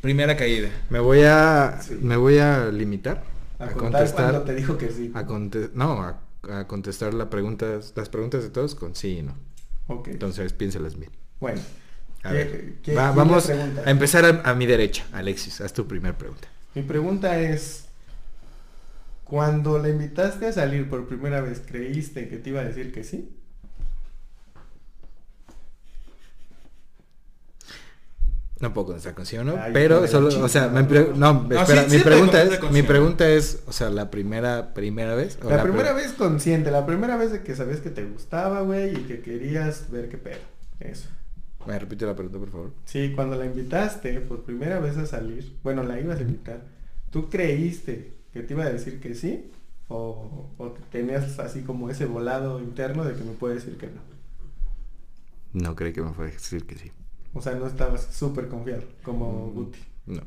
[0.00, 0.68] Primera caída.
[0.90, 1.98] Me voy a, Sí.
[2.00, 3.24] me voy a limitar
[3.58, 5.10] A, a, contar contestar, cuando te dijo que sí.
[5.14, 6.20] a conte- no, a,
[6.60, 9.34] a contestar las preguntas, las preguntas de todos con sí y no.
[9.88, 10.08] Ok.
[10.08, 11.10] Entonces piénsalas bien.
[11.40, 11.60] Bueno.
[12.22, 15.04] A ¿Qué- ver, qué- va- quién vamos a empezar a, a mi derecha.
[15.12, 16.48] Alexis, haz tu primera pregunta.
[16.74, 17.86] Mi pregunta es,
[19.24, 23.04] cuando le invitaste a salir por primera vez, ¿creíste que te iba a decir que
[23.04, 23.34] sí?
[28.60, 31.44] No puedo contestar con sí o no, Ay, pero solo, o sea, me pre- no,
[31.44, 32.88] No, espera, sí, mi pregunta es, mi no.
[32.88, 35.38] pregunta es, o sea, la primera, primera vez.
[35.44, 38.62] o La, pri- primera vez consciente, la primera vez de que sabías que te gustaba,
[38.62, 40.40] güey, y que querías ver qué pedo.
[40.80, 41.08] Eso.
[41.66, 42.70] Me repite la pregunta, por favor.
[42.84, 46.62] Sí, cuando la invitaste por primera vez a salir, bueno, la ibas a invitar,
[47.10, 49.52] ¿tú creíste que te iba a decir que sí?
[49.88, 54.00] ¿O, o tenías así como ese volado interno de que me puede decir que no?
[55.52, 56.92] No creí que me fuera a decir que sí.
[57.34, 59.78] O sea, no estabas súper confiado, como Mm, Guti.
[60.06, 60.20] No.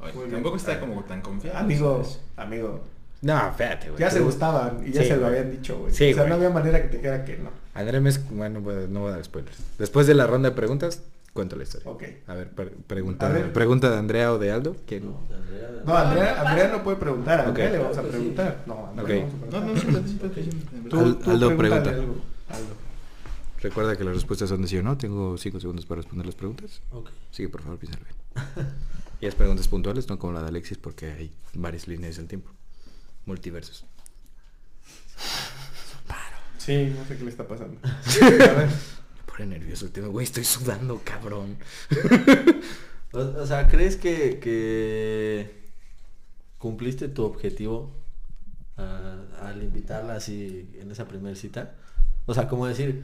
[0.00, 0.34] Oye, Muy bien.
[0.36, 1.58] tampoco está como tan confiado.
[1.58, 2.20] Amigo, ¿sabes?
[2.36, 2.84] amigo,
[3.20, 4.00] No, espérate, güey.
[4.00, 5.38] ya se gustaban y ya Sí, se lo güey.
[5.38, 5.92] habían dicho, güey.
[5.92, 6.28] Sí, o sea, güey.
[6.30, 7.50] no había manera que te dijera que no.
[7.74, 9.56] André me es- bueno, pues, no voy a dar spoilers.
[9.78, 11.90] Después de la ronda de preguntas, cuento la historia.
[11.90, 12.04] Ok.
[12.28, 13.52] A ver, pre- pregunta, A ver.
[13.52, 14.76] pregunta de Andrea o de Aldo.
[14.86, 15.04] ¿Quién?
[15.06, 16.00] No, de Andrea, de No, Andrea.
[16.00, 17.72] Andrea, no Andrea no puede preguntar, a Andrea Ok.
[17.72, 18.18] le vamos a Claro que sí.
[18.22, 18.62] preguntar.
[18.66, 19.08] No, a Andrea Ok.
[19.08, 19.62] le vamos a No, preguntar.
[19.74, 20.90] no, siempre, siempre, siempre.
[20.90, 21.90] Tú, Al- tú Aldo, pregúntale pregunta.
[21.90, 22.14] algo,
[22.50, 22.74] Aldo.
[23.60, 24.96] Recuerda que las respuestas son de sí o no.
[24.96, 26.80] Tengo cinco segundos para responder las preguntas.
[26.92, 27.10] Ok.
[27.30, 28.68] Así que por favor piénsalo bien.
[29.20, 32.50] y las preguntas puntuales, no como la de Alexis, porque hay varias líneas del tiempo.
[33.26, 33.84] Multiversos.
[36.58, 37.78] Sí, no sé qué le está pasando.
[37.82, 37.98] A
[38.52, 40.08] ver, Me pone nervioso el tema.
[40.08, 41.56] Güey, estoy sudando, cabrón.
[43.10, 45.70] O, o sea, ¿crees que, que
[46.58, 47.90] cumpliste tu objetivo
[48.76, 51.74] a- al invitarla así en esa primera cita?
[52.26, 53.02] O sea, como decir,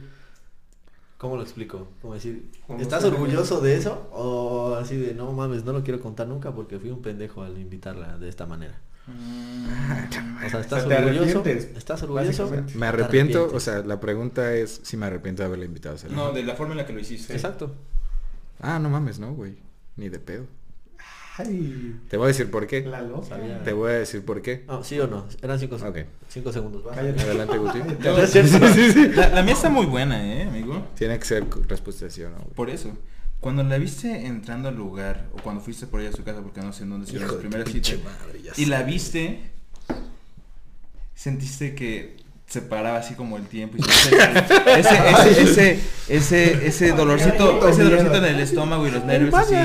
[1.25, 1.87] ¿cómo lo explico?
[2.01, 4.07] Como decir, ¿estás orgulloso de eso?
[4.11, 7.57] O así de, no mames, no lo quiero contar nunca porque fui un pendejo al
[7.57, 8.79] invitarla de esta manera.
[9.07, 11.39] O sea, ¿estás O sea, ¿te orgulloso?
[11.39, 11.77] arrepientes?
[11.77, 12.47] ¿Estás orgulloso?
[12.49, 15.95] Me ¿O te arrepiento, o sea, la pregunta es si me arrepiento de haberle invitado
[15.95, 16.15] a salir.
[16.15, 17.33] No, de la forma en la que lo hiciste.
[17.33, 17.73] Exacto.
[18.59, 19.57] Ah, no mames, no, güey.
[19.95, 20.45] Ni de pedo.
[21.37, 22.81] Ay, Te voy a decir por qué.
[22.81, 23.27] la loca.
[23.27, 23.61] Sabía.
[23.63, 24.63] Te voy a decir por qué.
[24.67, 25.25] No, sí o no.
[25.41, 26.83] Eran cinco, segundos.
[26.97, 27.79] Adelante, Guti.
[29.15, 30.87] La, la mía está muy buena, ¿eh, amigo?
[30.95, 32.37] Tiene que ser respuesta de sí o no.
[32.37, 32.53] güey.
[32.53, 32.91] Por eso.
[33.41, 36.61] Cuando la viste entrando al lugar, o cuando fuiste por ella a su casa, porque
[36.61, 37.95] no sé en dónde las primeras citas,
[38.55, 38.69] y sé.
[38.69, 39.51] la viste,
[41.13, 42.17] sentiste que
[42.47, 45.79] se paraba así como el tiempo y sentiste ese, ese, ese,
[46.09, 49.55] ese, ese dolorcito, ese dolorcito en el estómago y los nervios así,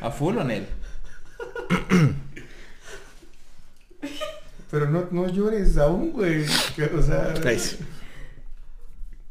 [0.00, 0.66] a full o en él.
[4.70, 6.44] Pero no, no llores aún, güey.
[6.44, 7.34] O sea,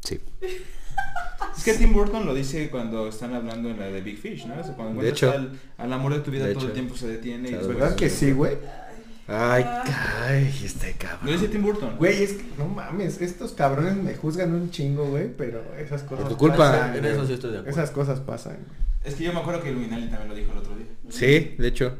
[0.01, 0.19] sí.
[1.57, 4.59] Es que Tim Burton lo dice cuando están hablando en la de Big Fish, ¿no?
[4.59, 5.31] O sea, cuando De hecho.
[5.31, 7.67] al, al amor de tu vida De todo el tiempo se detiene Claro.
[7.67, 8.57] ¿verdad que sí, güey?
[9.27, 11.25] Ay, ay, este cabrón.
[11.25, 11.97] Lo dice Tim Burton.
[11.97, 16.29] Güey, es que, no mames, estos cabrones me juzgan un chingo, güey, pero esas cosas
[16.29, 16.57] tu culpa.
[16.57, 17.79] pasan, En eso sí estoy de acuerdo.
[17.79, 18.57] Esas cosas pasan.
[19.03, 20.85] Es que yo me acuerdo que Luminali también lo dijo el otro día.
[21.09, 21.97] Sí, de hecho.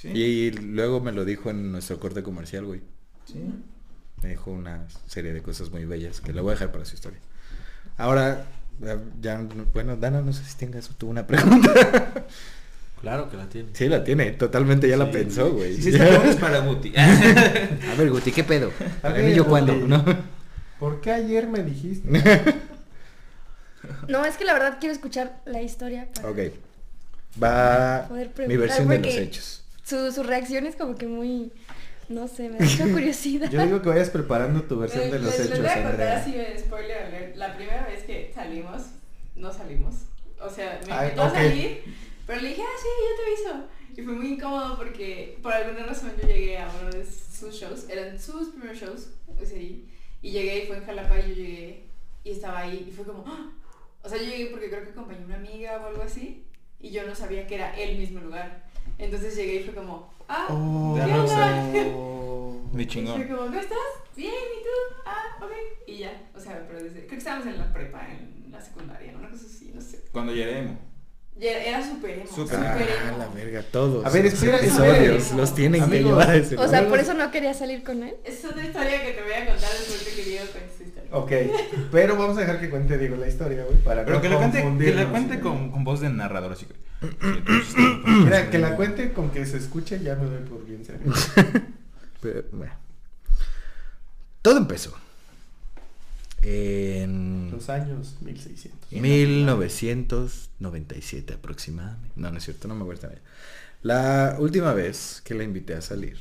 [0.00, 0.08] Sí.
[0.08, 2.80] Y luego me lo dijo en nuestro corte comercial, güey.
[3.26, 3.40] Sí.
[4.22, 6.94] Me dijo una serie de cosas muy bellas que le voy a dejar para su
[6.94, 7.18] historia.
[7.96, 8.44] Ahora,
[8.80, 11.72] ya, ya no- bueno, Dana, no sé si tengas tú una pregunta.
[13.00, 13.68] Claro que la tiene.
[13.74, 15.76] sí, la tiene, totalmente ya la pensó, güey.
[15.76, 16.92] Sí, sí, es para Guti.
[16.96, 18.72] A ver, Guti, ¿qué pedo?
[19.04, 19.72] A ¿A ver, mí yo cuándo?
[19.76, 20.04] ¿No?
[20.80, 22.08] ¿Por qué ayer me dijiste?
[24.08, 26.08] No, es que la verdad quiero escuchar la historia.
[26.14, 26.38] para ok.
[27.40, 29.57] Va Poder mi versión de los hechos.
[29.88, 31.52] Su, su reacción es como que muy...
[32.08, 33.50] No sé, me da mucha curiosidad.
[33.50, 35.90] Yo digo que vayas preparando tu versión de los les- hechos, Les voy a contar
[35.92, 36.18] Andrea.
[36.18, 37.36] así spoiler alert.
[37.36, 38.82] La primera vez que salimos,
[39.36, 39.94] no salimos.
[40.40, 41.28] O sea, me Ah, invitó ok.
[41.28, 41.82] a salir,
[42.26, 43.68] pero le dije, ah, sí, yo te aviso.
[43.96, 47.86] Y fue muy incómodo porque por alguna razón yo llegué a uno de sus shows,
[47.90, 49.08] eran sus primeros shows,
[49.40, 49.76] ese día,
[50.22, 51.82] y llegué y fue en Jalapa y yo llegué
[52.24, 53.50] y estaba ahí y fue como, ¡ah!
[54.02, 56.44] o sea, yo llegué porque creo que acompañé a una amiga o algo así
[56.80, 58.67] y yo no sabía que era el mismo lugar.
[58.98, 61.72] Entonces llegué y fue como, ah, Oh, ¿qué onda?
[62.70, 63.22] Y fue chingón.
[63.24, 63.78] como, ¿cómo estás?
[64.16, 64.96] Bien, ¿y tú?
[65.06, 65.50] Ah, ok.
[65.86, 69.12] Y ya, o sea, pero desde, creo que estábamos en la prepa, en la secundaria,
[69.12, 69.18] ¿no?
[69.20, 70.04] una cosa así, no sé.
[70.12, 70.72] Cuando lleguemos.
[70.72, 70.87] Y era,
[71.40, 72.56] era súper emo, Súper.
[72.56, 73.18] súper Ah, emo.
[73.18, 74.04] la verga, todos.
[74.04, 77.30] A ver, espera, episodios los tienen que llevar a ese O sea, por eso no
[77.30, 78.16] quería salir con él.
[78.24, 81.08] Es otra historia que te voy a contar después de que Diego cuente su historia.
[81.12, 81.32] Ok,
[81.92, 84.36] pero vamos a dejar que cuente Diego la historia, güey, para Pero no que la
[84.38, 86.74] cuente, que la cuente con, con voz de narrador, así que.
[88.06, 91.00] Mira, que la cuente con que se escuche ya me doy por bien serio.
[92.20, 92.72] Pero, bueno.
[94.42, 94.96] Todo empezó
[96.42, 98.92] en Los años 1600.
[98.92, 102.12] 1997 aproximadamente.
[102.16, 103.20] No, no es cierto, no me acuerdo bien.
[103.82, 106.18] La última vez que la invité a salir,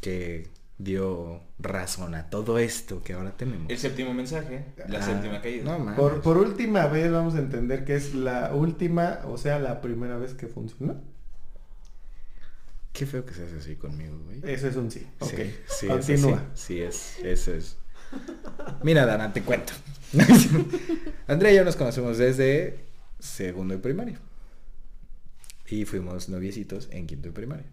[0.00, 0.48] que
[0.78, 3.70] dio razón a todo esto que ahora tenemos.
[3.70, 5.78] El séptimo mensaje, la Ah, séptima caída.
[5.78, 5.94] No.
[5.96, 10.16] Por, por última vez vamos a entender que es la última, o sea, la primera
[10.18, 11.00] vez que funcionó.
[12.92, 14.40] Qué feo que seas así conmigo, güey.
[14.42, 15.06] Ese es un sí.
[15.20, 15.36] Ok, Sí,
[15.68, 16.44] sí, es continúa.
[16.52, 16.74] así.
[16.74, 17.76] Sí, es, eso es.
[18.82, 19.72] Mira, Dana, te cuento.
[21.26, 22.78] Andrea y yo nos conocemos desde
[23.18, 24.18] segundo de primaria.
[25.68, 27.66] Y fuimos noviecitos en quinto de primaria.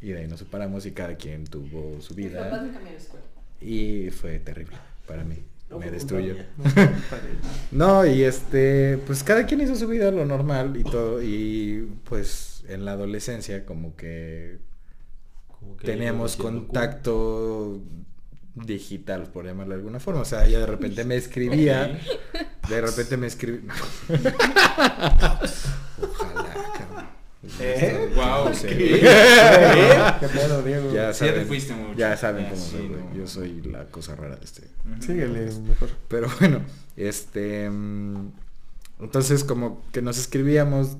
[0.00, 2.62] Y de ahí nos separamos y cada quien tuvo su Mis papás vida.
[2.62, 3.24] me cambiaron de escuela.
[3.60, 4.76] Y fue terrible
[5.06, 5.36] para mí.
[5.68, 6.34] No Me destruyó.
[7.70, 11.22] No y este, pues cada quien hizo su vida lo normal y todo.
[11.22, 14.58] Y pues en la adolescencia como que
[15.48, 17.80] Como que teníamos contacto
[18.54, 20.20] digital, por llamarlo de alguna forma.
[20.22, 21.98] O sea, ella de repente me escribía,
[22.68, 23.72] de repente me escribía.
[26.02, 27.06] Ojalá, cabrón.
[27.60, 28.12] ¿Eh?
[28.14, 28.68] Wow, No sé.
[28.68, 30.92] ¿Qué pedo, Diego?
[30.92, 31.98] Ya Sí, ya te saben, fuiste mucho.
[31.98, 33.00] ya saben cómo sí, soy, güey.
[33.02, 33.14] no.
[33.14, 34.62] Yo soy la cosa rara de este.
[35.00, 35.90] Síguele mejor.
[36.08, 36.62] Pero bueno,
[36.96, 37.68] este.
[37.70, 38.30] mm,
[39.00, 40.96] Entonces, como que nos escribíamos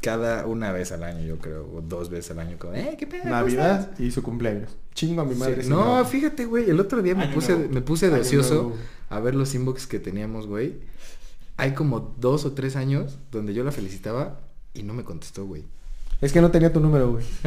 [0.00, 3.06] cada una vez al año, yo creo, o dos veces al año, como, eh, qué
[3.06, 3.22] pedo.
[3.22, 4.76] ¿cómo Navidad estás?" y su cumpleaños.
[4.94, 5.62] Chingo a mi madre.
[5.62, 7.72] Sí, No, fíjate, güey, el otro día me Año puse, nuevo.
[7.72, 8.74] me puse de ocioso
[9.10, 10.74] a ver los inbox que teníamos, güey.
[11.58, 14.40] Hay como dos o tres años donde yo la felicitaba
[14.74, 15.64] y no me contestó, güey.
[16.20, 17.24] Es que no tenía tu número, güey.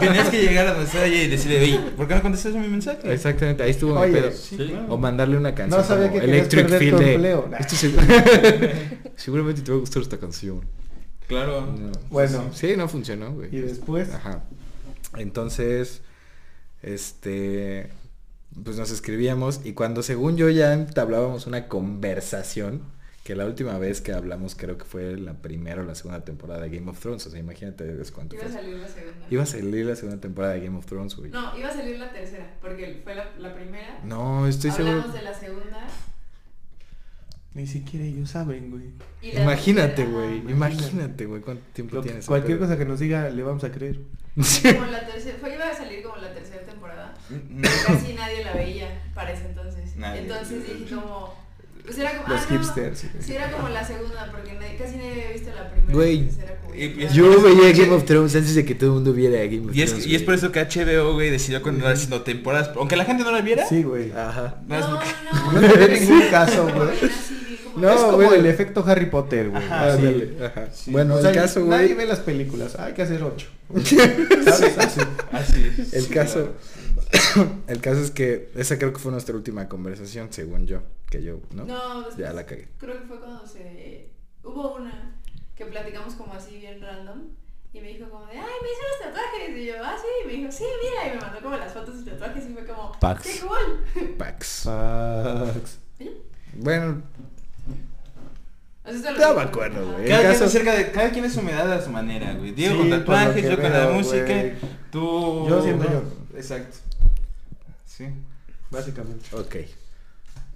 [0.00, 3.12] Tenías que llegar a donde y decirle, oye, ¿por qué no contestas mi mensaje?
[3.12, 4.30] Exactamente, ahí estuvo mi Oye, pedo.
[4.30, 4.66] Sí, Sí.
[4.68, 4.86] claro.
[4.94, 5.80] O mandarle una canción.
[5.80, 7.48] No sabía que querías perder Field tu de, empleo.
[7.50, 7.56] Nah.
[7.58, 7.90] "Esto se-
[9.16, 10.60] Seguramente te va a gustar esta canción.
[11.28, 11.66] Claro.
[11.66, 11.92] No.
[12.10, 12.50] Bueno.
[12.52, 13.54] Sí, no funcionó, güey.
[13.54, 14.12] Y después.
[14.14, 14.44] Ajá.
[15.16, 16.02] Entonces,
[16.82, 17.90] este,
[18.64, 22.82] pues nos escribíamos y cuando según yo ya entablábamos una conversación,
[23.24, 26.60] que la última vez que hablamos creo que fue la primera o la segunda temporada
[26.60, 29.26] de Game of Thrones, o sea, imagínate desde cuánto Iba a salir la segunda.
[29.28, 31.32] Iba a salir la segunda temporada de Game of Thrones, güey.
[31.32, 33.98] No, iba a salir la tercera, porque fue la, la primera.
[34.04, 35.18] No, estoy Hablamos seguro.
[35.18, 35.86] de la segunda.
[37.56, 38.90] Ni siquiera ellos saben, güey.
[39.34, 40.38] Imagínate, güey.
[40.48, 42.26] Imagínate, güey, cuánto tiempo que- tienes.
[42.26, 43.98] cualquier cosa que nos diga le vamos a creer.
[44.36, 47.14] Como la tercera, fue, iba a salir como la tercera temporada.
[47.30, 49.96] Mm, Casi nadie la veía para ese entonces.
[49.96, 50.20] Nadie.
[50.20, 51.34] Entonces dije como...
[51.82, 52.28] Pues era como...
[52.34, 52.98] Los ah, no, hipsters.
[52.98, 53.08] sí.
[53.20, 55.92] Sí, era como la segunda, porque nadie- casi nadie había visto la primera.
[55.94, 56.28] Güey,
[56.76, 59.70] y- Ah, Yo veía Game of Thrones antes de que todo el mundo viera Game
[59.70, 60.06] of Y es, Thrones.
[60.08, 62.70] y es por eso que HBO, güey, decidió continuar haciendo temporadas.
[62.76, 63.64] Aunque la gente no la viera.
[63.66, 64.12] Sí, güey.
[64.12, 64.60] Ajá.
[64.68, 65.00] No, es No,
[65.52, 65.60] no.
[65.62, 66.90] No tiene ningún caso, güey.
[66.90, 67.35] Así, como-
[67.76, 68.38] No, es como güey.
[68.40, 69.62] el efecto Harry Potter, güey.
[69.64, 70.06] Ajá, Así.
[70.06, 70.70] Ándale, ajá.
[70.72, 70.90] Sí.
[70.90, 71.98] Bueno, O sea, el caso, Nadie güey.
[71.98, 72.76] ve las películas.
[72.78, 73.48] Hay que hacer ocho.
[73.74, 74.78] ¿Sabes?
[74.78, 75.00] Así.
[75.32, 75.92] Así es.
[75.94, 76.54] El Sí, caso,
[77.10, 77.52] claro.
[77.66, 81.40] el caso es que esa creo que fue nuestra última conversación, según yo, que yo,
[81.52, 81.64] ¿no?
[81.64, 82.68] No, después Ya la cagué.
[82.78, 84.10] Creo que fue cuando se...
[84.42, 85.16] Hubo una
[85.56, 87.22] que platicamos como así bien random.
[87.72, 89.58] Y me dijo como de, ay, me hice los tatuajes.
[89.58, 90.06] Y yo, ah, sí.
[90.24, 91.12] Y me dijo, sí, mira.
[91.12, 93.22] Y me mandó como las fotos de tatuajes y fue como, Pax.
[93.22, 94.14] qué cool.
[94.16, 94.62] Pax.
[94.64, 95.78] Fax.
[95.98, 96.10] ¿Y yo?
[96.54, 97.02] Bueno,
[98.86, 100.08] O sea, eso es lo No que- me acuerdo, güey.
[100.08, 102.52] Cada caso- acerca de, cada quien es su humedad a su manera, güey.
[102.52, 104.52] Diego Sí, con tatuajes, yo con la música, güey.
[104.90, 105.46] tú...
[105.48, 105.84] Yo no.
[105.84, 106.02] yo.
[106.36, 106.76] Exacto.
[107.84, 108.06] Sí.
[108.70, 109.24] Básicamente.
[109.34, 109.56] Ok.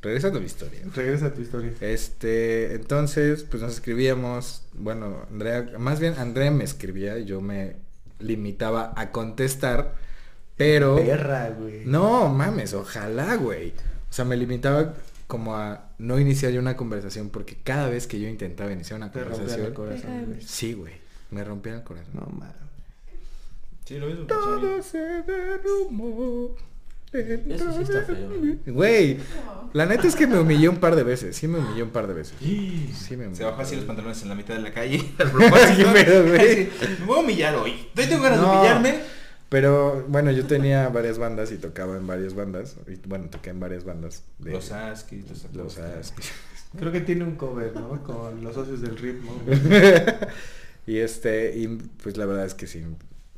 [0.02, 0.80] Regresando a mi historia.
[0.94, 1.72] Regresa a tu historia.
[1.80, 7.76] Este, entonces, pues nos escribíamos, bueno, Andrea, más bien Andrea me escribía y yo me
[8.18, 9.94] limitaba a contestar,
[10.56, 10.96] pero...
[10.96, 11.84] Perra, güey.
[11.84, 13.70] No, mames, ojalá, güey.
[14.08, 14.94] O sea, me limitaba
[15.30, 19.12] como a no iniciar yo una conversación porque cada vez que yo intentaba iniciar una
[19.12, 19.66] Te conversación...
[19.66, 20.42] el corazón, güey.
[20.42, 20.94] Sí, güey,
[21.30, 22.12] me rompía el corazón.
[22.14, 22.56] No, mames.
[23.86, 24.26] Sí, lo mí.
[24.26, 26.56] Todo se derrumbó.
[27.12, 28.30] Eso sí está feo,
[28.66, 29.18] güey.
[29.72, 31.36] La neta es que me humillé un par de veces.
[31.36, 32.34] Sí me humillé un par de veces.
[32.40, 33.36] Sí me humillé.
[33.36, 34.98] Se bajó así los pantalones en la mitad de la calle.
[35.18, 37.88] Me voy a humillar hoy.
[37.96, 39.19] Hoy tengo ganas de humillarme.
[39.50, 42.76] Pero bueno, yo tenía varias bandas y tocaba en varias bandas.
[42.88, 44.24] Y, bueno, toqué en varias bandas.
[44.38, 45.98] De Los Askis, los los Acosta.
[45.98, 46.32] Askis.
[46.78, 48.02] Creo que tiene un cover, ¿no?
[48.04, 49.32] Con los socios del ritmo.
[50.86, 51.66] y este, y
[52.02, 52.82] pues la verdad es que sí,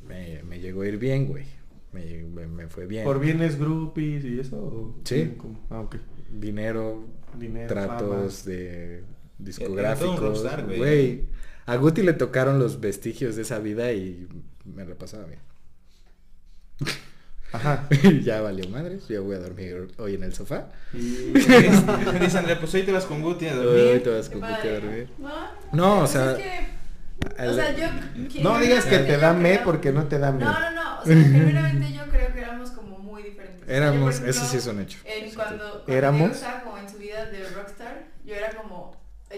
[0.07, 1.45] me, me llegó a ir bien, güey.
[1.91, 3.03] Me, me- me fue bien.
[3.03, 4.57] ¿Por bienes groupies y eso?
[4.57, 5.33] o Sí.
[5.37, 5.59] cómo?
[5.69, 5.95] Ah, ok.
[6.31, 7.05] Dinero,
[7.39, 9.07] Dinero, tratos de Era todo
[9.39, 10.19] un discográficos.
[10.19, 10.77] rockstar, güey.
[10.77, 11.25] Güey,
[11.65, 14.27] a Guti le tocaron los vestigios de esa vida y
[14.65, 15.39] me la pasaba bien.
[17.51, 17.87] Ajá.
[18.23, 20.67] Ya valió madres, yo voy a dormir hoy en el sofá.
[20.93, 20.97] Y...
[21.33, 24.03] Dice Andrea, pues hoy te vas con Guti a Hoy dormir.
[24.03, 25.09] te vas con Guti a dormir.
[25.19, 25.29] No,
[25.71, 28.41] No, o sea, es que, o sea, yo...
[28.41, 30.43] No digas que te da me creo- porque no te da me.
[30.45, 30.99] No, no, no.
[31.01, 33.61] O sea, genuinamente yo creo que éramos como muy diferentes.
[33.63, 34.97] O sea, Éramos, ejemplo, eso sí es un hecho.
[35.05, 36.43] En cuando, cuando ¿Éramos?
[36.63, 38.82] Como en su vida de rockstar, yo era como,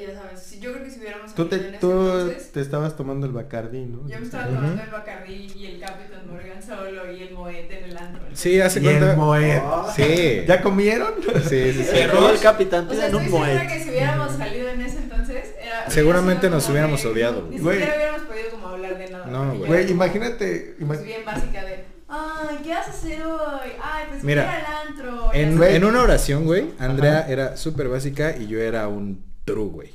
[0.01, 2.51] ya sabes, si- yo creo que si hubiéramos Tú te, salido en ese tú entonces,
[2.51, 4.07] te estabas tomando el Bacardí, ¿no?
[4.07, 7.83] yo me estaba tomando el Bacardí y el Capitán Morgan solo y el Moet en
[7.85, 8.21] el antro.
[8.33, 9.15] Sí, hace Y el cuenta.
[9.15, 9.89] Moet.
[9.95, 10.43] Sí.
[10.47, 11.13] ¿Ya comieron?
[11.23, 11.83] Sí, sí, sí.
[11.83, 13.67] Se robó el capitán, O sea, un segura moet.
[13.67, 15.89] que si hubiéramos salido en ese entonces, era...
[15.89, 17.77] Seguramente nos hubiéramos de- odiado, Ni güey.
[17.77, 19.25] siquiera hubiéramos podido como hablar de nada.
[19.27, 19.89] No, güey.
[19.91, 20.75] Imagínate.
[20.79, 23.69] ima- pues, bien básica de, ay, ¿qué vas a hacer hoy?
[23.81, 25.33] Ay, pues Mira, ir al antro.
[25.33, 29.93] en una oración, güey, Andrea era súper básica y yo era un true, güey.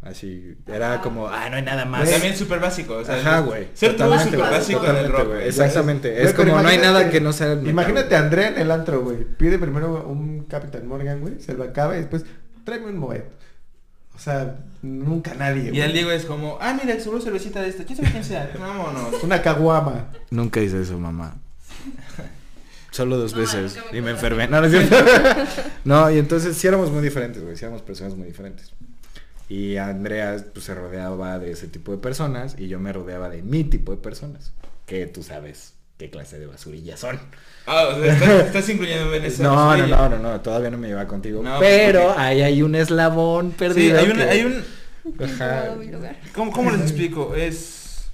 [0.00, 2.10] Así, era como, ah, no hay nada más.
[2.10, 2.96] También súper básico.
[2.96, 3.68] O sea, Ajá, güey.
[3.72, 5.36] Ser todo Totalmente, súper básico en el totalmente, rock, güey.
[5.36, 5.48] güey.
[5.48, 6.22] Exactamente.
[6.24, 8.70] Es como, no hay nada que no sea el metal, Imagínate a Andrea en el
[8.72, 9.18] antro, güey.
[9.24, 11.40] Pide primero un Capitán Morgan, güey.
[11.40, 12.24] Se lo acaba y después
[12.64, 13.20] tráeme un Moet.
[14.14, 15.70] O sea, nunca nadie.
[15.72, 17.84] Y el Diego es como, ah, mira, seguro cervecita de esta.
[17.84, 18.50] ¿Quién sabe quién sea?
[18.58, 19.14] Vámonos.
[19.22, 20.08] Una caguama.
[20.30, 21.36] Nunca hice eso, mamá.
[22.90, 23.78] Solo dos No, veces.
[23.92, 24.48] me y me enfermé.
[24.48, 24.68] No, no
[25.84, 27.56] no, y entonces sí éramos muy diferentes, güey.
[27.56, 28.72] Sí éramos personas muy diferentes.
[29.48, 33.42] Y Andrea pues, se rodeaba de ese tipo de personas y yo me rodeaba de
[33.42, 34.52] mi tipo de personas.
[34.86, 37.20] Que tú sabes qué clase de basurillas son.
[37.66, 40.78] Ah, o sea, estás, estás incluyéndome en esa No, no, no, no, no, todavía no
[40.78, 41.42] me lleva contigo.
[41.42, 43.98] No, pero porque- ahí hay un eslabón Sí, perdido.
[44.00, 44.64] hay, una, que- hay un...
[45.24, 45.74] Ajá.
[46.34, 47.34] ¿Cómo, ¿Cómo les explico?
[47.34, 48.06] Es...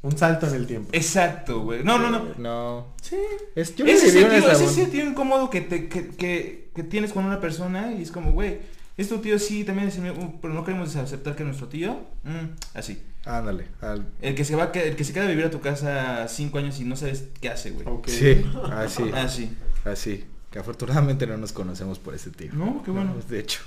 [0.00, 0.90] Un salto en el tiempo.
[0.92, 1.82] Exacto, güey.
[1.82, 2.24] No, no, no.
[2.38, 2.86] No.
[3.02, 3.16] Sí.
[3.56, 7.12] Es, yo le Ese un sentido, ese sentido incómodo que, te, que, que, que tienes
[7.12, 8.58] con una persona y es como, güey,
[8.98, 11.68] es tu tío, sí, también es mi- uh, pero no queremos aceptar que es nuestro
[11.68, 11.94] tío.
[12.24, 13.02] Mm, así.
[13.24, 13.66] Ándale.
[13.80, 16.58] al- El que se va, el que se queda a vivir a tu casa cinco
[16.58, 17.86] años y no sabes qué hace, güey.
[17.86, 18.08] Ok.
[18.08, 19.02] Sí, así.
[19.14, 19.56] Así.
[19.84, 20.24] Así.
[20.50, 22.52] Que afortunadamente no nos conocemos por ese tío.
[22.54, 23.14] No, qué bueno.
[23.28, 23.60] De hecho.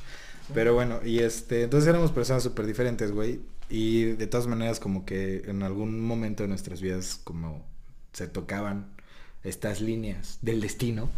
[0.53, 3.39] Pero bueno, y este, entonces éramos personas súper diferentes, güey.
[3.69, 7.63] Y de todas maneras, como que en algún momento de nuestras vidas, como
[8.11, 8.87] se tocaban
[9.43, 11.09] estas líneas del destino.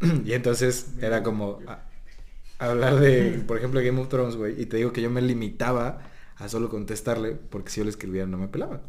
[0.24, 1.58] y entonces era como
[2.58, 4.60] hablar de, por ejemplo, Game of Thrones, güey.
[4.60, 6.02] Y te digo que yo me limitaba
[6.36, 8.82] a solo contestarle, porque si yo le escribía no me pelaba.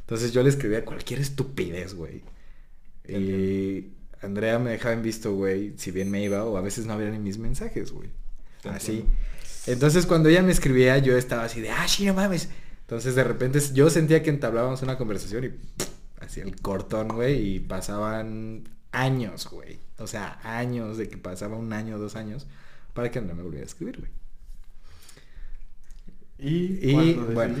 [0.00, 2.22] Entonces yo le escribía cualquier estupidez, güey.
[3.08, 3.92] Y
[4.22, 7.10] Andrea me dejaba en visto, güey, si bien me iba, o a veces no había
[7.10, 8.10] ni mis mensajes, güey.
[8.64, 9.04] Así.
[9.66, 12.48] Entonces cuando ella me escribía, yo estaba así de, ah, sí, no mames.
[12.82, 15.50] Entonces de repente yo sentía que entablábamos una conversación y
[16.20, 19.78] así el cortón, güey, y pasaban años, güey.
[19.98, 22.46] O sea, años de que pasaba un año, dos años,
[22.94, 24.10] para que Andrea me volviera a escribir, güey.
[26.38, 27.56] Y, Y, cuando bueno.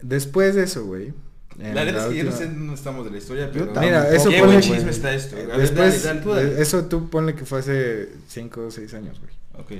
[0.00, 1.12] Después de eso, güey.
[1.58, 3.66] La verdad es que yo no sé dónde estamos de la historia, pero...
[3.80, 5.34] Mira, eso Qué ponle buen chisme está esto.
[5.34, 6.62] A ver, Después, dale, dale, tú dale.
[6.62, 9.32] eso tú ponle que fue hace cinco o seis años, güey.
[9.60, 9.72] Ok.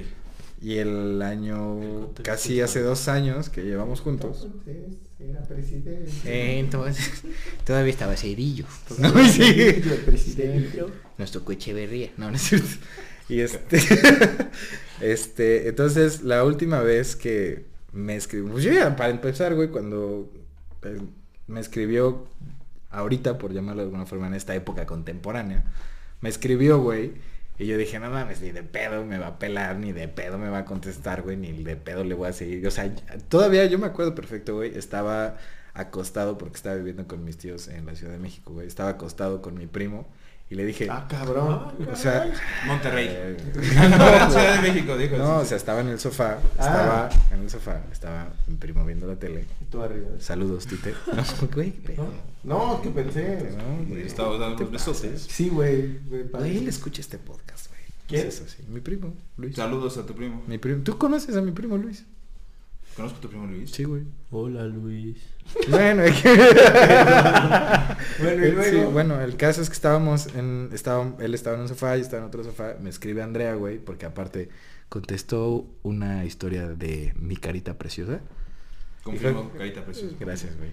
[0.61, 4.49] Y el año, Entonces, casi hace dos años que llevamos juntos.
[4.67, 6.59] Entonces, era presidente.
[6.59, 7.23] entonces,
[7.65, 8.65] todavía estaba cerillo.
[8.99, 9.43] No, No, sí.
[9.45, 10.85] El presidente.
[11.17, 12.11] Nuestro coche berría.
[12.17, 12.67] No, no es cierto.
[13.29, 13.79] Y este,
[15.01, 20.31] este, entonces, la última vez que me escribió, pues yo ya, para empezar, güey, cuando
[20.83, 20.99] eh,
[21.47, 22.27] me escribió,
[22.91, 25.65] ahorita, por llamarlo de alguna forma, en esta época contemporánea,
[26.21, 27.13] me escribió, güey,
[27.59, 30.39] Y yo dije, no mames, ni de pedo me va a pelar, ni de pedo
[30.39, 32.67] me va a contestar, güey, ni de pedo le voy a seguir.
[32.67, 32.95] O sea,
[33.29, 34.77] todavía yo me acuerdo perfecto, güey.
[34.79, 35.37] Estaba
[35.75, 38.67] acostado porque estaba viviendo con mis tíos en la Ciudad de México, güey.
[38.69, 40.07] Estaba acostado con mi primo
[40.51, 41.73] y le dije, Ah, cabrón.
[41.93, 42.33] o sea,
[42.67, 43.07] Monterrey.
[43.11, 43.37] eh,
[43.91, 45.17] No, Ciudad de México, dijo.
[45.19, 46.63] no, o sea, estaba en el sofá, Ah.
[46.63, 49.45] estaba en el sofá, estaba mi primo viendo la tele.
[49.61, 50.09] Y tú arriba.
[50.19, 50.95] Saludos, Tite.
[51.15, 51.75] No, güey.
[51.97, 52.09] No,
[52.45, 53.51] no, ¿qué pensé?
[53.57, 55.11] No, güey, Estaba dando ¿qué los te besotes.
[55.23, 55.23] pases?
[55.35, 55.99] Sí, güey.
[56.33, 57.81] Güey, él escucha este podcast, güey.
[58.07, 58.23] ¿Quién?
[58.23, 58.45] ¿Qué es eso?
[58.49, 59.55] Sí, mi primo, Luis.
[59.57, 60.43] Saludos a tu primo.
[60.47, 60.83] Mi primo.
[60.83, 62.05] ¿Tú conoces a mi primo Luis?
[62.99, 63.71] ¿Conozco a tu primo Luis?
[63.71, 64.03] Sí, güey.
[64.31, 65.17] Hola Luis.
[65.71, 66.03] Bueno,
[68.19, 68.91] Bueno, y Sí, luego.
[68.91, 72.23] bueno, el caso es que estábamos en, estaba, él estaba en un sofá, yo estaba
[72.23, 74.51] en otro sofá, me escribe Andrea, güey, porque aparte
[74.91, 78.21] contestó una historia de mi carita preciosa.
[79.05, 80.15] Confirmo, carita preciosa.
[80.21, 80.71] Gracias, güey,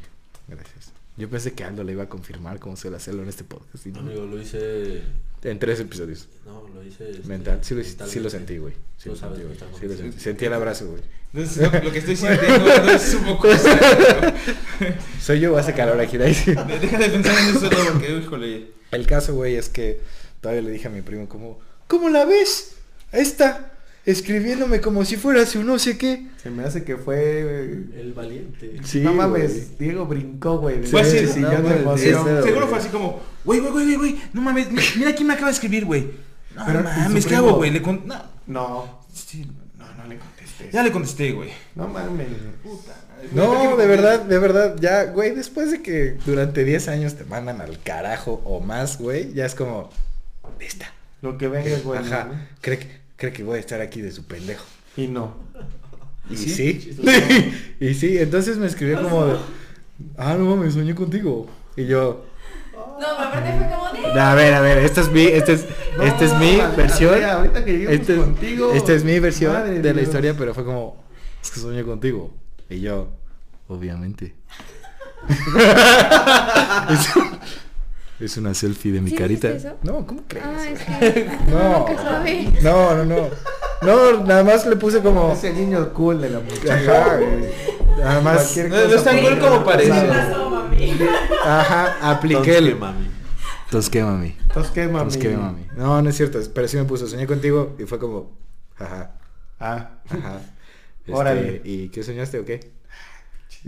[0.47, 0.91] gracias.
[1.17, 3.85] Yo pensé que Aldo le iba a confirmar cómo suele hacerlo en este podcast.
[3.85, 3.99] no.
[3.99, 5.01] Amigo, lo hice.
[5.43, 6.27] En tres episodios.
[6.45, 7.09] No, lo hice.
[7.11, 8.19] este, Mental, sí lo, sí mentalmente.
[8.21, 8.73] lo sentí, güey.
[8.97, 9.57] Sí lo sentí, güey.
[9.79, 10.19] Sí lo sentí.
[10.19, 11.01] Sentí el abrazo, güey.
[11.33, 13.47] Entonces, lo, lo que estoy sintiendo no es un poco...
[15.21, 16.17] Soy yo, hace calor aquí.
[16.17, 18.67] Deja de pensar en eso, porque, híjole...
[18.91, 20.01] El caso, güey, es que
[20.41, 22.75] todavía le dije a mi primo como, ¿cómo la ves?
[23.11, 23.74] Esta,
[24.05, 26.27] escribiéndome como si fuera su no sé qué.
[26.41, 27.43] Se me hace que fue.
[27.43, 27.99] güey.
[28.01, 28.79] El valiente.
[28.83, 29.27] Sí, no güey.
[29.27, 30.83] mames, Diego brincó, güey.
[30.83, 31.95] Fue así, no emoción.
[31.97, 32.43] es- güey.
[32.43, 35.33] Seguro fue así como, güey, güey, güey, güey, güey, no mames, mi- mira quién me
[35.33, 36.09] acaba de escribir, güey.
[36.55, 37.71] No Pero, ¿y mames, ¿qué hago, güey?
[37.71, 38.07] Le con...
[38.07, 38.15] No,
[38.47, 39.45] No, sí,
[39.77, 40.69] no, no le contesté.
[40.71, 41.49] ya le contesté, güey.
[41.75, 42.27] No mames.
[43.33, 47.59] No, de verdad, de verdad, ya, güey, después de que durante 10 años te mandan
[47.59, 49.89] al carajo o más, güey, ya es como,
[50.59, 50.85] lista.
[51.21, 52.05] Lo que venga es bueno.
[52.05, 52.35] Ajá, ¿no?
[52.61, 52.87] cree que,
[53.17, 54.65] cree que voy a estar aquí de su pendejo.
[54.97, 55.33] Y no.
[56.29, 56.49] Y sí?
[56.49, 56.97] sí,
[57.79, 59.37] y sí, entonces me escribió como de,
[60.17, 61.47] ah, no mames, soñé contigo.
[61.75, 62.25] Y yo,
[62.73, 64.19] No, pero aparte fue como de...
[64.19, 65.65] a ver, a ver, esta es mi, esta es,
[66.01, 67.23] esta es mi No, versión.
[67.23, 68.73] Ahorita que Este- contigo.
[68.73, 71.03] Esta es mi versión Madre de la historia, pero fue como,
[71.43, 72.33] es que soñé contigo.
[72.69, 73.09] Y yo,
[73.67, 74.33] obviamente.
[78.19, 79.49] es, una selfie de mi ¿Sí carita.
[79.49, 79.77] eso?
[79.83, 80.45] No, ¿cómo crees?
[80.45, 81.29] Ah, es que...
[81.49, 81.85] No.
[82.61, 83.29] No, no, no.
[83.81, 85.33] No, nada más le puse como.
[85.33, 87.01] Es el niño cool de la muchacha.
[87.01, 87.51] Ajá, güey.
[87.99, 88.57] Nada más.
[88.57, 89.91] No, no es tan cool como parece.
[89.91, 90.97] ¿Qué pasó, mami?
[91.43, 92.69] Ajá, apliqué el.
[92.69, 93.07] ¿qué, mami?
[93.65, 94.35] Entonces, ¿qué, mami?
[94.41, 94.97] Entonces, ¿qué, mami?
[94.97, 95.67] Entonces, ¿qué, mami?
[95.75, 96.39] No, no es cierto.
[96.53, 98.37] Pero sí me puso, soñé contigo y fue como,
[98.77, 99.11] ajá.
[99.59, 99.99] Ah.
[100.09, 100.41] Ajá.
[101.05, 101.61] Este, Órale.
[101.63, 102.71] ¿Y qué soñaste o qué?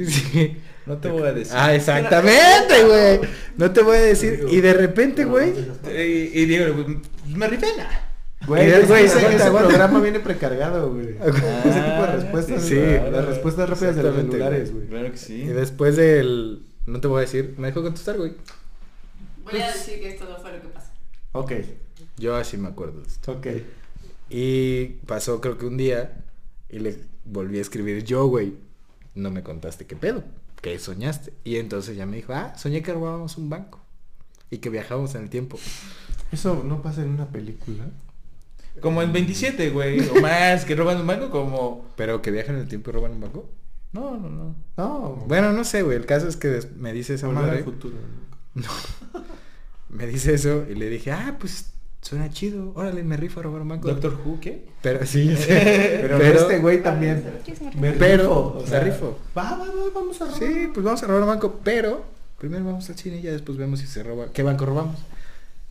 [0.06, 0.58] Sí.
[0.86, 1.54] No te voy a decir.
[1.56, 3.20] Ah, exactamente, güey.
[3.58, 4.45] No te voy a decir.
[4.50, 5.54] Y de repente, güey.
[5.86, 8.04] Y, y digo, pues, me ripena.
[8.45, 9.68] Güey, ese, ese aguanta.
[9.68, 11.10] programa viene precargado, güey.
[11.10, 12.64] ese tipo de respuestas.
[12.64, 14.88] sí, las respuestas rápidas de los celulares, güey.
[14.88, 15.41] Claro que sí.
[15.41, 16.64] Y después del.
[16.86, 17.56] No te voy a decir.
[17.58, 18.34] Me dejó contestar, güey.
[19.43, 20.91] Voy a decir que esto no fue lo que pasó.
[21.34, 21.52] Ok,
[22.18, 23.32] Yo así me acuerdo de esto.
[23.34, 23.48] ok.
[24.30, 26.24] Y pasó creo que un día.
[26.70, 28.54] Y le volví a escribir yo, güey.
[29.18, 30.24] No me contaste qué pedo.
[30.61, 31.34] ¿Qué soñaste?
[31.43, 33.80] Y entonces ya me dijo, ah, soñé que robábamos un banco.
[34.49, 35.57] Y que viajábamos en el tiempo.
[36.32, 37.86] Eso no pasa en una película.
[38.80, 39.99] Como en 27, güey.
[40.09, 41.86] O más, que roban un banco como...
[41.95, 43.49] Pero que viajan en el tiempo y roban un banco.
[43.91, 44.55] No, no, no.
[44.78, 45.24] No.
[45.28, 45.97] Bueno, no sé, güey.
[45.97, 47.63] El caso es que me dice esa Volver al madre.
[47.63, 47.95] futuro.
[49.89, 51.72] Me dice eso y le dije, ah, pues
[52.02, 52.74] suena chido.
[52.76, 53.88] Órale, me rifo a robar un banco.
[53.88, 54.68] Doctor Who, ¿qué?
[54.82, 55.45] Pero sí, sí.
[55.48, 57.24] Pero, este güey también.
[57.80, 59.20] Me Pero, rifo, o me sea, rifo.
[59.38, 60.39] Va, va, va, vamos a robar.
[60.39, 62.06] Sí, pues vamos a robar un banco, pero
[62.38, 64.32] primero vamos al cine y ya después vemos si se roba.
[64.32, 64.98] ¿Qué banco robamos?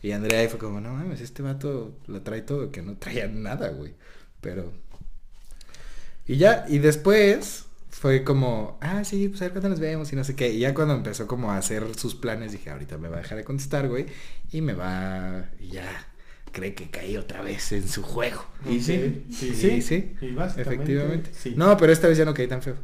[0.01, 3.27] Y Andrea ahí fue como, no mames, este vato la trae todo, que no traía
[3.27, 3.93] nada, güey.
[4.41, 4.71] Pero.
[6.27, 10.15] Y ya, y después fue como, ah, sí, pues a ver cuándo nos vemos y
[10.15, 10.49] no sé qué.
[10.51, 13.37] Y ya cuando empezó como a hacer sus planes, dije, ahorita me va a dejar
[13.37, 14.05] de contestar, güey.
[14.51, 16.07] Y me va, y ya,
[16.57, 18.43] cree que caí otra vez en su juego.
[18.67, 19.23] Y sí.
[19.31, 20.15] Sí, Sí, sí,
[20.57, 21.29] efectivamente.
[21.31, 21.53] Sí.
[21.55, 22.75] No, pero esta vez ya no caí tan feo.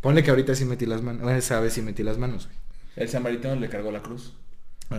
[0.00, 1.22] Ponle que ahorita sí metí las manos.
[1.22, 2.48] Bueno, esa vez sí metí las manos.
[2.94, 4.34] El samaritano le cargó la cruz.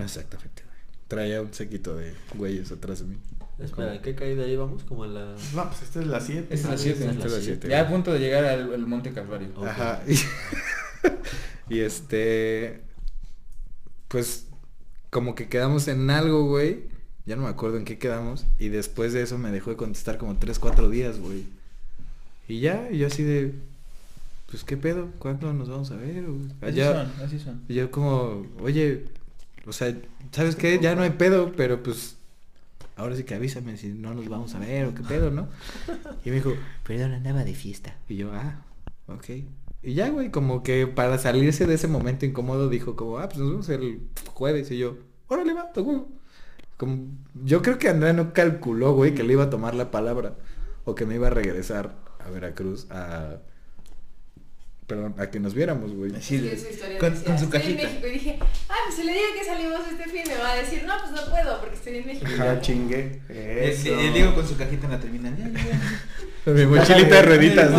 [0.03, 0.75] Exactamente, güey.
[1.07, 3.17] Traía un sequito de güeyes atrás de mí.
[3.59, 4.83] Espera, ¿en qué caída íbamos?
[4.83, 5.35] Como en la...
[5.53, 6.53] No, pues esta es la 7.
[6.53, 6.99] Esta es la siete.
[6.99, 7.59] esta es Esta es la la siete.
[7.61, 9.47] siete, Ya a punto de llegar al, Monte Calvario.
[9.65, 10.03] Ajá.
[10.05, 10.15] Y,
[11.75, 12.81] y este.
[14.09, 14.47] Pues.
[15.11, 16.93] Como que quedamos en algo, güey.
[17.26, 18.45] Ya no me acuerdo en qué quedamos.
[18.59, 21.43] Y después de eso me dejó de contestar como 3, 4 días, güey.
[22.47, 23.53] Y ya, y yo así de.
[24.49, 26.23] Pues qué pedo, ¿cuándo nos vamos a ver?
[26.26, 27.61] O- Así Allá- son, así son.
[27.67, 29.05] Y yo como, oye,
[29.65, 29.95] o sea,
[30.32, 30.80] ¿sabes qué?
[30.80, 32.15] Ya no hay pedo, pero pues
[32.95, 35.47] ahora sí que avísame si no nos vamos a ver o qué pedo, ¿no?
[36.23, 36.53] Y me dijo,
[36.86, 37.95] perdón, andaba de fiesta.
[38.07, 38.61] Y yo, ah,
[39.07, 39.26] ok.
[39.82, 43.39] Y ya, güey, como que para salirse de ese momento incómodo dijo como, ah, pues
[43.39, 44.69] nos vemos el jueves.
[44.69, 44.97] Y yo,
[45.28, 46.07] órale, va, huevo.
[46.78, 47.07] Como-
[47.43, 50.36] yo creo que Andrea no calculó, güey, que le iba a tomar la palabra.
[50.86, 51.95] O que me iba a regresar
[52.26, 53.38] a Veracruz a...
[54.88, 56.15] Perdón, a que nos viéramos, güey.
[56.15, 57.84] Así de- Es que su historia con, decía, con su estoy en cajita.
[57.89, 60.55] México y dije, ah, pues si le digo que salimos este fin, me va a
[60.57, 62.28] decir, no, pues no puedo porque estoy en México.
[62.61, 63.21] Chingué.
[63.30, 63.99] El, Eso.
[63.99, 65.36] el Diego con su cajita en la terminal.
[65.36, 66.51] Ya, ya.
[66.53, 67.78] Mi mochilita de rueditas, ¿no?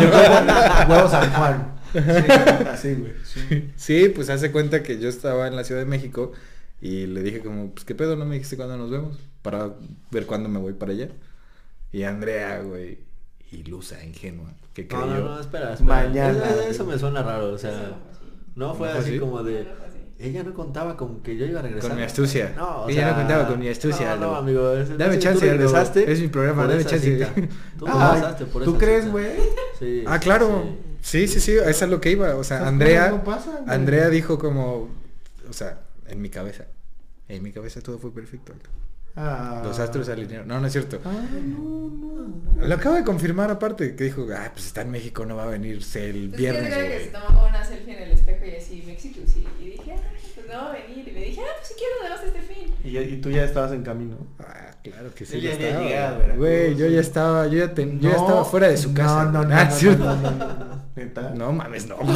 [0.93, 1.75] Huevo San Juan.
[1.93, 2.01] Sí,
[2.69, 3.13] así, güey.
[3.77, 6.33] Sí, pues hace cuenta que yo estaba en la Ciudad de México
[6.81, 9.71] y le dije como, pues qué pedo, no me dijiste cuándo nos vemos para
[10.11, 11.09] ver cuándo me voy para allá.
[11.91, 12.99] Y Andrea, güey,
[13.51, 15.05] ilusa, ingenua, que No, creyó.
[15.05, 16.03] no, no, espera, espera.
[16.03, 16.43] Mañana.
[16.43, 17.97] Eso, eso me suena raro, o Eso sea,
[18.55, 19.11] no fue así.
[19.11, 19.63] no ¿No como de...
[19.63, 19.87] No.
[20.19, 21.91] Ella no contaba con que yo iba a regresar.
[21.91, 22.51] Con mi astucia.
[22.57, 24.73] No, o Ella no contaba con mi astucia, No, no, amigo.
[24.73, 26.99] es- Dame chance, regresaste Es mi programa, dame chance.
[27.17, 27.31] cita.
[27.77, 29.27] Tú Ay, regresaste por ¿Tú esa crees, güey?
[29.77, 30.03] Sí.
[30.07, 30.75] Ah, claro.
[31.01, 32.35] Sí, sí, sí, esa es lo que iba.
[32.35, 33.37] O sea, Andrea, no.
[33.71, 34.89] Andrea dijo como,
[35.47, 36.65] o sea, en mi cabeza.
[37.27, 38.53] En mi cabeza todo fue perfecto.
[39.15, 39.61] Ah.
[39.63, 40.47] Los astros alinearon.
[40.47, 40.99] No, no es cierto.
[41.03, 42.67] Ah, no, no.
[42.67, 45.47] Lo acabo de confirmar aparte, que dijo, ah, pues está en México, no va a
[45.47, 46.63] venirse el Es que viernes.
[46.69, 47.05] yo creo que güey".
[47.05, 49.43] se tomaba una selfie en el espejo y así, México, sí.
[49.59, 50.01] Y dije, ah,
[50.35, 51.07] pues no va a venir.
[51.07, 52.73] Y le dije, ah, pues si quiero, vemos este fin.
[52.83, 54.17] Y, ya- y tú ya estabas en camino.
[54.39, 55.37] Ah, claro que sí.
[55.37, 55.69] Ella ya había
[56.05, 56.17] estaba.
[56.19, 56.37] llegado.
[56.37, 59.25] Güey, yo ya estaba, yo ya, ten- yo ya No, estaba fuera de su casa.
[59.25, 59.55] No, no, no.
[59.55, 61.35] Ah, no, no, no, no, no.
[61.35, 62.09] No mames, no, güey.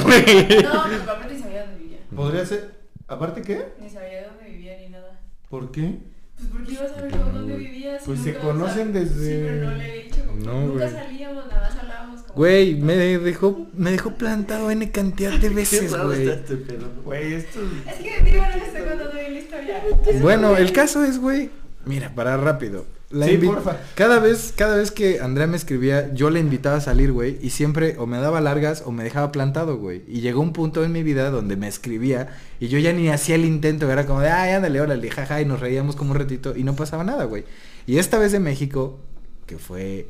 [0.63, 1.97] No, pero aparte ni sabía dónde vivía.
[2.15, 2.80] Podría ser.
[3.11, 3.73] ¿Aparte qué?
[3.81, 5.19] Ni sabía dónde vivía ni nada.
[5.49, 5.97] ¿Por qué?
[6.37, 8.03] Pues porque ibas a ver No, dónde vivías.
[8.05, 10.39] Pues se conocen desde- Sí, pero no le he dicho como.
[10.45, 10.91] No, nunca güey.
[10.91, 12.33] salíamos, nada más hablábamos como.
[12.35, 16.29] Güey, me dejó, me dejó plantado N cantidad de veces, güey.
[16.29, 16.55] este.
[17.03, 17.59] Güey, esto.
[17.87, 19.83] Es que digo, no le estoy contando bien la historia.
[20.21, 21.49] Bueno, el caso es, güey,
[21.85, 22.85] mira, para rápido.
[23.11, 23.77] La Sí, porfa.
[23.95, 27.49] Cada vez, cada vez que Andrea me escribía, yo le invitaba a salir, güey, y
[27.49, 30.03] siempre o me daba largas o me dejaba plantado, güey.
[30.07, 33.35] Y llegó un punto en mi vida donde me escribía y yo ya ni hacía
[33.35, 36.55] el intento, era como de, ay, ándale, órale, jaja, y nos reíamos como un ratito
[36.55, 37.43] y no pasaba nada, güey.
[37.85, 38.99] Y esta vez de México,
[39.45, 40.07] que fue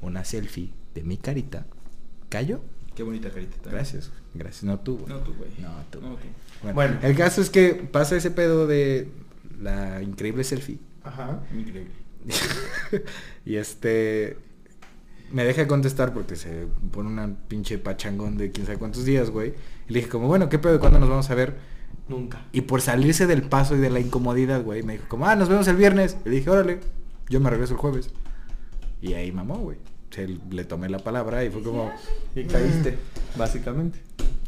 [0.00, 1.66] una selfie de mi carita,
[2.28, 2.60] ¿cayó?
[2.94, 3.54] Qué bonita carita.
[3.56, 3.74] también.
[3.74, 5.08] Gracias, gracias, no tú, güey.
[5.12, 5.50] No tú, güey.
[5.58, 6.00] No, tú.
[6.00, 6.26] No, tú.
[6.62, 6.98] Bueno, Bueno.
[7.02, 9.08] el caso es que pasa ese pedo de
[9.60, 10.78] la increíble selfie.
[11.02, 11.40] Ajá.
[11.52, 11.90] Increíble.
[13.44, 14.36] y este
[15.32, 19.30] me deja de contestar porque se pone una pinche pachangón de quién sabe cuántos días,
[19.30, 19.54] güey.
[19.88, 20.78] Y le dije como, bueno, ¿qué pedo?
[20.78, 21.54] ¿Cuándo nos vamos a ver?
[22.08, 22.44] Nunca.
[22.52, 25.48] Y por salirse del paso y de la incomodidad, güey, me dijo como, ah, nos
[25.48, 26.16] vemos el viernes.
[26.24, 26.78] Y le dije, órale,
[27.28, 28.10] yo me regreso el jueves.
[29.02, 29.78] Y ahí mamó, güey.
[30.10, 31.90] Se- le tomé la palabra y fue como,
[32.36, 32.96] Y caíste,
[33.36, 33.98] básicamente.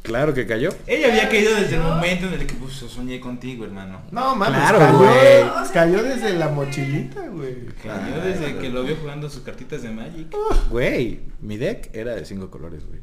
[0.08, 0.70] Claro que cayó.
[0.86, 4.02] Ella había caído desde el momento en el que pues, soñé contigo, hermano.
[4.10, 4.58] No, mames.
[4.58, 5.70] Claro, cayó, güey.
[5.72, 7.66] Cayó desde la mochilita, güey.
[7.82, 10.34] Cayó desde que lo vio jugando sus cartitas de Magic.
[10.70, 13.00] Güey, mi deck era de cinco colores, güey.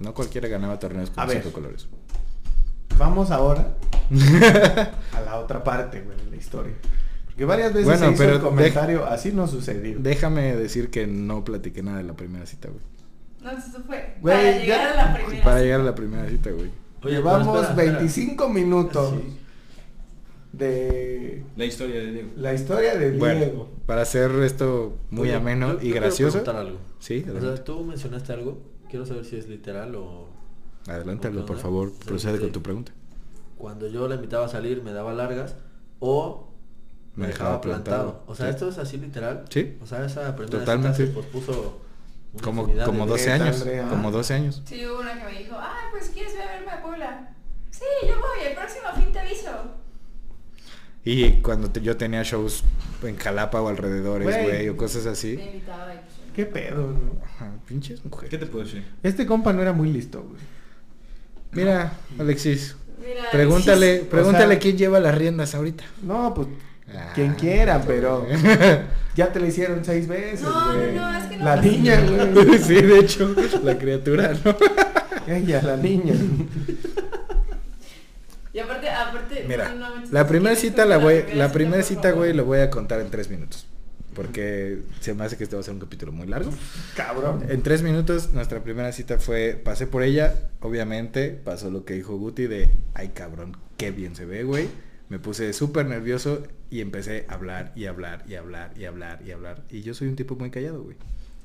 [0.00, 1.42] No cualquiera ganaba torneos A con ver.
[1.42, 1.88] cinco colores.
[2.98, 3.74] Vamos ahora
[5.12, 6.74] a la otra parte, güey, de la historia.
[7.26, 9.96] Porque varias veces Bueno, se hizo pero el comentario, así no sucedió.
[10.00, 12.82] Déjame decir que no platiqué nada de la primera cita, güey.
[13.52, 14.16] No, eso fue.
[14.20, 15.44] Güey, para ya- llegar a la primera.
[15.44, 15.62] Para cita.
[15.64, 16.70] llegar a la primera cita, güey.
[17.04, 17.98] Oye, Llevamos pero espera, espera.
[17.98, 19.38] 25 minutos Sí.
[20.52, 22.28] de La historia de Diego.
[22.36, 23.18] la historia de Diego.
[23.18, 26.38] Bueno, para hacer esto muy Oye, ameno yo- y quiero gracioso.
[26.42, 26.78] preguntar algo.
[26.98, 28.58] Sí, O sea, tú mencionaste algo.
[28.90, 30.28] Quiero saber si es literal o...
[30.86, 31.90] Adelántalo, ¿Qué por favor.
[31.90, 32.42] Sí, Procede sí.
[32.44, 32.92] con tu pregunta.
[33.58, 35.54] Cuando yo la invitaba a salir me daba largas
[36.00, 36.48] o
[37.14, 38.02] me, Me dejaba dejaba plantado.
[38.12, 38.24] plantado.
[38.26, 38.50] O sea, Sí.
[38.52, 39.44] esto es así literal.
[39.50, 39.76] Sí.
[39.82, 40.96] O sea, esa primera Totalmente.
[40.96, 41.80] cita se pospuso
[42.42, 43.40] Como, como de 12 veces.
[43.40, 43.56] años.
[43.62, 43.88] Andrea.
[43.88, 44.62] Como 12 años.
[44.66, 47.30] Sí, hubo una que me dijo, ah, pues quieres ir a verme a Puebla.
[47.70, 49.50] Sí, yo voy, el próximo fin te aviso.
[51.04, 52.64] Y cuando te- yo tenía shows
[53.02, 54.68] en Jalapa o alrededores, Güey.
[54.68, 55.36] o cosas así.
[55.36, 56.08] Me invitaba y pues.
[56.34, 57.20] ¿Qué pedo, no?
[57.24, 58.30] Ajá, pinches mujeres.
[58.30, 58.84] ¿Qué te puedo decir?
[59.02, 60.40] Este compa no era muy listo, güey.
[61.52, 65.84] Mira, Alexis, Mira, pregúntale, Alexis, pregúntale sea- quién lleva las riendas ahorita.
[66.02, 66.48] No, pues
[66.94, 67.12] Ah.
[67.14, 68.26] quien quiera, pero
[69.14, 70.94] ya te lo hicieron seis veces, No, güey.
[70.94, 72.58] no, no, es que no La niña, güey.
[72.62, 74.56] sí, de hecho, la criatura, ¿no?
[75.26, 76.14] Ella, la niña.
[78.52, 79.44] Y aparte, aparte.
[79.46, 82.44] Mira, no, la primera ¿quieres cita la voy, primera la cita, primera cita, güey, lo
[82.44, 83.66] voy a contar en tres minutos.
[84.14, 86.50] Porque se me hace que este va a ser un capítulo muy largo.
[86.96, 87.44] Cabrón.
[87.48, 92.16] En tres minutos, nuestra primera cita fue, pasé por ella, obviamente, pasó lo que dijo
[92.16, 94.68] Guti de, ay cabrón, qué bien se ve, güey.
[95.08, 99.30] Me puse súper nervioso y empecé a hablar y hablar y hablar y hablar y
[99.30, 99.62] hablar.
[99.70, 100.96] Y yo soy un tipo muy callado, güey.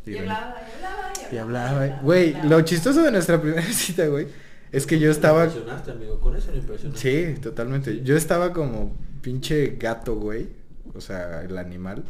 [0.05, 1.69] Y hablaba, y hablaba, y Y hablaba.
[1.69, 2.35] hablaba, güey.
[2.49, 4.27] Lo chistoso de nuestra primera cita, güey,
[4.71, 5.45] es que yo estaba...
[5.45, 6.19] Impresionaste, amigo.
[6.19, 7.35] Con eso me impresionaste.
[7.35, 8.01] Sí, totalmente.
[8.03, 10.49] Yo estaba como pinche gato, güey.
[10.93, 12.03] O sea, el animal.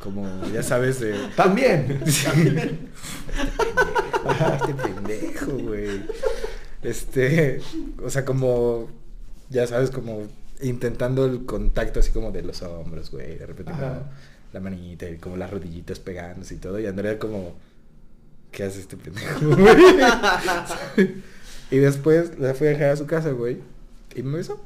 [0.00, 1.14] Como, ya sabes, de...
[1.36, 2.00] También.
[2.06, 2.76] este
[4.74, 6.02] pendejo, güey.
[6.82, 7.60] Este,
[8.02, 8.88] o sea, como,
[9.50, 10.22] ya sabes, como
[10.62, 13.38] intentando el contacto así como de los hombros, güey.
[13.38, 14.04] De repente como
[14.52, 16.78] la manita y como las rodillitas pegándose y todo.
[16.80, 17.54] Y Andrea como,
[18.50, 19.56] ¿qué hace este pendejo?
[20.96, 21.14] güey?
[21.70, 23.58] y después la fui a dejar a su casa, güey.
[24.14, 24.60] Y me besó.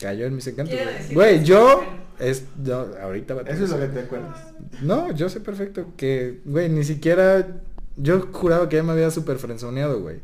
[0.00, 0.78] Cayó en mis encantos,
[1.12, 1.44] güey.
[1.44, 1.84] yo...
[2.18, 4.38] Es, no, ahorita va a Eso es lo que te acuerdas.
[4.80, 7.48] No, yo sé perfecto que, güey, ni siquiera...
[7.96, 10.20] Yo juraba que ya me había super frenzoneado, güey.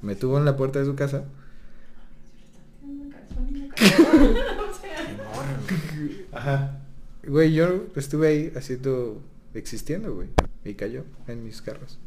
[0.00, 1.24] Me tuvo en la puerta de su casa.
[6.32, 6.80] Ajá.
[7.26, 9.22] Güey, yo estuve ahí haciendo...
[9.52, 10.28] Existiendo, güey.
[10.64, 11.98] Y cayó en mis carros.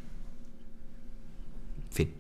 [1.92, 2.14] Fin.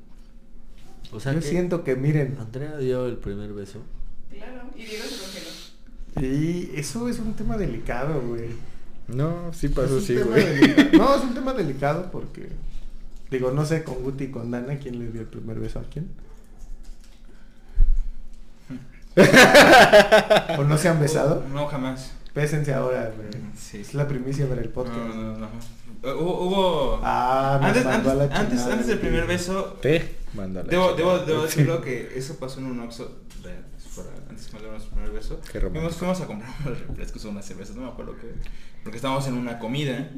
[1.12, 3.80] O sea Yo que siento que, miren, Andrea dio el primer beso.
[4.30, 5.18] Claro, y Diego se
[6.16, 6.36] congeló.
[6.36, 8.50] y eso es un tema delicado, güey.
[9.08, 10.92] No, sí pasó tema güey.
[10.94, 12.48] No, es un tema delicado porque,
[13.30, 15.84] digo, no sé con Guti y con Dana quién le dio el primer beso a
[15.84, 16.10] quién.
[20.58, 21.44] ¿O no se han besado?
[21.54, 22.12] No, jamás.
[22.34, 23.12] Bésense ahora.
[23.56, 23.82] Sí.
[23.82, 24.98] Es la primicia para el podcast.
[24.98, 25.50] No, no, no.
[26.20, 26.42] Hubo...
[26.48, 29.78] hubo- Ah, antes, mandó antes, a la antes, del primer beso...
[29.82, 30.16] Te
[30.72, 33.20] Debo, debo, debo decirlo que eso pasó en un Oxxo.
[34.30, 35.40] Antes que diéramos el primer beso.
[35.52, 35.94] Qué romántico.
[35.96, 38.34] Fuimos, fuimos a comprar unos refrescos o unas cervezas, no me acuerdo qué.
[38.84, 40.10] Porque estábamos en una comida.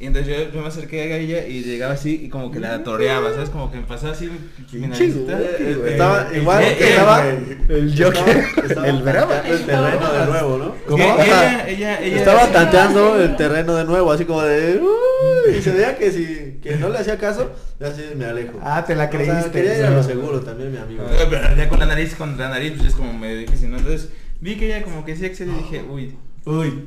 [0.00, 2.84] Y entonces yo, yo me acerqué a ella y llegaba así y como que la
[2.84, 3.50] toreaba, ¿sabes?
[3.50, 4.30] Como que me pasaba así
[4.72, 5.40] mi naricita.
[5.40, 5.84] Eh, eh.
[5.88, 8.44] Estaba igual Eh, que eh, estaba El Joker,
[8.86, 9.42] el brava.
[9.42, 10.96] tanteando el terreno de nuevo, ¿no?
[10.96, 12.16] Ella, ella, ella.
[12.16, 12.52] Estaba sí.
[12.52, 16.76] tanteando el terreno de nuevo, así como de "Uy", y se veía que si que
[16.76, 18.60] no le hacía caso, ya así me alejo.
[18.62, 19.50] Ah, te la O sea, creíste.
[19.50, 21.04] quería ir a lo seguro también, mi amigo.
[21.28, 23.78] Pero ya con la nariz, con la nariz, pues es como me dije, si no,
[23.78, 26.14] entonces vi que ella como que sí accedió y dije, uy.
[26.44, 26.84] Uy.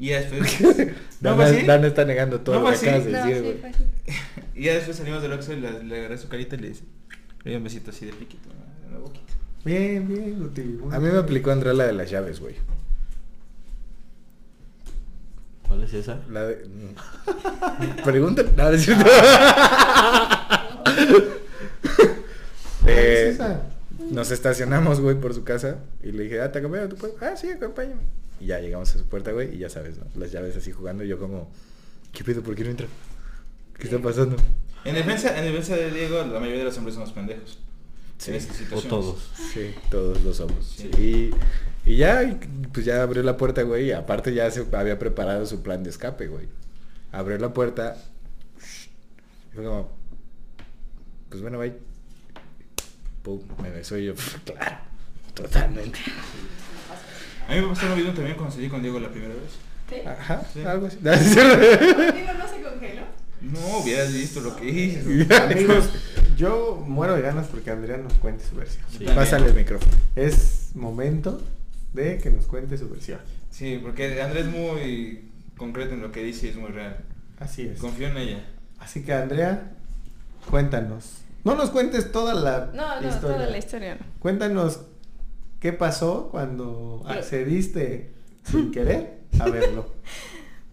[0.00, 0.58] Y ya después.
[1.20, 3.56] ¿No fue Dan, está negando todo ¿No lo que acabas de No, decir, güey.
[4.54, 6.84] Y ya después salimos del Oxxo y le, le agarré su carita y le hice.
[7.44, 8.86] Le di un besito así de piquito ¿no?
[8.86, 9.32] en la boquita.
[9.64, 10.62] Bien, bien, Guti.
[10.90, 12.54] A mí me aplicó Andrea la de las llaves, güey.
[15.68, 16.18] ¿Cuál es esa?
[16.30, 16.64] La de...
[16.66, 18.02] mm.
[18.04, 18.50] Pregúntale.
[18.56, 19.04] No, es cierto.
[22.80, 23.62] ¿Cuál Eh, es esa?
[24.10, 25.76] Nos estacionamos, güey, por su casa.
[26.02, 27.30] Y le dije, ah, ¿te acompaño a tu puerta?
[27.32, 28.00] Ah, sí, acompáñame.
[28.40, 29.54] Y ya llegamos a su puerta, güey.
[29.54, 30.06] Y ya sabes, ¿no?
[30.16, 31.04] Las llaves así jugando.
[31.04, 31.50] Y yo como,
[32.12, 32.42] ¿qué pedo?
[32.42, 32.86] ¿Por qué no entra?
[33.78, 34.36] ¿Qué está pasando?
[34.84, 37.58] En defensa, en defensa de Diego, la mayoría de los hombres somos pendejos.
[38.18, 38.88] Sí, En estas O situaciones.
[38.88, 39.30] todos.
[39.52, 40.66] Sí, todos lo somos.
[40.76, 40.90] Sí.
[41.86, 42.38] Y, y ya,
[42.72, 43.86] pues ya abrió la puerta, güey.
[43.88, 46.46] Y aparte ya se había preparado su plan de escape, güey.
[47.12, 47.96] Abrió la puerta.
[49.52, 49.90] Y fue como,
[51.28, 51.74] pues bueno, bye.
[53.22, 54.14] Pum, me besó y yo,
[54.44, 54.78] claro,
[55.34, 55.98] totalmente.
[57.50, 59.50] A mí me pasó lo mismo también cuando salí con Diego la primera vez.
[59.88, 60.06] ¿Sí?
[60.06, 60.62] Ajá, Sí.
[60.64, 60.98] algo así.
[61.02, 63.02] Diego no se congeló.
[63.40, 65.08] No, hubieras visto lo que hizo.
[65.42, 65.90] Amigos,
[66.36, 68.84] yo muero de ganas porque Andrea nos cuente su versión.
[68.96, 69.04] Sí.
[69.04, 69.90] Pásale el micrófono.
[70.14, 71.42] Es momento
[71.92, 73.18] de que nos cuente su versión.
[73.50, 76.98] Sí, porque Andrés es muy concreto en lo que dice y es muy real.
[77.40, 77.80] Así es.
[77.80, 78.44] Confío en ella.
[78.78, 79.72] Así que Andrea,
[80.48, 81.22] cuéntanos.
[81.42, 83.36] No nos cuentes toda la No, no, historia.
[83.36, 84.06] toda la historia no.
[84.20, 84.80] Cuéntanos
[85.60, 88.10] qué pasó cuando accediste
[88.44, 89.86] sin querer a verlo.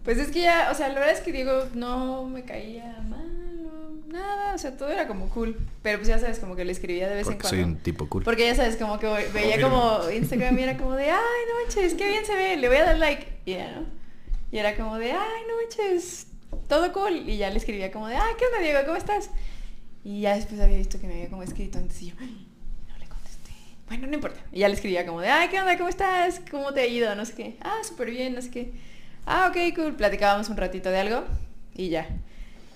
[0.04, 3.62] Pues es que ya, o sea, la verdad es que Diego no me caía mal,
[3.62, 5.54] no, nada, o sea, todo era como cool.
[5.82, 7.48] Pero pues ya sabes, como que le escribía de vez en cuando.
[7.50, 8.22] soy un tipo cool.
[8.24, 11.92] Porque ya sabes, como que veía como Instagram y era como de, ay, no manches,
[11.94, 13.26] qué bien se ve, le voy a dar like.
[13.44, 13.82] Y ya, ¿no?
[14.50, 16.28] Y era como de, ay, no manches,
[16.68, 17.28] todo cool.
[17.28, 18.78] Y ya le escribía como de, ay, ¿qué onda, Diego?
[18.86, 19.28] ¿Cómo estás?
[20.04, 22.47] Y ya después había visto que me había como escrito antes y yo, "Ay.
[23.88, 24.38] Bueno, no importa.
[24.52, 25.76] Y ya le escribía como de, ay, ¿qué onda?
[25.78, 26.40] ¿Cómo estás?
[26.50, 27.14] ¿Cómo te ha ido?
[27.14, 27.56] No sé qué.
[27.62, 28.72] Ah, súper bien, no sé qué.
[29.26, 29.94] Ah, ok, cool.
[29.94, 31.24] Platicábamos un ratito de algo
[31.74, 32.06] y ya.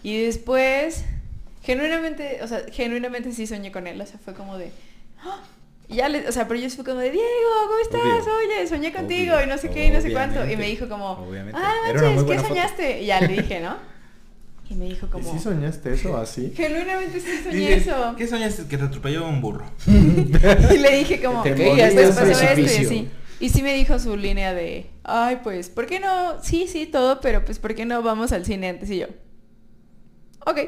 [0.02, 1.04] Y después,
[1.62, 4.00] genuinamente, o sea, genuinamente sí soñé con él.
[4.00, 4.70] O sea, fue como de,
[5.22, 5.40] "Ah".
[5.88, 7.26] Y ya le, o sea, pero yo fue como de, Diego,
[7.64, 8.00] ¿cómo estás?
[8.26, 8.36] Obvio.
[8.58, 9.44] Oye, soñé contigo Obvio.
[9.44, 10.48] y no sé qué y no sé cuánto.
[10.50, 11.60] Y me dijo como, Obviamente.
[11.62, 12.48] ah, manches, ¿qué foto.
[12.48, 13.02] soñaste?
[13.02, 13.76] Y ya le dije, ¿no?
[14.72, 16.52] Y me dijo ¿Y como, si soñaste eso así?
[16.56, 18.14] genuinamente sí soñé eso.
[18.16, 18.64] ¿Qué soñaste?
[18.66, 19.66] Que te atropelló un burro.
[19.86, 22.86] Y le dije como, Te "Ok, caías después del pasó esto y precipicio".
[22.88, 23.08] así.
[23.40, 26.42] Y sí me dijo su línea de, ay, pues, ¿por qué no?
[26.42, 28.88] Sí, sí, todo, pero pues, ¿por qué no vamos al cine antes?
[28.90, 29.06] Y yo,
[30.46, 30.58] ok.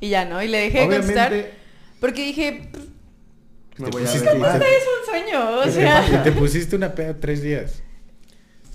[0.00, 0.42] Y ya, ¿no?
[0.42, 1.34] Y le dejé de contestar.
[2.00, 2.84] Porque dije, pues,
[3.78, 6.22] me Te voy a es un sueño, o Y sea.
[6.24, 7.82] te pusiste una peda tres días.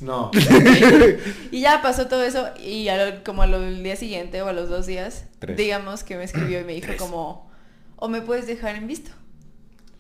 [0.02, 0.32] No.
[1.52, 4.70] Y ya pasó todo eso y a lo- como al día siguiente o a los
[4.70, 5.56] dos días, Tres.
[5.58, 7.02] digamos que me escribió y me dijo Tres.
[7.02, 7.50] como,
[7.96, 9.12] o me puedes dejar en visto.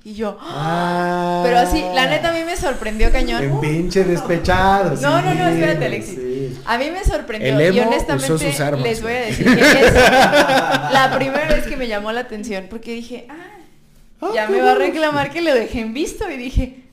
[0.06, 1.41] Y yo, Ah.
[1.46, 3.41] pero así, la neta a mí me sorprendió cañón.
[3.41, 4.96] En pinche despechado.
[5.02, 6.16] No, no, no, espérate, Alexis.
[6.16, 6.60] sí.
[6.66, 9.46] A mí me sorprendió El emo y honestamente usó sus armas, les voy a decir
[9.46, 13.36] que es la primera vez que me llamó la atención porque dije, ah,
[14.22, 16.84] Ah, ya me va a reclamar que lo dejé en visto y dije,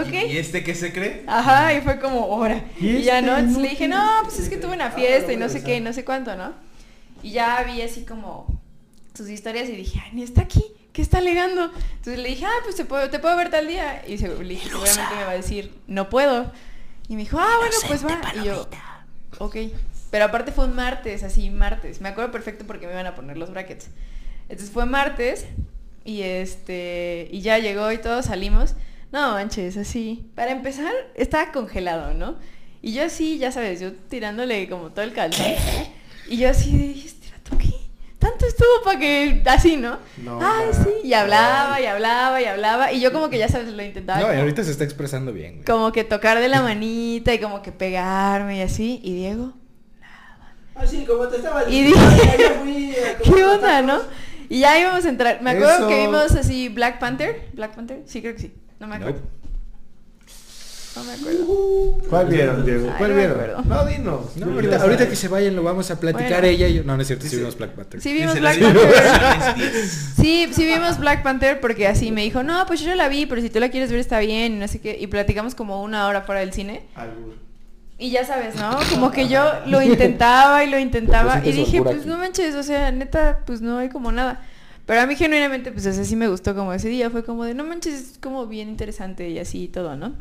[0.00, 0.12] ok.
[0.30, 1.24] ¿Y este qué se cree?
[1.26, 2.62] Ajá, y fue como, hora.
[2.80, 3.36] ¿Y Y, ya, este ¿no?
[3.38, 5.76] Entonces no le dije, no, pues es que tuve una fiesta y no sé qué,
[5.76, 6.52] y no sé cuánto, ¿no?
[7.22, 8.46] Y ya vi así como
[9.14, 11.70] sus historias y dije, ay, ni está aquí, ¿qué está alegando?
[11.96, 14.02] Entonces le dije, ah, pues te puedo, te puedo ver tal día.
[14.06, 16.52] Y se- le dije, seguramente me va a decir, no puedo.
[17.08, 18.20] Y me dijo, ah, bueno, pues va.
[18.42, 18.68] Y yo,
[19.38, 19.56] ok.
[20.10, 22.00] Pero aparte fue un martes, así, martes.
[22.00, 23.88] Me acuerdo perfecto porque me iban a poner los brackets.
[24.48, 25.46] Entonces fue martes
[26.04, 28.74] y este y ya llegó y todos salimos.
[29.14, 30.26] No manches, así.
[30.34, 32.34] Para empezar, estaba congelado, ¿no?
[32.82, 35.46] Y yo así, ya sabes, yo tirándole como todo el calzón.
[36.28, 37.70] Y yo así "¿Y este vato qué?
[38.18, 39.98] Tanto estuvo para que así, ¿no?
[40.18, 40.72] No, Ay, ma.
[40.72, 40.90] sí.
[41.04, 42.92] Y hablaba, y hablaba, y hablaba.
[42.92, 44.20] Y yo como que ya sabes, lo intentaba.
[44.20, 45.64] No, y ahorita se está expresando bien, güey.
[45.64, 49.00] como que tocar de la manita y como que pegarme y así.
[49.04, 49.52] Y Diego,
[50.74, 52.10] Así como te estaba Y diciendo.
[52.10, 54.00] dije, fui a comer ¿Qué onda, no?
[54.48, 55.40] Y ya íbamos a entrar.
[55.40, 55.88] Me acuerdo Eso.
[55.88, 57.48] que vimos así Black Panther.
[57.52, 58.02] ¿Black Panther?
[58.06, 58.52] Sí, creo que sí.
[58.86, 59.20] No me acuerdo.
[60.96, 62.08] No me acuerdo.
[62.08, 62.88] ¿Cuál vieron, Diego?
[62.90, 63.68] Ay, ¿Cuál no me vieron?
[63.68, 64.36] No, dinos.
[64.36, 66.46] No, ahorita, ahorita que se vayan lo vamos a platicar Bueno.
[66.46, 66.84] ella y yo.
[66.84, 68.00] No, no es cierto, sí vimos Black Panther.
[68.00, 69.74] Sí vimos Black Panther.
[70.20, 73.26] Sí, sí vimos Black Panther porque así me dijo, no, pues yo ya la vi,
[73.26, 74.96] pero si tú la quieres ver está bien y no sé qué.
[75.00, 76.82] Y platicamos como una hora fuera del cine.
[76.94, 77.34] Albur.
[77.98, 78.78] Y ya sabes, ¿no?
[78.90, 81.36] Como que yo lo intentaba y lo intentaba.
[81.36, 82.08] Deposite Y dije, pues aquí.
[82.08, 84.42] no manches, o sea, neta, pues no hay como nada.
[84.86, 87.08] Pero a mí genuinamente, pues ese sí me gustó como ese día.
[87.10, 90.12] Fue como de, no manches, es como bien interesante y así y todo, ¿no?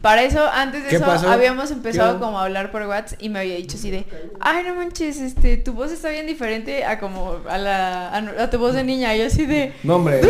[0.00, 1.28] Para eso, antes de ¿Qué eso, pasó?
[1.28, 2.20] habíamos empezado ¿Qué?
[2.20, 4.06] como a hablar por WhatsApp y me había dicho así de,
[4.40, 8.48] ay, no manches, este, tu voz está bien diferente a como a la a, a
[8.50, 9.14] tu voz de niña.
[9.14, 10.20] Y yo así de, No, hombre.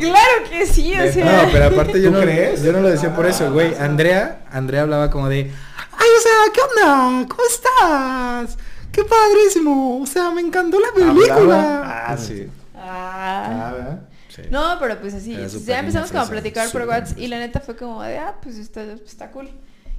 [0.00, 1.42] claro que sí, o sea.
[1.44, 2.62] No, pero aparte yo ¿Tú no, crees?
[2.62, 3.74] yo no lo decía por eso, güey.
[3.74, 5.50] Andrea, Andrea hablaba como de,
[5.92, 7.26] ay, o sea, ¿qué onda?
[7.28, 8.56] ¿Cómo estás?
[8.92, 10.00] Qué padrísimo.
[10.00, 11.34] O sea, me encantó la película.
[11.34, 12.06] ¿Hablaba?
[12.08, 12.46] Ah, sí.
[12.74, 13.68] Ah.
[13.68, 14.00] Ah, ¿verdad?
[14.28, 14.42] sí.
[14.50, 17.76] No, pero pues así, ya empezamos como a platicar por WhatsApp y la neta fue
[17.76, 19.48] como de, ah, pues está, está cool.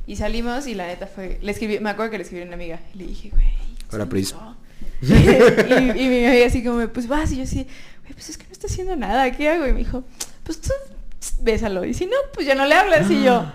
[0.05, 2.55] Y salimos y la neta fue, le escribí, me acuerdo que le escribí a una
[2.55, 3.45] amiga y le dije, güey.
[3.91, 4.33] Hola, ¿qué Pris.
[4.33, 4.55] pasó?"
[5.01, 7.67] y, y mi amiga así como, pues vas, y yo así,
[8.01, 9.65] güey, pues es que no está haciendo nada, ¿qué hago?
[9.67, 10.03] Y me dijo,
[10.43, 10.71] pues tú
[11.41, 11.85] bésalo.
[11.85, 13.09] Y si no, pues ya no le hablas.
[13.09, 13.45] Y yo,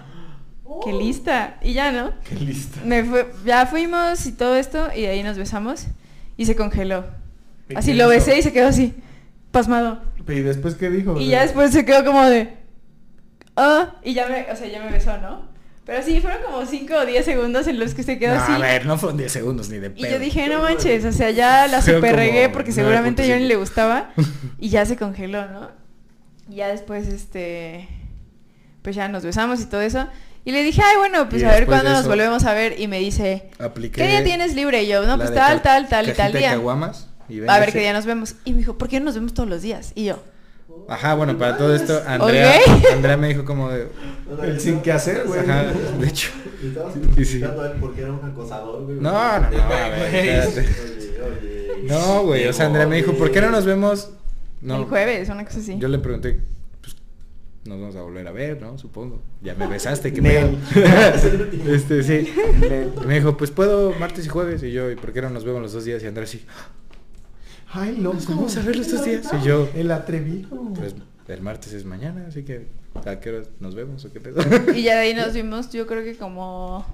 [0.84, 1.56] qué lista.
[1.62, 2.12] Y ya, ¿no?
[2.28, 2.80] Qué lista.
[2.84, 5.86] Me fue, ya fuimos y todo esto y de ahí nos besamos
[6.36, 7.04] y se congeló.
[7.68, 8.08] ¿Y Así lo hizo?
[8.10, 8.94] besé y se quedó así,
[9.50, 10.00] pasmado.
[10.28, 11.18] ¿Y después qué dijo?
[11.18, 12.54] Y ya después se quedó como de.
[13.56, 15.48] Ah, y ya me, o sea, ya me besó, ¿no?
[15.84, 18.52] Pero sí, fueron como 5 o 10 segundos en los que se quedó No, así.
[18.52, 20.12] a ver, no fueron 10 segundos ni de Y pedo.
[20.12, 23.48] yo dije, no manches, o sea, ya la super regué porque seguramente yo ni 9.5.
[23.48, 24.10] le gustaba.
[24.60, 25.70] Y ya se congeló, ¿no?
[26.50, 27.88] Y ya después, este.
[28.82, 30.06] Pues ya nos besamos y todo eso.
[30.48, 32.80] Y le dije, ay, bueno, pues Y a ver cuándo nos volvemos a ver.
[32.80, 34.82] Y me dice, Apliqué ¿qué día tienes libre?
[34.82, 36.52] Y yo, no, pues tal, tal, tal y tal día.
[36.52, 38.34] caguamas y A ver qué día nos vemos.
[38.46, 39.92] Y me dijo, ¿por qué no nos vemos todos los días?
[39.94, 40.22] Y yo,
[40.88, 42.60] Ajá, bueno, para todo esto, Andrea.
[42.94, 43.88] Andrea me dijo como de...
[44.42, 45.40] El sin qué hacer, güey.
[45.40, 46.30] Ajá, de hecho.
[47.18, 47.44] Y Sí,
[47.78, 48.96] porque era un acosador, güey.
[49.00, 49.68] No, no, no,
[50.08, 50.64] oye.
[51.82, 54.12] No, güey, o sea, Andrea me dijo, ¿por qué no nos vemos?
[54.62, 55.76] el jueves, una cosa así.
[55.78, 56.40] yo le pregunté,
[57.68, 58.78] nos vamos a volver a ver, ¿no?
[58.78, 59.22] Supongo.
[59.42, 60.50] Ya me besaste, pedo.
[60.50, 60.58] Nel.
[61.68, 62.32] este, sí.
[63.06, 64.62] Me dijo, pues puedo martes y jueves.
[64.62, 66.02] Y yo, ¿y por qué no nos vemos los dos días?
[66.02, 66.44] Y Andrea así,
[67.70, 68.18] Ay, loco.
[68.28, 69.28] vamos a ver los dos días.
[69.40, 70.48] Y yo, El atrevido.
[70.74, 70.94] pues
[71.28, 72.68] el martes es mañana, así que
[73.04, 74.40] ¿a qué hora nos vemos o qué pedo?
[74.74, 76.86] Y ya de ahí nos vimos, yo creo que como...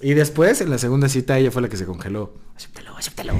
[0.00, 2.34] y después, en la segunda cita, ella fue la que se congeló.
[2.54, 3.34] Acéptalo, acéptalo.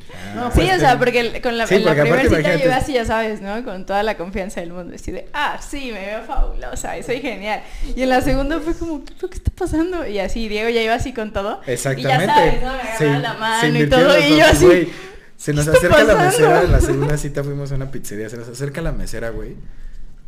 [0.00, 2.40] Sí, No, ah, Sí, pues, o sea, porque con la, Sí, la primera cita yo
[2.40, 3.62] imagínate- iba así, ya sabes, ¿no?
[3.64, 4.94] Con toda la confianza del mundo.
[4.94, 7.62] Así de, ah, sí, me veo fabulosa, y soy genial.
[7.96, 10.06] Y en la segunda fue como, ¿qué, qué está pasando?
[10.06, 11.60] Y así, Diego ya iba así con todo.
[11.66, 12.22] Exactamente.
[12.22, 12.72] Y ya sabes, ¿no?
[12.72, 14.18] Me Se- agarraba la mano y todo.
[14.18, 14.92] Y yo así.
[15.36, 16.24] Se nos ¿qué está acerca la pasando?
[16.46, 19.56] mesera, en la segunda cita fuimos a una pizzería, se nos acerca la mesera, güey.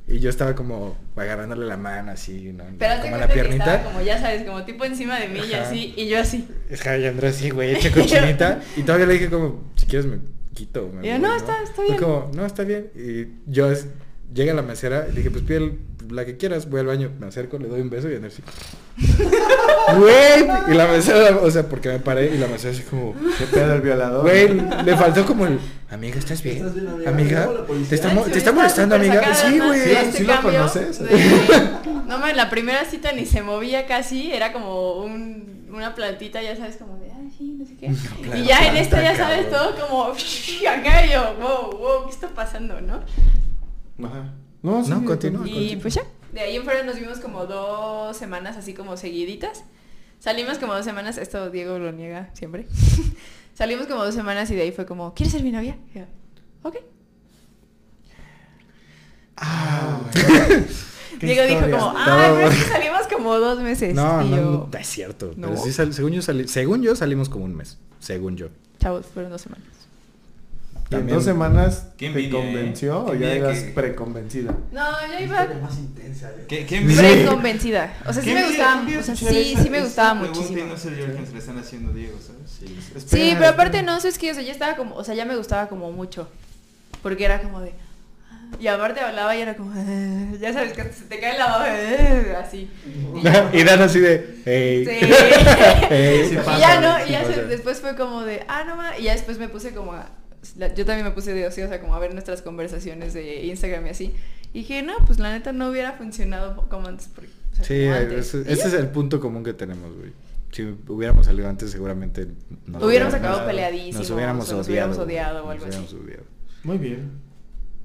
[0.09, 2.65] Y yo estaba como agarrándole la mano así, ¿no?
[2.79, 3.83] pero como la piernita.
[3.83, 5.95] como, ya sabes, como tipo encima de mí y así.
[5.97, 6.47] Y yo así.
[6.71, 8.61] Es que y Andrés sí, güey, echa cochinita.
[8.77, 10.19] y todavía le dije como, si quieres me
[10.55, 10.89] quito.
[10.95, 11.99] Me Y yo, voy, "No, está- está Fue bien".
[11.99, 12.89] como, no, está bien.
[12.95, 13.89] Y yo es-
[14.33, 15.79] llega la mesera y le dije, pues pide el-
[16.11, 18.43] la que quieras, voy al baño, me acerco, le doy un beso y Andrés sí.
[19.99, 23.47] Güey, y la mesera, o sea, porque me paré y la mesera así como, ¿Qué
[23.47, 24.23] pedo el violador?
[24.23, 24.49] güey,
[24.85, 25.61] le faltó como el,
[25.91, 26.57] amiga, ¿estás bien?
[26.59, 27.49] ¿Estás bien, amiga?
[27.89, 29.35] ¿te está, Ay, te está molestando, amiga?
[29.35, 29.79] Sí, güey.
[29.81, 30.99] de este ¿Sí lo conoces?
[30.99, 31.09] de-
[32.09, 36.57] No, man, la primera cita ni se movía casi, era como un, una plantita, ya
[36.57, 37.87] sabes, como de, ay, sí, no sé qué.
[38.23, 39.29] planta, Y ya en esta ya cabrón.
[39.39, 40.03] sabes todo como,
[40.69, 43.03] acá y yo, wow, wow, ¿qué está pasando, no?
[44.05, 44.33] Ajá.
[44.67, 45.47] No, sí, No, continúa.
[45.47, 45.83] Y continúa.
[45.83, 46.03] pues ya,
[46.33, 49.65] de ahí en fuera nos vimos como dos semanas así como seguiditas.
[50.19, 52.67] Salimos como dos semanas, esto Diego lo niega siempre.
[53.55, 55.77] Salimos como dos semanas y de ahí fue como, ¿quieres ser mi novia?
[55.95, 56.05] Y yo,
[56.63, 56.77] ok.
[59.37, 60.01] Ah.
[61.21, 61.95] ¿Qué Diego dijo como, No.
[61.97, 63.95] ah, pero es que salimos como dos meses.
[63.95, 65.33] No, y no, yo, no, es cierto.
[65.37, 65.49] No.
[65.49, 67.79] Pero sí sal- según, yo sali- según yo salimos como un mes.
[67.99, 68.49] Según yo.
[68.79, 69.67] Chavos, fueron dos semanas.
[70.89, 72.31] ¿Y en dos semanas te envidia, ¿eh?
[72.31, 74.55] convenció o ya eras que- preconvencida?
[74.71, 76.31] No, yo iba más intensa.
[76.31, 76.45] eh.
[76.47, 77.95] ¿Qué, qué envidia- preconvencida.
[78.07, 80.59] O sea, sí me gustaba, o sea, sí, esa- sí me gustaba muchísimo.
[80.59, 82.71] Y no ser yo el que se le están haciendo a Diego, ¿sabes?
[83.05, 83.93] Sí, pero aparte espera.
[83.95, 85.91] no, sé, es que, o sea, ya estaba como, o sea, ya me gustaba como
[85.91, 86.29] mucho.
[87.03, 87.73] Porque era como de...
[88.61, 89.73] Y aparte hablaba y era como...
[90.41, 91.67] Ya sabes que se te cae la baba,
[92.45, 92.71] así.
[93.17, 94.37] Y ya- y Dan así de.
[94.45, 94.85] "Hey".
[94.87, 95.07] Sí.
[95.89, 96.27] Hey.
[96.29, 98.97] Sí y ya no, sí y ya se- después fue como de, ah, no ma,
[98.97, 100.07] y ya después me puse como a,
[100.55, 103.87] yo también me puse de ocio, o sea, como a ver nuestras conversaciones de Instagram
[103.87, 104.15] y así.
[104.53, 107.09] Y dije, no, pues la neta no hubiera funcionado como antes.
[107.15, 108.35] porque- o sea, Sí, como antes.
[108.35, 110.13] ese, es el punto común que tenemos, güey.
[110.53, 112.29] Si hubiéramos salido antes, seguramente
[112.67, 114.91] nos Hubiéramos acabado peleadísimos, Nos hubiéramos o nos odiado.
[114.93, 115.77] hubiéramos odiado o nos algo así.
[115.77, 116.23] hubiéramos odiado.
[116.63, 117.11] Muy bien.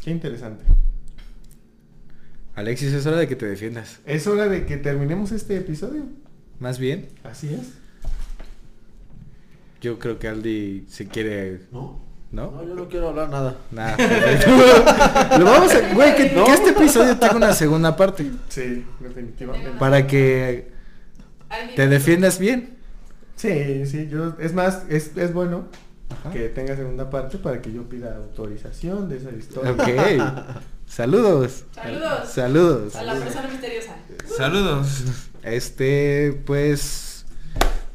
[0.03, 0.63] Qué interesante.
[2.55, 3.99] Alexis, es hora de que te defiendas.
[4.05, 6.03] Es hora de que terminemos este episodio.
[6.59, 7.71] Más bien, Así es.
[9.81, 11.61] yo creo que Aldi se quiere.
[11.71, 11.99] ¿No?
[12.32, 12.49] ¿No?
[12.52, 13.58] No, yo no quiero hablar nada.
[13.72, 13.98] Nada.
[15.38, 15.94] Lo vamos a.
[15.94, 18.32] Güey, que, que este episodio tenga una segunda parte.
[18.48, 19.72] Sí, definitivamente.
[19.78, 20.72] Para que
[21.76, 22.78] te defiendas bien.
[23.36, 25.66] Sí, sí, yo, es más, es, es bueno
[26.10, 26.32] Ajá.
[26.32, 29.72] que tenga segunda parte para que yo pida autorización de esa historia.
[29.72, 30.62] Ok.
[30.86, 31.64] Saludos.
[31.74, 32.30] Saludos.
[32.30, 32.95] Saludos.
[32.95, 33.95] A la persona misteriosa.
[34.38, 35.03] Saludos.
[35.44, 37.10] Este, pues,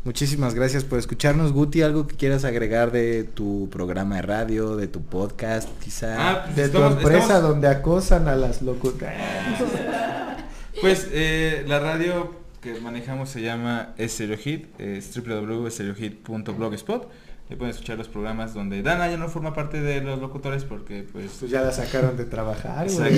[0.07, 1.53] muchísimas gracias por escucharnos.
[1.53, 6.17] Guti, ¿algo que quieras agregar de tu programa de radio, de tu podcast, quizá?
[6.31, 9.13] Ah, pues De estamos- tu empresa estamos- donde acosan a las locutores.
[10.81, 17.09] Pues eh, la radio que manejamos se llama Stereo Hit, es www.stereohit.blogspot.
[17.49, 21.07] Ahí pueden escuchar los programas donde Dana ya no forma parte de los locutores porque
[21.13, 21.37] pues...
[21.39, 23.17] Pues ya la sacaron de trabajar, güey.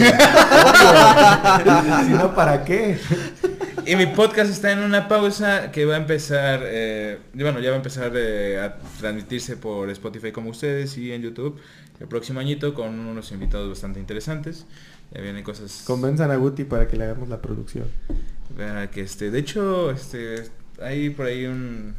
[2.05, 2.99] Si no, ¿para qué?
[3.87, 7.71] Y mi podcast está en una pausa que va a empezar, eh, y bueno, ya
[7.71, 11.59] va a empezar eh, a transmitirse por Spotify como ustedes y en YouTube
[11.99, 14.67] el próximo añito con unos invitados bastante interesantes.
[15.11, 15.85] Ya vienen cosas...
[15.87, 17.87] Convenzan a Guti para que le hagamos la producción.
[18.55, 20.51] Para que este, de hecho, este,
[20.83, 21.95] hay por ahí un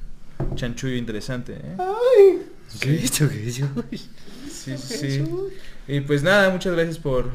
[0.56, 1.76] chanchullo interesante, ¿eh?
[1.78, 2.42] Ay,
[2.80, 3.30] ¿Qué dicho?
[4.52, 5.24] Sí, sí, sí.
[5.88, 7.30] Y pues nada, muchas gracias por,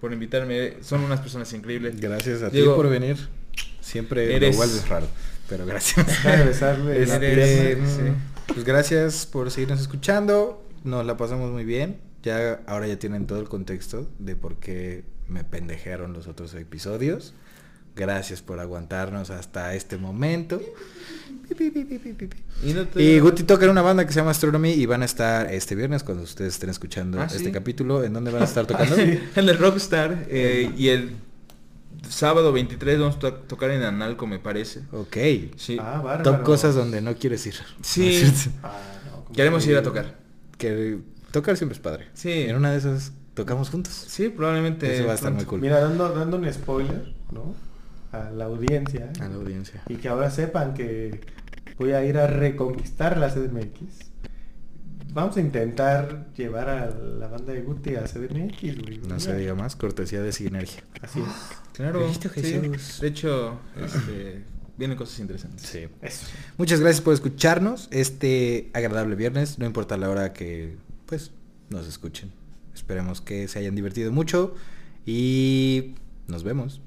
[0.00, 0.74] por invitarme.
[0.82, 2.00] Son unas personas increíbles.
[2.00, 3.16] Gracias a Diego, ti por venir.
[3.80, 5.06] Siempre eres- lo vuelves raro,
[5.48, 6.06] pero gracias.
[6.24, 8.12] Besarle Este, sí.
[8.46, 10.64] Pues gracias por seguirnos escuchando.
[10.84, 12.00] Nos la pasamos muy bien.
[12.22, 17.34] Ya ahora ya tienen todo el contexto de por qué me pendejearon los otros episodios.
[17.94, 20.60] Gracias por aguantarnos hasta este momento.
[22.64, 25.02] Y, no te- Y Guti toca en una banda que se llama Astronomy y van
[25.02, 27.52] a estar este viernes cuando ustedes estén escuchando Ah, este sí.
[27.52, 28.02] capítulo.
[28.04, 28.96] ¿En dónde van a estar tocando?
[28.96, 31.12] en el Rockstar eh, y el
[32.08, 34.80] sábado 23 vamos a to- tocar en Analco, me parece.
[34.92, 35.16] Ok.
[35.56, 35.76] Sí.
[35.80, 36.22] Ah, bárbaro.
[36.22, 37.54] Top cosas donde no quieres ir.
[37.82, 38.22] Sí.
[38.62, 38.78] Ah,
[39.34, 40.18] Queremos que- ir a tocar.
[40.58, 40.98] Que
[41.30, 42.08] tocar siempre es padre.
[42.14, 42.30] Sí.
[42.30, 43.92] En una de esas tocamos juntos.
[44.08, 44.94] Sí, probablemente.
[44.94, 45.60] Eso va a estar muy cool.
[45.60, 47.54] Mira, dando, dando un spoiler, ¿no?
[48.12, 49.10] A la audiencia.
[49.20, 49.82] A la audiencia.
[49.88, 51.20] Y que ahora sepan que
[51.78, 54.12] voy a ir a reconquistar la CDMX.
[55.12, 58.98] Vamos a intentar llevar a la banda de Guti a CDMX, güey.
[59.06, 60.82] No se diga más, cortesía de sinergia.
[61.02, 61.26] Así es.
[61.72, 62.04] Claro.
[62.04, 62.40] Cristo sí.
[62.42, 63.00] Jesús.
[63.00, 64.44] De hecho, este,
[64.78, 65.66] vienen cosas interesantes.
[65.66, 65.88] Sí.
[66.00, 66.26] Eso.
[66.56, 70.76] Muchas gracias por escucharnos este agradable viernes, no importa la hora que
[71.06, 71.30] pues
[71.68, 72.32] nos escuchen.
[72.74, 74.54] Esperemos que se hayan divertido mucho
[75.04, 75.94] y
[76.26, 76.80] nos vemos.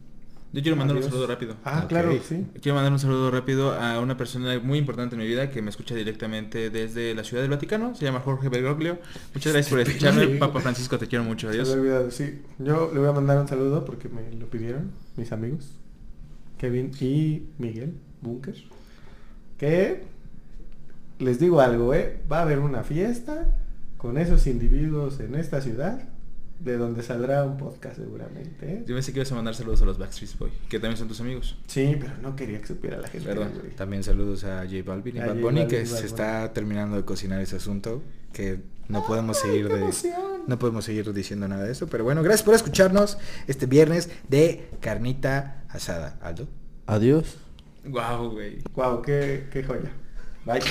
[0.56, 1.07] Yo quiero mandar Adiós.
[1.07, 1.56] un saludo rápido.
[1.65, 2.45] Ah, claro, sí.
[2.61, 5.69] Quiero mandar un saludo rápido a una persona muy importante en mi vida que me
[5.69, 7.94] escucha directamente desde la Ciudad del Vaticano.
[7.94, 8.99] Se llama Jorge Bergoglio.
[9.34, 10.27] Muchas gracias por escucharme.
[10.38, 11.49] Papa Francisco, te quiero mucho.
[11.49, 11.68] Adiós.
[11.72, 12.41] olvidado, sí.
[12.57, 15.77] Yo le voy a mandar un saludo porque me lo pidieron mis amigos.
[16.57, 18.56] Kevin y Miguel Bunker.
[19.57, 20.03] Que
[21.19, 22.22] les digo algo, ¿eh?
[22.32, 23.53] Va a haber una fiesta
[23.98, 26.15] con esos individuos en esta ciudad
[26.66, 28.84] de donde saldrá un podcast seguramente, ¿eh?
[28.88, 31.22] Yo pensé que ibas a mandar saludos a los Backstreet Boy, que también son tus
[31.22, 31.58] amigos.
[31.68, 33.28] Sí, pero no quería que supiera la gente.
[33.28, 33.52] Perdón.
[33.54, 33.76] güey.
[33.76, 37.06] También saludos a J Balvin y A Bad Bunny Balvin que se está terminando de
[37.06, 38.02] cocinar ese asunto
[38.34, 38.60] que
[38.90, 39.94] no podemos ¡Ay, seguir de
[40.48, 43.18] no podemos seguir diciendo nada de eso, pero bueno, gracias por escucharnos
[43.48, 46.18] este viernes de carnita asada.
[46.22, 46.48] Aldo.
[46.88, 47.38] Adiós.
[47.86, 48.58] Wow, güey.
[48.74, 49.92] Guau, qué, qué joya.
[50.46, 50.62] Bye.